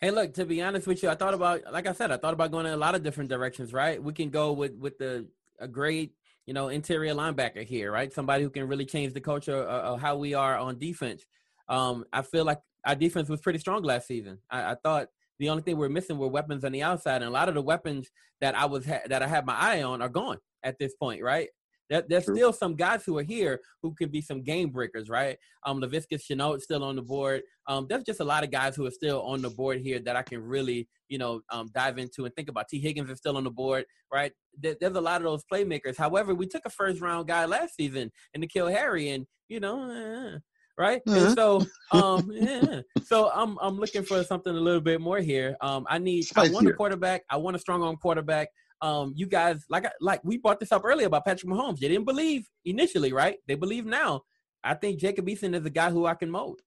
Hey, 0.00 0.10
look. 0.10 0.34
To 0.34 0.44
be 0.44 0.62
honest 0.62 0.86
with 0.86 1.02
you, 1.02 1.08
I 1.08 1.14
thought 1.14 1.34
about, 1.34 1.72
like 1.72 1.86
I 1.86 1.92
said, 1.92 2.10
I 2.10 2.16
thought 2.16 2.34
about 2.34 2.50
going 2.50 2.66
in 2.66 2.72
a 2.72 2.76
lot 2.76 2.94
of 2.94 3.02
different 3.02 3.30
directions. 3.30 3.72
Right? 3.72 4.02
We 4.02 4.12
can 4.12 4.30
go 4.30 4.52
with 4.52 4.74
with 4.74 4.98
the 4.98 5.26
a 5.60 5.68
great, 5.68 6.12
you 6.46 6.54
know, 6.54 6.68
interior 6.68 7.14
linebacker 7.14 7.64
here, 7.64 7.90
right? 7.90 8.12
Somebody 8.12 8.44
who 8.44 8.50
can 8.50 8.68
really 8.68 8.86
change 8.86 9.12
the 9.12 9.20
culture 9.20 9.56
of, 9.56 9.94
of 9.94 10.00
how 10.00 10.16
we 10.16 10.34
are 10.34 10.56
on 10.56 10.78
defense. 10.78 11.26
Um, 11.68 12.04
I 12.12 12.22
feel 12.22 12.44
like 12.44 12.60
our 12.86 12.94
defense 12.94 13.28
was 13.28 13.40
pretty 13.40 13.58
strong 13.58 13.82
last 13.82 14.06
season. 14.06 14.38
I, 14.50 14.72
I 14.72 14.74
thought 14.76 15.08
the 15.38 15.48
only 15.48 15.62
thing 15.62 15.76
we're 15.76 15.88
missing 15.88 16.18
were 16.18 16.28
weapons 16.28 16.64
on 16.64 16.72
the 16.72 16.82
outside, 16.82 17.16
and 17.16 17.24
a 17.24 17.30
lot 17.30 17.48
of 17.48 17.54
the 17.54 17.62
weapons 17.62 18.08
that 18.40 18.54
I 18.54 18.66
was 18.66 18.86
ha- 18.86 19.06
that 19.06 19.22
I 19.22 19.28
had 19.28 19.46
my 19.46 19.54
eye 19.54 19.82
on 19.82 20.02
are 20.02 20.08
gone 20.08 20.38
at 20.62 20.78
this 20.78 20.94
point, 20.94 21.22
right? 21.22 21.48
There, 21.90 22.04
there's 22.06 22.26
True. 22.26 22.36
still 22.36 22.52
some 22.52 22.74
guys 22.74 23.04
who 23.04 23.16
are 23.18 23.22
here 23.22 23.60
who 23.82 23.94
could 23.94 24.12
be 24.12 24.20
some 24.20 24.42
game 24.42 24.70
breakers, 24.70 25.08
right? 25.08 25.38
Um, 25.64 25.80
Laviska 25.80 26.20
Shenault 26.20 26.60
still 26.60 26.84
on 26.84 26.96
the 26.96 27.02
board. 27.02 27.42
Um, 27.66 27.86
there's 27.88 28.04
just 28.04 28.20
a 28.20 28.24
lot 28.24 28.44
of 28.44 28.50
guys 28.50 28.76
who 28.76 28.86
are 28.86 28.90
still 28.90 29.22
on 29.22 29.40
the 29.40 29.50
board 29.50 29.80
here 29.80 29.98
that 30.00 30.16
I 30.16 30.22
can 30.22 30.42
really, 30.42 30.88
you 31.08 31.18
know, 31.18 31.40
um, 31.50 31.70
dive 31.74 31.98
into 31.98 32.24
and 32.24 32.34
think 32.34 32.48
about. 32.48 32.68
Tee 32.68 32.80
Higgins 32.80 33.10
is 33.10 33.18
still 33.18 33.36
on 33.36 33.44
the 33.44 33.50
board, 33.50 33.84
right? 34.12 34.32
There, 34.60 34.76
there's 34.78 34.96
a 34.96 35.00
lot 35.00 35.22
of 35.22 35.24
those 35.24 35.44
playmakers. 35.50 35.96
However, 35.96 36.34
we 36.34 36.46
took 36.46 36.66
a 36.66 36.70
first 36.70 37.00
round 37.00 37.28
guy 37.28 37.46
last 37.46 37.76
season 37.76 38.10
in 38.34 38.40
the 38.42 38.46
N'Keal 38.46 38.70
Harry, 38.70 39.10
and 39.10 39.26
you 39.48 39.60
know, 39.60 39.90
eh, 39.90 40.38
right? 40.78 41.02
Uh-huh. 41.06 41.26
And 41.26 41.34
so, 41.34 41.66
um, 41.90 42.30
yeah. 42.32 42.80
So 43.04 43.30
I'm 43.34 43.58
I'm 43.60 43.76
looking 43.76 44.04
for 44.04 44.22
something 44.22 44.54
a 44.54 44.60
little 44.60 44.80
bit 44.80 45.00
more 45.00 45.18
here. 45.18 45.56
Um, 45.60 45.86
I 45.90 45.98
need 45.98 46.26
I 46.36 46.48
want 46.48 46.68
a 46.68 46.72
quarterback. 46.72 47.24
I 47.28 47.36
want 47.36 47.56
a 47.56 47.58
strong 47.58 47.82
arm 47.82 47.96
quarterback. 47.96 48.48
Um, 48.80 49.12
you 49.16 49.26
guys 49.26 49.64
like 49.68 49.86
like 50.00 50.20
we 50.24 50.38
brought 50.38 50.60
this 50.60 50.70
up 50.70 50.82
earlier 50.84 51.08
about 51.08 51.24
Patrick 51.24 51.50
Mahomes. 51.50 51.80
They 51.80 51.88
didn't 51.88 52.06
believe 52.06 52.48
initially, 52.64 53.12
right? 53.12 53.36
They 53.48 53.56
believe 53.56 53.84
now. 53.84 54.22
I 54.62 54.74
think 54.74 55.00
Jacob 55.00 55.26
Eason 55.26 55.54
is 55.54 55.64
a 55.66 55.70
guy 55.70 55.90
who 55.90 56.06
I 56.06 56.14
can 56.14 56.30
mold. 56.30 56.60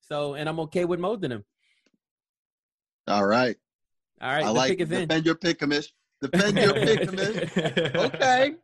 So, 0.00 0.34
and 0.34 0.48
I'm 0.48 0.60
okay 0.60 0.84
with 0.84 1.00
molding 1.00 1.30
him. 1.30 1.44
All 3.06 3.26
right. 3.26 3.56
All 4.20 4.30
right, 4.30 4.44
I 4.44 4.48
like 4.50 4.70
pick 4.70 4.80
is 4.80 4.90
in. 4.90 5.06
defend 5.06 5.26
your 5.26 5.34
pick, 5.36 5.60
commish. 5.60 5.88
Defend 6.20 6.58
your 6.58 6.74
pick, 6.86 7.00
commish. 7.00 7.94
Okay. 7.94 8.54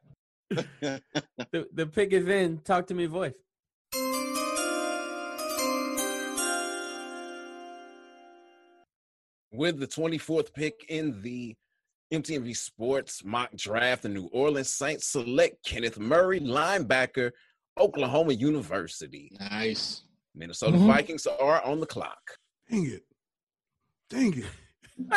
the, 0.50 1.68
the 1.72 1.86
pick 1.86 2.12
is 2.12 2.26
in. 2.28 2.58
Talk 2.58 2.86
to 2.88 2.94
me, 2.94 3.06
voice. 3.06 3.43
With 9.54 9.78
the 9.78 9.86
24th 9.86 10.52
pick 10.52 10.84
in 10.88 11.20
the 11.22 11.54
MTMV 12.12 12.56
Sports 12.56 13.24
mock 13.24 13.54
draft, 13.56 14.02
the 14.02 14.08
New 14.08 14.26
Orleans 14.32 14.72
Saints 14.72 15.06
select 15.06 15.64
Kenneth 15.64 15.98
Murray, 15.98 16.40
linebacker, 16.40 17.30
Oklahoma 17.78 18.32
University. 18.34 19.36
Nice. 19.40 20.02
Minnesota 20.34 20.76
Mhm. 20.76 20.86
Vikings 20.86 21.26
are 21.26 21.62
on 21.62 21.80
the 21.80 21.86
clock. 21.86 22.38
Dang 22.70 22.86
it. 22.86 23.04
Dang 24.10 24.38
it. 24.38 24.44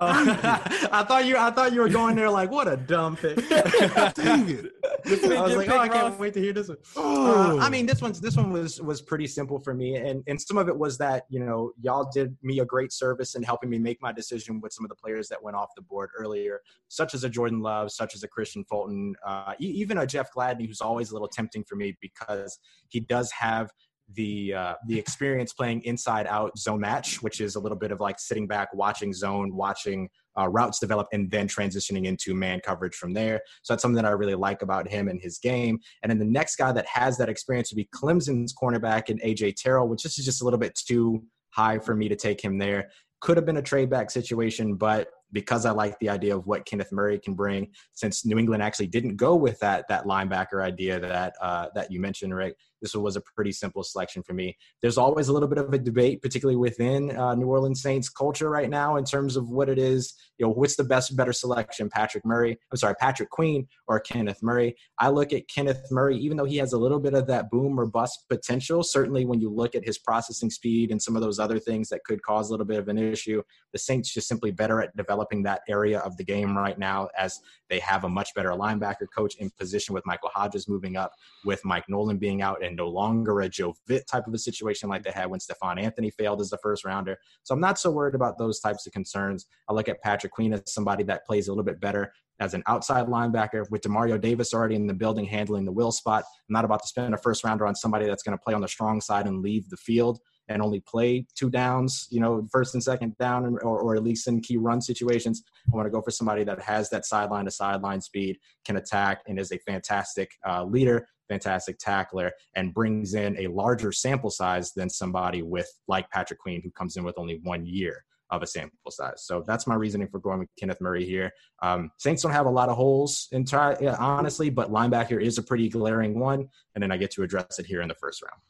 I 0.00 1.04
thought 1.08 1.24
you 1.26 1.36
I 1.36 1.50
thought 1.50 1.72
you 1.72 1.80
were 1.80 1.88
going 1.88 2.14
there 2.14 2.30
like 2.30 2.50
what 2.50 2.68
a 2.68 2.76
dumb 2.76 3.16
pick. 3.16 3.36
Dang 3.48 4.48
it. 4.48 4.72
I 5.04 5.42
was 5.42 5.56
like, 5.56 5.68
oh, 5.68 5.78
I 5.78 5.88
can't 5.88 6.18
wait 6.18 6.32
to 6.34 6.40
hear 6.40 6.52
this 6.52 6.68
one. 6.68 6.78
Oh. 6.96 7.26
Uh, 7.36 7.56
I 7.58 7.68
mean, 7.68 7.86
this 7.86 8.00
one's 8.00 8.20
this 8.20 8.36
one 8.36 8.50
was 8.50 8.80
was 8.80 9.02
pretty 9.02 9.26
simple 9.26 9.58
for 9.58 9.74
me, 9.74 9.96
and 9.96 10.22
and 10.26 10.40
some 10.40 10.58
of 10.58 10.68
it 10.68 10.76
was 10.76 10.96
that 10.98 11.24
you 11.28 11.40
know 11.40 11.72
y'all 11.80 12.08
did 12.12 12.36
me 12.42 12.60
a 12.60 12.64
great 12.64 12.92
service 12.92 13.34
in 13.34 13.42
helping 13.42 13.68
me 13.68 13.78
make 13.78 14.00
my 14.00 14.12
decision 14.12 14.60
with 14.60 14.72
some 14.72 14.84
of 14.84 14.88
the 14.88 14.94
players 14.94 15.28
that 15.28 15.42
went 15.42 15.56
off 15.56 15.68
the 15.76 15.82
board 15.82 16.10
earlier, 16.16 16.60
such 16.88 17.14
as 17.14 17.24
a 17.24 17.28
Jordan 17.28 17.60
Love, 17.60 17.90
such 17.90 18.14
as 18.14 18.22
a 18.22 18.28
Kristian 18.28 18.66
Fulton, 18.66 19.14
uh, 19.24 19.54
even 19.58 19.98
a 19.98 20.06
Jeff 20.06 20.32
Gladney, 20.32 20.66
who's 20.66 20.80
always 20.80 21.10
a 21.10 21.14
little 21.14 21.28
tempting 21.28 21.64
for 21.64 21.76
me 21.76 21.96
because 22.00 22.58
he 22.88 23.00
does 23.00 23.30
have 23.32 23.70
the 24.14 24.54
uh, 24.54 24.74
the 24.86 24.98
experience 24.98 25.52
playing 25.52 25.82
inside 25.82 26.26
out 26.26 26.56
zone 26.58 26.80
match, 26.80 27.22
which 27.22 27.40
is 27.40 27.56
a 27.56 27.60
little 27.60 27.78
bit 27.78 27.90
of 27.90 28.00
like 28.00 28.18
sitting 28.18 28.46
back, 28.46 28.72
watching 28.72 29.12
zone, 29.12 29.54
watching 29.54 30.08
uh, 30.38 30.48
routes 30.48 30.78
develop, 30.78 31.08
and 31.12 31.30
then 31.30 31.48
transitioning 31.48 32.04
into 32.04 32.34
man 32.34 32.60
coverage 32.60 32.94
from 32.94 33.12
there. 33.12 33.40
So 33.62 33.72
that's 33.72 33.82
something 33.82 33.96
that 33.96 34.04
I 34.04 34.10
really 34.10 34.34
like 34.34 34.62
about 34.62 34.88
him 34.88 35.08
and 35.08 35.20
his 35.20 35.38
game. 35.38 35.80
And 36.02 36.10
then 36.10 36.18
the 36.18 36.24
next 36.24 36.56
guy 36.56 36.72
that 36.72 36.86
has 36.86 37.18
that 37.18 37.28
experience 37.28 37.72
would 37.72 37.76
be 37.76 37.88
Clemson's 37.94 38.54
cornerback 38.54 39.08
and 39.08 39.20
AJ 39.22 39.56
Terrell, 39.56 39.88
which 39.88 40.02
this 40.02 40.18
is 40.18 40.24
just 40.24 40.42
a 40.42 40.44
little 40.44 40.60
bit 40.60 40.74
too 40.74 41.24
high 41.50 41.78
for 41.78 41.96
me 41.96 42.08
to 42.08 42.16
take 42.16 42.40
him 42.40 42.58
there. 42.58 42.90
Could 43.20 43.36
have 43.36 43.46
been 43.46 43.56
a 43.56 43.62
trade 43.62 43.90
back 43.90 44.10
situation, 44.10 44.74
but 44.74 45.08
because 45.32 45.66
I 45.66 45.70
like 45.70 45.98
the 45.98 46.08
idea 46.08 46.36
of 46.36 46.46
what 46.46 46.64
Kenneth 46.66 46.92
Murray 46.92 47.18
can 47.18 47.34
bring. 47.34 47.68
Since 47.94 48.24
New 48.24 48.38
England 48.38 48.62
actually 48.62 48.86
didn't 48.86 49.16
go 49.16 49.34
with 49.34 49.58
that 49.60 49.86
that 49.88 50.04
linebacker 50.04 50.62
idea 50.62 51.00
that 51.00 51.34
uh, 51.40 51.66
that 51.74 51.90
you 51.90 52.00
mentioned, 52.00 52.34
Rick, 52.34 52.56
this 52.86 52.94
was 52.94 53.16
a 53.16 53.20
pretty 53.20 53.50
simple 53.50 53.82
selection 53.82 54.22
for 54.22 54.32
me. 54.32 54.56
There's 54.80 54.96
always 54.96 55.26
a 55.28 55.32
little 55.32 55.48
bit 55.48 55.58
of 55.58 55.72
a 55.72 55.78
debate, 55.78 56.22
particularly 56.22 56.56
within 56.56 57.16
uh, 57.16 57.34
New 57.34 57.46
Orleans 57.46 57.82
Saints 57.82 58.08
culture 58.08 58.48
right 58.48 58.70
now, 58.70 58.96
in 58.96 59.04
terms 59.04 59.36
of 59.36 59.50
what 59.50 59.68
it 59.68 59.78
is. 59.78 60.14
You 60.38 60.46
know, 60.46 60.52
what's 60.52 60.76
the 60.76 60.84
best, 60.84 61.16
better 61.16 61.32
selection, 61.32 61.88
Patrick 61.88 62.24
Murray? 62.24 62.56
I'm 62.70 62.76
sorry, 62.76 62.94
Patrick 63.00 63.30
Queen 63.30 63.66
or 63.88 63.98
Kenneth 63.98 64.38
Murray. 64.42 64.76
I 65.00 65.08
look 65.08 65.32
at 65.32 65.48
Kenneth 65.48 65.82
Murray, 65.90 66.16
even 66.18 66.36
though 66.36 66.44
he 66.44 66.58
has 66.58 66.74
a 66.74 66.78
little 66.78 67.00
bit 67.00 67.14
of 67.14 67.26
that 67.26 67.50
boom 67.50 67.80
or 67.80 67.86
bust 67.86 68.24
potential. 68.28 68.82
Certainly, 68.82 69.24
when 69.24 69.40
you 69.40 69.50
look 69.50 69.74
at 69.74 69.84
his 69.84 69.98
processing 69.98 70.50
speed 70.50 70.92
and 70.92 71.02
some 71.02 71.16
of 71.16 71.22
those 71.22 71.40
other 71.40 71.58
things 71.58 71.88
that 71.88 72.04
could 72.04 72.22
cause 72.22 72.48
a 72.48 72.52
little 72.52 72.66
bit 72.66 72.78
of 72.78 72.88
an 72.88 72.98
issue, 72.98 73.42
the 73.72 73.78
Saints 73.78 74.14
just 74.14 74.28
simply 74.28 74.52
better 74.52 74.80
at 74.80 74.96
developing 74.96 75.42
that 75.42 75.62
area 75.68 75.98
of 76.00 76.16
the 76.16 76.24
game 76.24 76.56
right 76.56 76.78
now, 76.78 77.08
as 77.18 77.40
they 77.68 77.80
have 77.80 78.04
a 78.04 78.08
much 78.08 78.32
better 78.34 78.50
linebacker 78.50 79.06
coach 79.14 79.34
in 79.36 79.50
position 79.58 79.92
with 79.92 80.06
Michael 80.06 80.30
Hodges 80.32 80.68
moving 80.68 80.96
up, 80.96 81.12
with 81.44 81.64
Mike 81.64 81.84
Nolan 81.88 82.18
being 82.18 82.42
out 82.42 82.62
and 82.62 82.75
no 82.76 82.88
longer 82.88 83.40
a 83.40 83.48
Joe 83.48 83.74
Vitt 83.88 84.06
type 84.06 84.26
of 84.26 84.34
a 84.34 84.38
situation 84.38 84.88
like 84.88 85.02
they 85.02 85.10
had 85.10 85.30
when 85.30 85.40
Stephone 85.40 85.78
Anthony 85.78 86.10
failed 86.10 86.40
as 86.40 86.50
the 86.50 86.58
first 86.58 86.84
rounder. 86.84 87.18
So 87.42 87.54
I'm 87.54 87.60
not 87.60 87.78
so 87.78 87.90
worried 87.90 88.14
about 88.14 88.38
those 88.38 88.60
types 88.60 88.86
of 88.86 88.92
concerns. 88.92 89.46
I 89.68 89.72
look 89.72 89.88
at 89.88 90.02
Patrick 90.02 90.32
Queen 90.32 90.52
as 90.52 90.62
somebody 90.66 91.04
that 91.04 91.26
plays 91.26 91.48
a 91.48 91.50
little 91.50 91.64
bit 91.64 91.80
better 91.80 92.12
as 92.38 92.54
an 92.54 92.62
outside 92.66 93.06
linebacker 93.06 93.68
with 93.70 93.80
Demario 93.82 94.20
Davis 94.20 94.52
already 94.52 94.74
in 94.74 94.86
the 94.86 94.94
building 94.94 95.24
handling 95.24 95.64
the 95.64 95.72
will 95.72 95.92
spot. 95.92 96.24
I'm 96.48 96.52
not 96.52 96.64
about 96.64 96.82
to 96.82 96.88
spend 96.88 97.14
a 97.14 97.18
first 97.18 97.44
rounder 97.44 97.66
on 97.66 97.74
somebody 97.74 98.06
that's 98.06 98.22
going 98.22 98.36
to 98.36 98.42
play 98.42 98.54
on 98.54 98.60
the 98.60 98.68
strong 98.68 99.00
side 99.00 99.26
and 99.26 99.42
leave 99.42 99.68
the 99.70 99.76
field 99.76 100.20
and 100.48 100.62
only 100.62 100.80
play 100.80 101.26
two 101.34 101.50
downs, 101.50 102.06
you 102.10 102.20
know, 102.20 102.46
first 102.52 102.74
and 102.74 102.82
second 102.82 103.16
down, 103.18 103.58
or, 103.62 103.80
or 103.80 103.96
at 103.96 104.04
least 104.04 104.28
in 104.28 104.40
key 104.40 104.56
run 104.56 104.80
situations. 104.80 105.42
I 105.72 105.74
want 105.74 105.86
to 105.86 105.90
go 105.90 106.00
for 106.00 106.10
somebody 106.10 106.44
that 106.44 106.60
has 106.62 106.88
that 106.90 107.04
sideline 107.04 107.46
to 107.46 107.50
sideline 107.50 108.00
speed, 108.00 108.38
can 108.64 108.76
attack, 108.76 109.22
and 109.26 109.40
is 109.40 109.50
a 109.50 109.58
fantastic 109.58 110.30
uh, 110.48 110.64
leader, 110.64 111.08
fantastic 111.28 111.78
tackler, 111.78 112.32
and 112.54 112.74
brings 112.74 113.14
in 113.14 113.38
a 113.38 113.46
larger 113.48 113.92
sample 113.92 114.30
size 114.30 114.72
than 114.72 114.88
somebody 114.88 115.42
with 115.42 115.68
like 115.88 116.10
Patrick 116.10 116.40
Queen, 116.40 116.60
who 116.62 116.70
comes 116.70 116.96
in 116.96 117.04
with 117.04 117.18
only 117.18 117.40
one 117.42 117.66
year 117.66 118.04
of 118.30 118.42
a 118.42 118.46
sample 118.46 118.90
size. 118.90 119.24
So 119.24 119.44
that's 119.46 119.66
my 119.66 119.74
reasoning 119.74 120.08
for 120.08 120.18
going 120.18 120.40
with 120.40 120.48
Kenneth 120.58 120.80
Murray 120.80 121.04
here. 121.04 121.32
Um, 121.62 121.90
Saints 121.98 122.22
don't 122.22 122.32
have 122.32 122.46
a 122.46 122.50
lot 122.50 122.68
of 122.68 122.76
holes, 122.76 123.28
in 123.32 123.44
try, 123.44 123.74
honestly, 123.98 124.50
but 124.50 124.70
linebacker 124.70 125.22
is 125.22 125.38
a 125.38 125.42
pretty 125.42 125.68
glaring 125.68 126.18
one, 126.18 126.48
and 126.74 126.82
then 126.82 126.90
I 126.90 126.96
get 126.96 127.12
to 127.12 127.22
address 127.22 127.58
it 127.58 127.66
here 127.66 127.82
in 127.82 127.88
the 127.88 127.94
first 127.94 128.22
round. 128.22 128.40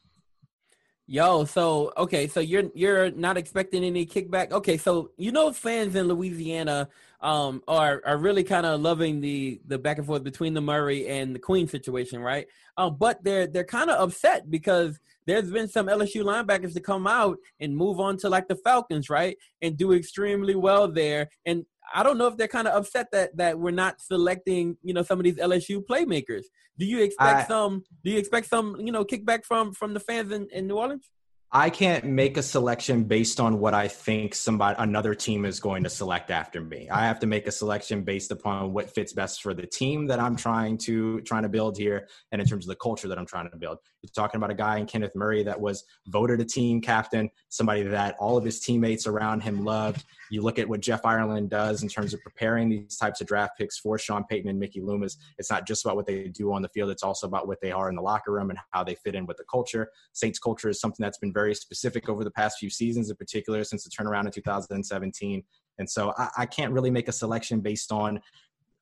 Yo, 1.08 1.44
so 1.44 1.92
okay, 1.96 2.26
so 2.26 2.40
you're 2.40 2.64
you're 2.74 3.12
not 3.12 3.36
expecting 3.36 3.84
any 3.84 4.04
kickback. 4.04 4.50
Okay, 4.50 4.76
so 4.76 5.12
you 5.16 5.30
know 5.30 5.52
fans 5.52 5.94
in 5.94 6.08
Louisiana 6.08 6.88
um 7.20 7.62
are 7.66 8.02
are 8.04 8.18
really 8.18 8.44
kind 8.44 8.66
of 8.66 8.80
loving 8.80 9.20
the 9.20 9.60
the 9.66 9.78
back 9.78 9.98
and 9.98 10.06
forth 10.06 10.22
between 10.22 10.54
the 10.54 10.60
Murray 10.60 11.08
and 11.08 11.34
the 11.34 11.38
Queen 11.38 11.66
situation, 11.66 12.20
right? 12.20 12.46
Um, 12.76 12.96
but 12.98 13.22
they're 13.24 13.46
they're 13.46 13.64
kind 13.64 13.90
of 13.90 14.00
upset 14.00 14.50
because 14.50 15.00
there's 15.26 15.50
been 15.50 15.68
some 15.68 15.86
LSU 15.86 16.22
linebackers 16.22 16.72
to 16.74 16.80
come 16.80 17.06
out 17.06 17.38
and 17.60 17.76
move 17.76 17.98
on 17.98 18.16
to 18.18 18.28
like 18.28 18.48
the 18.48 18.56
Falcons, 18.56 19.10
right, 19.10 19.36
and 19.62 19.76
do 19.76 19.92
extremely 19.92 20.54
well 20.54 20.88
there. 20.88 21.28
And 21.44 21.64
I 21.94 22.02
don't 22.02 22.18
know 22.18 22.26
if 22.26 22.36
they're 22.36 22.48
kind 22.48 22.68
of 22.68 22.74
upset 22.74 23.08
that 23.12 23.36
that 23.36 23.58
we're 23.58 23.70
not 23.70 24.00
selecting, 24.00 24.76
you 24.82 24.94
know, 24.94 25.02
some 25.02 25.18
of 25.18 25.24
these 25.24 25.36
LSU 25.36 25.84
playmakers. 25.84 26.44
Do 26.78 26.84
you 26.84 27.02
expect 27.02 27.44
I, 27.44 27.44
some? 27.44 27.84
Do 28.04 28.10
you 28.10 28.18
expect 28.18 28.48
some, 28.48 28.76
you 28.78 28.92
know, 28.92 29.04
kickback 29.04 29.44
from 29.44 29.72
from 29.72 29.94
the 29.94 30.00
fans 30.00 30.32
in, 30.32 30.48
in 30.52 30.66
New 30.66 30.76
Orleans? 30.76 31.10
I 31.56 31.70
can't 31.70 32.04
make 32.04 32.36
a 32.36 32.42
selection 32.42 33.04
based 33.04 33.40
on 33.40 33.58
what 33.60 33.72
I 33.72 33.88
think 33.88 34.34
somebody 34.34 34.76
another 34.78 35.14
team 35.14 35.46
is 35.46 35.58
going 35.58 35.84
to 35.84 35.88
select 35.88 36.30
after 36.30 36.60
me. 36.60 36.90
I 36.90 37.06
have 37.06 37.18
to 37.20 37.26
make 37.26 37.46
a 37.46 37.50
selection 37.50 38.02
based 38.02 38.30
upon 38.30 38.74
what 38.74 38.94
fits 38.94 39.14
best 39.14 39.40
for 39.40 39.54
the 39.54 39.66
team 39.66 40.08
that 40.08 40.20
I'm 40.20 40.36
trying 40.36 40.76
to 40.80 41.22
trying 41.22 41.44
to 41.44 41.48
build 41.48 41.78
here 41.78 42.08
and 42.30 42.42
in 42.42 42.46
terms 42.46 42.66
of 42.66 42.68
the 42.68 42.76
culture 42.76 43.08
that 43.08 43.18
I'm 43.18 43.24
trying 43.24 43.48
to 43.50 43.56
build. 43.56 43.78
You're 44.06 44.24
talking 44.24 44.38
about 44.38 44.50
a 44.50 44.54
guy 44.54 44.78
in 44.78 44.86
Kenneth 44.86 45.16
Murray 45.16 45.42
that 45.42 45.60
was 45.60 45.84
voted 46.06 46.40
a 46.40 46.44
team 46.44 46.80
captain, 46.80 47.28
somebody 47.48 47.82
that 47.82 48.14
all 48.20 48.36
of 48.36 48.44
his 48.44 48.60
teammates 48.60 49.06
around 49.06 49.42
him 49.42 49.64
loved. 49.64 50.04
You 50.30 50.42
look 50.42 50.60
at 50.60 50.68
what 50.68 50.80
Jeff 50.80 51.04
Ireland 51.04 51.50
does 51.50 51.82
in 51.82 51.88
terms 51.88 52.14
of 52.14 52.22
preparing 52.22 52.68
these 52.68 52.96
types 52.96 53.20
of 53.20 53.26
draft 53.26 53.58
picks 53.58 53.78
for 53.78 53.98
Sean 53.98 54.24
Payton 54.24 54.48
and 54.48 54.60
Mickey 54.60 54.80
Loomis. 54.80 55.16
It's 55.38 55.50
not 55.50 55.66
just 55.66 55.84
about 55.84 55.96
what 55.96 56.06
they 56.06 56.28
do 56.28 56.52
on 56.52 56.62
the 56.62 56.68
field, 56.68 56.90
it's 56.90 57.02
also 57.02 57.26
about 57.26 57.48
what 57.48 57.60
they 57.60 57.72
are 57.72 57.88
in 57.88 57.96
the 57.96 58.02
locker 58.02 58.32
room 58.32 58.50
and 58.50 58.58
how 58.70 58.84
they 58.84 58.94
fit 58.94 59.16
in 59.16 59.26
with 59.26 59.38
the 59.38 59.44
culture. 59.50 59.90
Saints 60.12 60.38
culture 60.38 60.68
is 60.68 60.80
something 60.80 61.02
that's 61.02 61.18
been 61.18 61.32
very 61.32 61.54
specific 61.54 62.08
over 62.08 62.22
the 62.22 62.30
past 62.30 62.58
few 62.58 62.70
seasons, 62.70 63.10
in 63.10 63.16
particular 63.16 63.64
since 63.64 63.82
the 63.82 63.90
turnaround 63.90 64.26
in 64.26 64.30
2017. 64.30 65.42
And 65.78 65.90
so 65.90 66.14
I, 66.16 66.28
I 66.38 66.46
can't 66.46 66.72
really 66.72 66.90
make 66.90 67.08
a 67.08 67.12
selection 67.12 67.60
based 67.60 67.92
on 67.92 68.20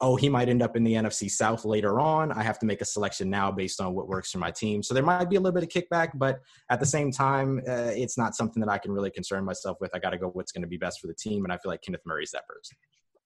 oh, 0.01 0.17
he 0.17 0.29
might 0.29 0.49
end 0.49 0.63
up 0.63 0.77
in 0.77 0.85
the 0.85 0.95
NFC 0.95 1.31
South 1.31 1.65
later 1.65 2.01
on. 2.01 2.33
I 2.33 2.43
have 2.43 2.59
to 2.61 2.67
make 2.67 2.81
a 2.81 2.85
selection 2.85 3.31
now 3.31 3.51
based 3.51 3.81
on 3.81 3.95
what 3.95 4.09
works 4.09 4.31
for 4.31 4.39
my 4.39 4.51
team. 4.51 4.83
So 4.83 4.93
there 4.93 5.03
might 5.03 5.31
be 5.31 5.37
a 5.37 5.41
little 5.41 5.59
bit 5.59 5.63
of 5.63 5.69
kickback, 5.69 6.11
but 6.15 6.41
at 6.71 6.81
the 6.81 6.87
same 6.87 7.11
time, 7.11 7.61
uh, 7.69 7.93
it's 7.95 8.19
not 8.19 8.35
something 8.35 8.61
that 8.61 8.71
I 8.71 8.79
can 8.79 8.93
really 8.93 9.11
concern 9.11 9.45
myself 9.45 9.79
with. 9.81 9.91
I 9.95 9.99
got 9.99 10.11
to 10.11 10.19
go 10.19 10.29
what's 10.29 10.53
going 10.53 10.63
to 10.63 10.69
be 10.69 10.77
best 10.77 11.01
for 11.01 11.07
the 11.07 11.15
team, 11.15 11.45
and 11.45 11.53
I 11.53 11.59
feel 11.59 11.71
like 11.71 11.83
Kenneth 11.83 12.03
Murray's 12.05 12.33
that 12.33 12.47
person. 12.47 12.77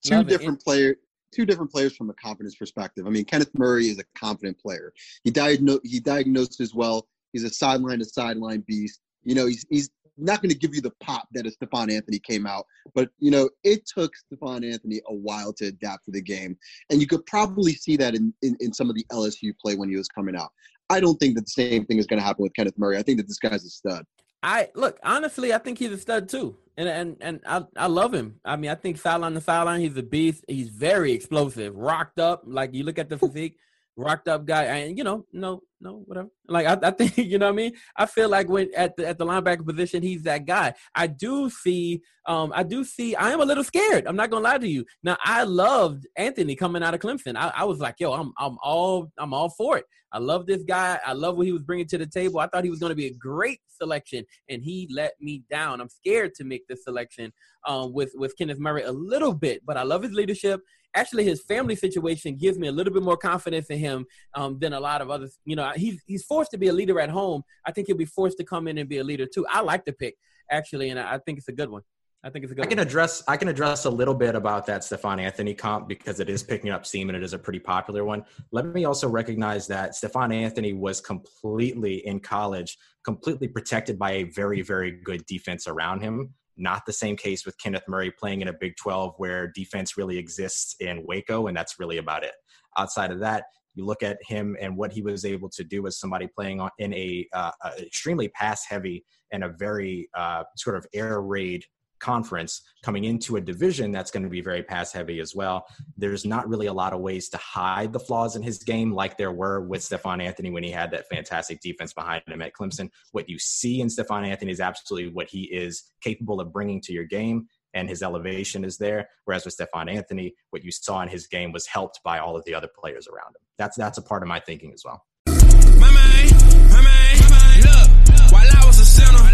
Two 0.05 0.17
Love 0.17 0.29
different 0.29 0.63
players. 0.63 0.97
Two 1.35 1.45
different 1.45 1.71
players 1.71 1.95
from 1.95 2.09
a 2.09 2.15
confidence 2.15 2.55
perspective. 2.55 3.07
I 3.07 3.11
mean, 3.11 3.25
Kenneth 3.25 3.51
Murray 3.55 3.89
is 3.89 3.99
a 3.99 4.05
confident 4.19 4.59
player. 4.59 4.95
He 5.25 5.31
diagnosed 5.31 5.83
he 5.85 6.01
diagnosed 6.01 6.61
as 6.61 6.75
well. 6.75 7.07
He's 7.33 7.45
a 7.45 7.51
sideline 7.51 7.99
to 7.99 8.05
sideline 8.07 8.65
beast. 8.67 9.01
You 9.25 9.35
know, 9.35 9.45
he's 9.47 9.67
he's 9.69 9.91
not 10.19 10.43
going 10.43 10.51
to 10.51 10.59
give 10.59 10.75
you 10.75 10.81
the 10.81 10.93
pop 11.01 11.29
that 11.33 11.47
a 11.47 11.51
Stephone 11.51 11.91
Anthony 11.91 12.19
came 12.19 12.47
out, 12.47 12.67
but 12.95 13.11
you 13.19 13.31
know 13.31 13.49
it 13.65 13.87
took 13.87 14.15
Stephone 14.17 14.65
Anthony 14.65 15.01
a 15.09 15.15
while 15.15 15.53
to 15.55 15.67
adapt 15.67 16.05
to 16.07 16.11
the 16.11 16.23
game, 16.23 16.57
and 16.91 17.01
you 17.01 17.07
could 17.07 17.25
probably 17.27 17.73
see 17.73 17.97
that 17.97 18.15
in, 18.15 18.33
in, 18.43 18.57
in 18.61 18.73
some 18.73 18.89
of 18.89 18.97
the 18.97 19.05
LSU 19.13 19.53
play 19.59 19.75
when 19.75 19.89
he 19.89 19.97
was 19.97 20.09
coming 20.09 20.37
out. 20.37 20.51
I 20.91 21.01
don't 21.01 21.17
think 21.17 21.35
that 21.35 21.45
the 21.45 21.51
same 21.51 21.85
thing 21.85 21.99
is 21.99 22.07
going 22.07 22.19
to 22.19 22.25
happen 22.25 22.43
with 22.43 22.55
Kenneth 22.55 22.79
Murray. 22.79 22.97
I 22.97 23.03
think 23.03 23.19
that 23.19 23.29
this 23.29 23.39
guy's 23.39 23.65
a 23.65 23.69
stud. 23.69 24.05
I 24.43 24.69
look 24.75 24.99
honestly, 25.03 25.53
I 25.53 25.59
think 25.59 25.79
he's 25.79 25.91
a 25.91 25.99
stud 25.99 26.29
too, 26.29 26.57
and 26.77 26.89
and 26.89 27.17
and 27.21 27.41
I 27.47 27.65
I 27.77 27.87
love 27.87 28.15
him. 28.15 28.41
I 28.45 28.57
mean, 28.57 28.71
I 28.71 28.77
think 28.77 28.99
sideline 28.99 29.35
to 29.35 29.41
sideline, 29.41 29.81
he's 29.81 29.97
a 29.97 30.03
beast. 30.03 30.45
He's 30.47 30.69
very 30.69 31.13
explosive, 31.13 31.75
rocked 31.75 32.21
up. 32.21 32.45
Like 32.47 32.73
you 32.73 32.85
look 32.85 32.99
at 32.99 33.09
the 33.09 33.19
physique, 33.19 33.59
rocked 33.99 34.29
up 34.29 34.47
guy, 34.47 34.65
and 34.65 34.97
you 34.97 35.05
know, 35.05 35.27
no, 35.33 35.63
no, 35.81 36.03
whatever. 36.07 36.29
Like 36.49 36.67
I, 36.67 36.89
I 36.89 36.91
think 36.99 37.19
you 37.19 37.39
know 37.39 37.47
what 37.47 37.53
I 37.53 37.57
mean. 37.57 37.73
I 37.97 38.07
feel 38.07 38.29
like 38.29 38.49
when 38.49 38.71
at 38.75 38.97
the 38.97 39.07
at 39.07 39.19
the 39.19 39.27
linebacker 39.27 39.67
position, 39.67 40.03
he's 40.03 40.23
that 40.23 40.47
guy. 40.47 40.75
I 40.95 41.09
do 41.09 41.51
see, 41.51 42.01
um, 42.27 42.53
I 42.55 42.63
do 42.63 42.85
see. 42.85 43.15
I 43.17 43.33
am 43.33 43.41
a 43.41 43.45
little 43.45 43.65
scared. 43.65 44.07
I'm 44.07 44.17
not 44.17 44.31
gonna 44.31 44.45
lie 44.45 44.59
to 44.59 44.69
you. 44.69 44.85
Now 45.03 45.19
I 45.23 45.43
loved 45.43 46.07
Anthony 46.17 46.55
coming 46.55 46.83
out 46.83 46.95
of 46.95 47.01
Clemson. 47.01 47.37
I, 47.37 47.53
I 47.55 47.65
was 47.65 47.81
like, 47.81 47.97
yo, 47.99 48.13
I'm 48.13 48.33
I'm 48.39 48.57
all 48.63 49.11
I'm 49.19 49.35
all 49.35 49.51
for 49.51 49.77
it. 49.77 49.85
I 50.13 50.19
love 50.19 50.47
this 50.47 50.63
guy. 50.63 50.99
I 51.05 51.13
love 51.13 51.37
what 51.37 51.47
he 51.47 51.53
was 51.53 51.63
bringing 51.63 51.87
to 51.89 51.99
the 51.99 52.07
table. 52.07 52.41
I 52.41 52.47
thought 52.47 52.65
he 52.65 52.71
was 52.71 52.81
to 52.81 52.95
be 52.95 53.07
a 53.07 53.15
great 53.15 53.61
selection, 53.69 54.25
and 54.49 54.63
he 54.63 54.89
let 54.91 55.13
me 55.21 55.43
down. 55.51 55.81
I'm 55.81 55.91
scared 55.91 56.35
to 56.37 56.45
make 56.45 56.67
this 56.67 56.85
selection 56.85 57.33
um, 57.67 57.93
with 57.93 58.13
with 58.15 58.37
Kenneth 58.39 58.59
Murray 58.59 58.85
a 58.85 58.93
little 58.93 59.35
bit, 59.35 59.63
but 59.67 59.77
I 59.77 59.83
love 59.83 60.03
his 60.03 60.13
leadership. 60.13 60.61
Actually, 60.95 61.25
his 61.25 61.43
family 61.43 61.77
situation 61.77 62.37
gives 62.37 62.59
me 62.59 62.69
a 62.69 62.73
little 62.73 62.93
bit 62.93 63.03
more 63.03 63.17
confidence 63.17 63.67
in 63.67 63.79
him 63.79 64.07
um, 64.35 64.59
than 64.59 64.73
a 64.73 64.81
lot 64.81 65.01
of 65.01 65.11
others. 65.11 65.39
You 65.45 65.57
know, 65.57 65.71
he's 65.77 66.03
he's 66.07 66.25
forced 66.25 66.51
to 66.53 66.59
be 66.59 66.69
a 66.69 66.73
leader 66.73 66.99
at 66.99 67.11
home. 67.11 67.43
I 67.67 67.73
think 67.73 67.87
he'll 67.87 67.97
be 67.97 68.05
forced 68.05 68.39
to 68.39 68.45
come 68.45 68.67
in 68.69 68.79
and 68.79 68.89
be 68.89 68.99
a 68.99 69.05
leader 69.05 69.27
too. 69.27 69.47
I 69.51 69.61
like 69.61 69.85
the 69.85 69.93
pick 69.93 70.17
actually, 70.51 70.91
and 70.91 70.99
I 70.99 71.19
think 71.19 71.39
it's 71.39 71.49
a 71.49 71.53
good 71.53 71.71
one. 71.71 71.83
I 72.25 72.31
think 72.31 72.43
it's 72.43 72.53
a 72.53 72.55
good. 72.57 72.65
I 72.65 72.69
can 72.69 72.79
one. 72.79 72.87
address. 72.87 73.23
I 73.29 73.37
can 73.37 73.49
address 73.49 73.85
a 73.85 73.91
little 73.91 74.15
bit 74.15 74.35
about 74.35 74.67
that 74.67 74.83
Stephone 74.83 75.21
Anthony 75.21 75.55
comp 75.55 75.89
because 75.89 76.19
it 76.19 76.29
is 76.29 76.43
picking 76.43 76.71
up 76.71 76.85
steam 76.85 77.09
and 77.09 77.17
it 77.17 77.23
is 77.23 77.33
a 77.33 77.39
pretty 77.39 77.61
popular 77.61 78.05
one. 78.05 78.25
Let 78.51 78.67
me 78.67 78.85
also 78.85 79.09
recognize 79.09 79.69
that 79.69 79.95
Stephone 79.95 80.33
Anthony 80.33 80.73
was 80.73 81.01
completely 81.01 82.07
in 82.07 82.19
college, 82.19 82.77
completely 83.05 83.47
protected 83.47 83.99
by 83.99 84.13
a 84.13 84.23
very, 84.25 84.63
very 84.63 84.91
good 84.91 85.25
defense 85.27 85.69
around 85.69 86.01
him. 86.01 86.35
Not 86.59 86.85
the 86.87 86.93
same 86.93 87.17
case 87.17 87.47
with 87.47 87.57
Kenneth 87.59 87.85
Murray 87.89 88.11
playing 88.11 88.43
in 88.43 88.49
a 88.49 88.53
Big 88.53 88.77
12 88.77 89.15
where 89.17 89.47
defense 89.47 89.97
really 89.97 90.19
exists 90.19 90.75
in 90.81 91.05
Waco, 91.07 91.47
and 91.47 91.57
that's 91.57 91.79
really 91.79 91.99
about 91.99 92.25
it. 92.25 92.33
Outside 92.77 93.13
of 93.13 93.21
that, 93.21 93.45
you 93.75 93.87
look 93.87 94.03
at 94.03 94.19
him 94.27 94.57
and 94.61 94.77
what 94.77 94.93
he 94.93 95.03
was 95.03 95.25
able 95.25 95.49
to 95.51 95.63
do 95.63 95.87
as 95.87 96.01
somebody 96.01 96.27
playing 96.27 96.67
in 96.79 96.93
a, 96.95 97.27
uh, 97.33 97.53
extremely 97.79 98.29
pass 98.29 98.65
heavy 98.69 99.05
and 99.33 99.45
a 99.45 99.51
very 99.51 100.09
uh, 100.17 100.43
sort 100.57 100.77
of 100.77 100.85
air 100.93 101.23
raid 101.23 101.65
conference 102.01 102.63
coming 102.83 103.05
into 103.05 103.37
a 103.37 103.41
division 103.41 103.93
that's 103.93 104.11
going 104.11 104.23
to 104.23 104.29
be 104.29 104.41
very 104.41 104.63
pass 104.63 104.93
heavy 104.93 105.21
as 105.21 105.35
well. 105.35 105.67
There's 105.97 106.25
not 106.25 106.49
really 106.49 106.67
a 106.67 106.73
lot 106.73 106.93
of 106.93 107.01
ways 107.01 107.29
to 107.31 107.37
hide 107.37 107.93
the 107.93 108.01
flaws 108.01 108.37
in 108.37 108.43
his 108.43 108.59
game 108.59 108.93
like 108.93 109.17
there 109.17 109.33
were 109.33 109.61
with 109.61 109.83
Stephone 109.83 110.21
Anthony 110.21 110.51
when 110.51 110.63
he 110.63 110.71
had 110.71 110.91
that 110.93 111.09
fantastic 111.09 111.61
defense 111.61 111.93
behind 111.93 112.23
him 112.27 112.43
at 112.43 112.53
Clemson. 112.53 112.91
What 113.13 113.29
you 113.29 113.39
see 113.39 113.81
in 113.81 113.91
Stephone 113.91 114.25
Anthony 114.25 114.53
is 114.53 114.61
absolutely 114.61 115.13
what 115.13 115.29
he 115.29 115.45
is 115.45 115.85
capable 116.01 116.41
of 116.41 116.53
bringing 116.53 116.81
to 116.83 116.93
your 116.93 117.05
game. 117.05 117.49
And 117.75 117.89
his 117.89 118.03
elevation 118.03 118.65
is 118.65 118.79
there. 118.79 119.09
Whereas 119.27 119.45
with 119.45 119.55
Stephone 119.55 119.91
Anthony, 119.91 120.35
what 120.51 120.65
you 120.65 120.73
saw 120.73 121.03
in 121.03 121.09
his 121.09 121.27
game 121.27 121.53
was 121.53 121.67
helped 121.67 122.01
by 122.03 122.19
all 122.19 122.35
of 122.35 122.45
the 122.47 122.55
other 122.55 122.69
players 122.79 123.07
around 123.07 123.29
him. 123.29 123.43
That's 123.59 123.77
that's 123.77 123.99
a 123.99 124.03
part 124.03 124.23
of 124.23 124.29
my 124.29 124.41
thinking 124.41 124.73
as 124.73 124.83
well. 124.85 125.05
My 125.27 125.93
man, 125.93 126.29
my 126.71 126.81
man, 126.81 127.61
look, 127.61 128.33
while 128.33 128.49
I 128.51 128.65
was 128.67 128.81
a 128.81 128.87
sinner, 128.87 129.29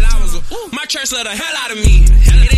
my 0.73 0.85
church 0.85 1.11
let 1.11 1.27
hell 1.27 1.55
out 1.57 1.71
of 1.71 1.77
me. 1.77 2.54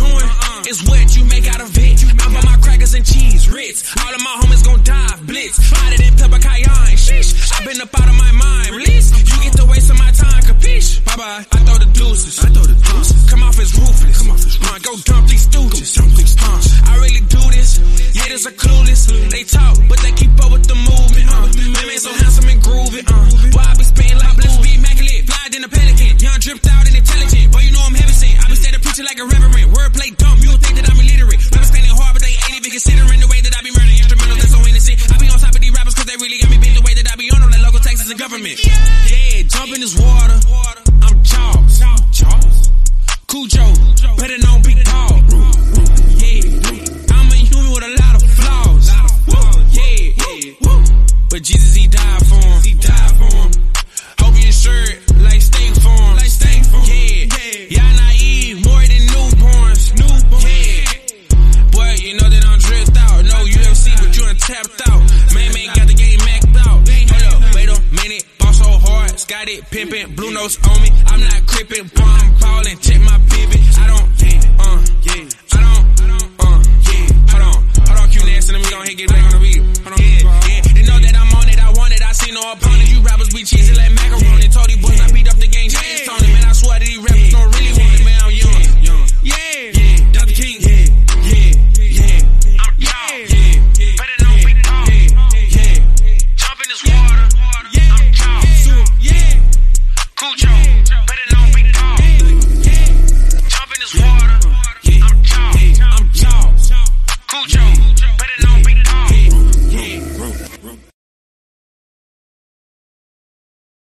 Doing, 0.00 0.28
It's 0.64 0.80
what 0.88 1.06
you 1.16 1.24
make 1.28 1.46
out 1.52 1.60
of 1.60 1.70
it. 1.76 1.98
I'm 2.24 2.36
on 2.36 2.44
my 2.44 2.56
crackers 2.64 2.94
and 2.94 3.04
cheese, 3.04 3.48
Ritz. 3.52 3.84
All 4.00 4.14
of 4.14 4.22
my 4.24 4.34
homies 4.40 4.64
gon' 4.64 4.82
die, 4.82 5.16
blitz. 5.28 5.56
Hotter 5.60 5.98
than 6.00 6.12
pepper 6.16 6.40
cayenne, 6.40 6.96
sheesh. 6.96 7.30
I've 7.52 7.64
been 7.68 7.80
up 7.80 7.92
out 8.00 8.08
of 8.08 8.16
my 8.16 8.32
mind, 8.32 8.70
release. 8.70 9.12
You 9.12 9.36
get 9.44 9.54
to 9.60 9.64
waste 9.68 9.90
of 9.90 9.98
my 9.98 10.10
time, 10.12 10.40
capiche? 10.48 11.04
Bye 11.04 11.16
bye. 11.16 11.44
I 11.52 11.58
throw 11.66 11.78
the 11.78 11.90
deuces. 11.92 12.38
I 12.40 12.48
throw 12.48 12.64
the 12.64 12.78
deuces. 12.88 13.20
Come 13.28 13.42
off 13.42 13.58
as 13.58 13.70
ruthless. 13.76 14.18
Come 14.18 14.30
off 14.30 14.44
as 14.46 14.56
ruthless. 14.58 14.82
go 14.86 14.92
dump 15.04 15.28
these 15.28 15.46
stooges. 15.46 15.90
Dump 15.96 16.12
these 16.16 16.36
uh, 16.40 16.90
I 16.90 16.96
really 17.04 17.24
do 17.28 17.42
this. 17.52 17.78
Yeah, 18.16 18.28
this 18.32 18.46
are 18.46 18.56
clueless. 18.56 19.02
They 19.30 19.44
talk, 19.44 19.76
but 19.88 19.98
they 20.00 20.12
keep 20.12 20.32
up 20.40 20.52
with 20.52 20.66
the 20.66 20.76
movement. 20.76 21.28
Uh, 21.28 21.46
man 21.76 21.98
so 21.98 22.12
handsome 22.12 22.48
and 22.48 22.60
groovy. 22.62 23.04
Uh, 23.04 23.52
boy, 23.52 23.60
I 23.60 23.74
be 23.76 23.84
spinning 23.84 24.18
like 24.18 24.36
bliss, 24.36 24.56
be 24.64 24.74
immaculate. 24.80 25.22
Fly 25.28 25.48
than 25.52 25.64
a 25.64 25.68
pelican. 25.68 26.18
Young 26.18 26.38
dripped 26.40 26.66
out 26.66 26.86
and 26.88 26.96
intelligent. 26.96 27.52
But 27.52 27.60
you 27.64 27.72
know 27.72 27.84
I'm 27.84 27.99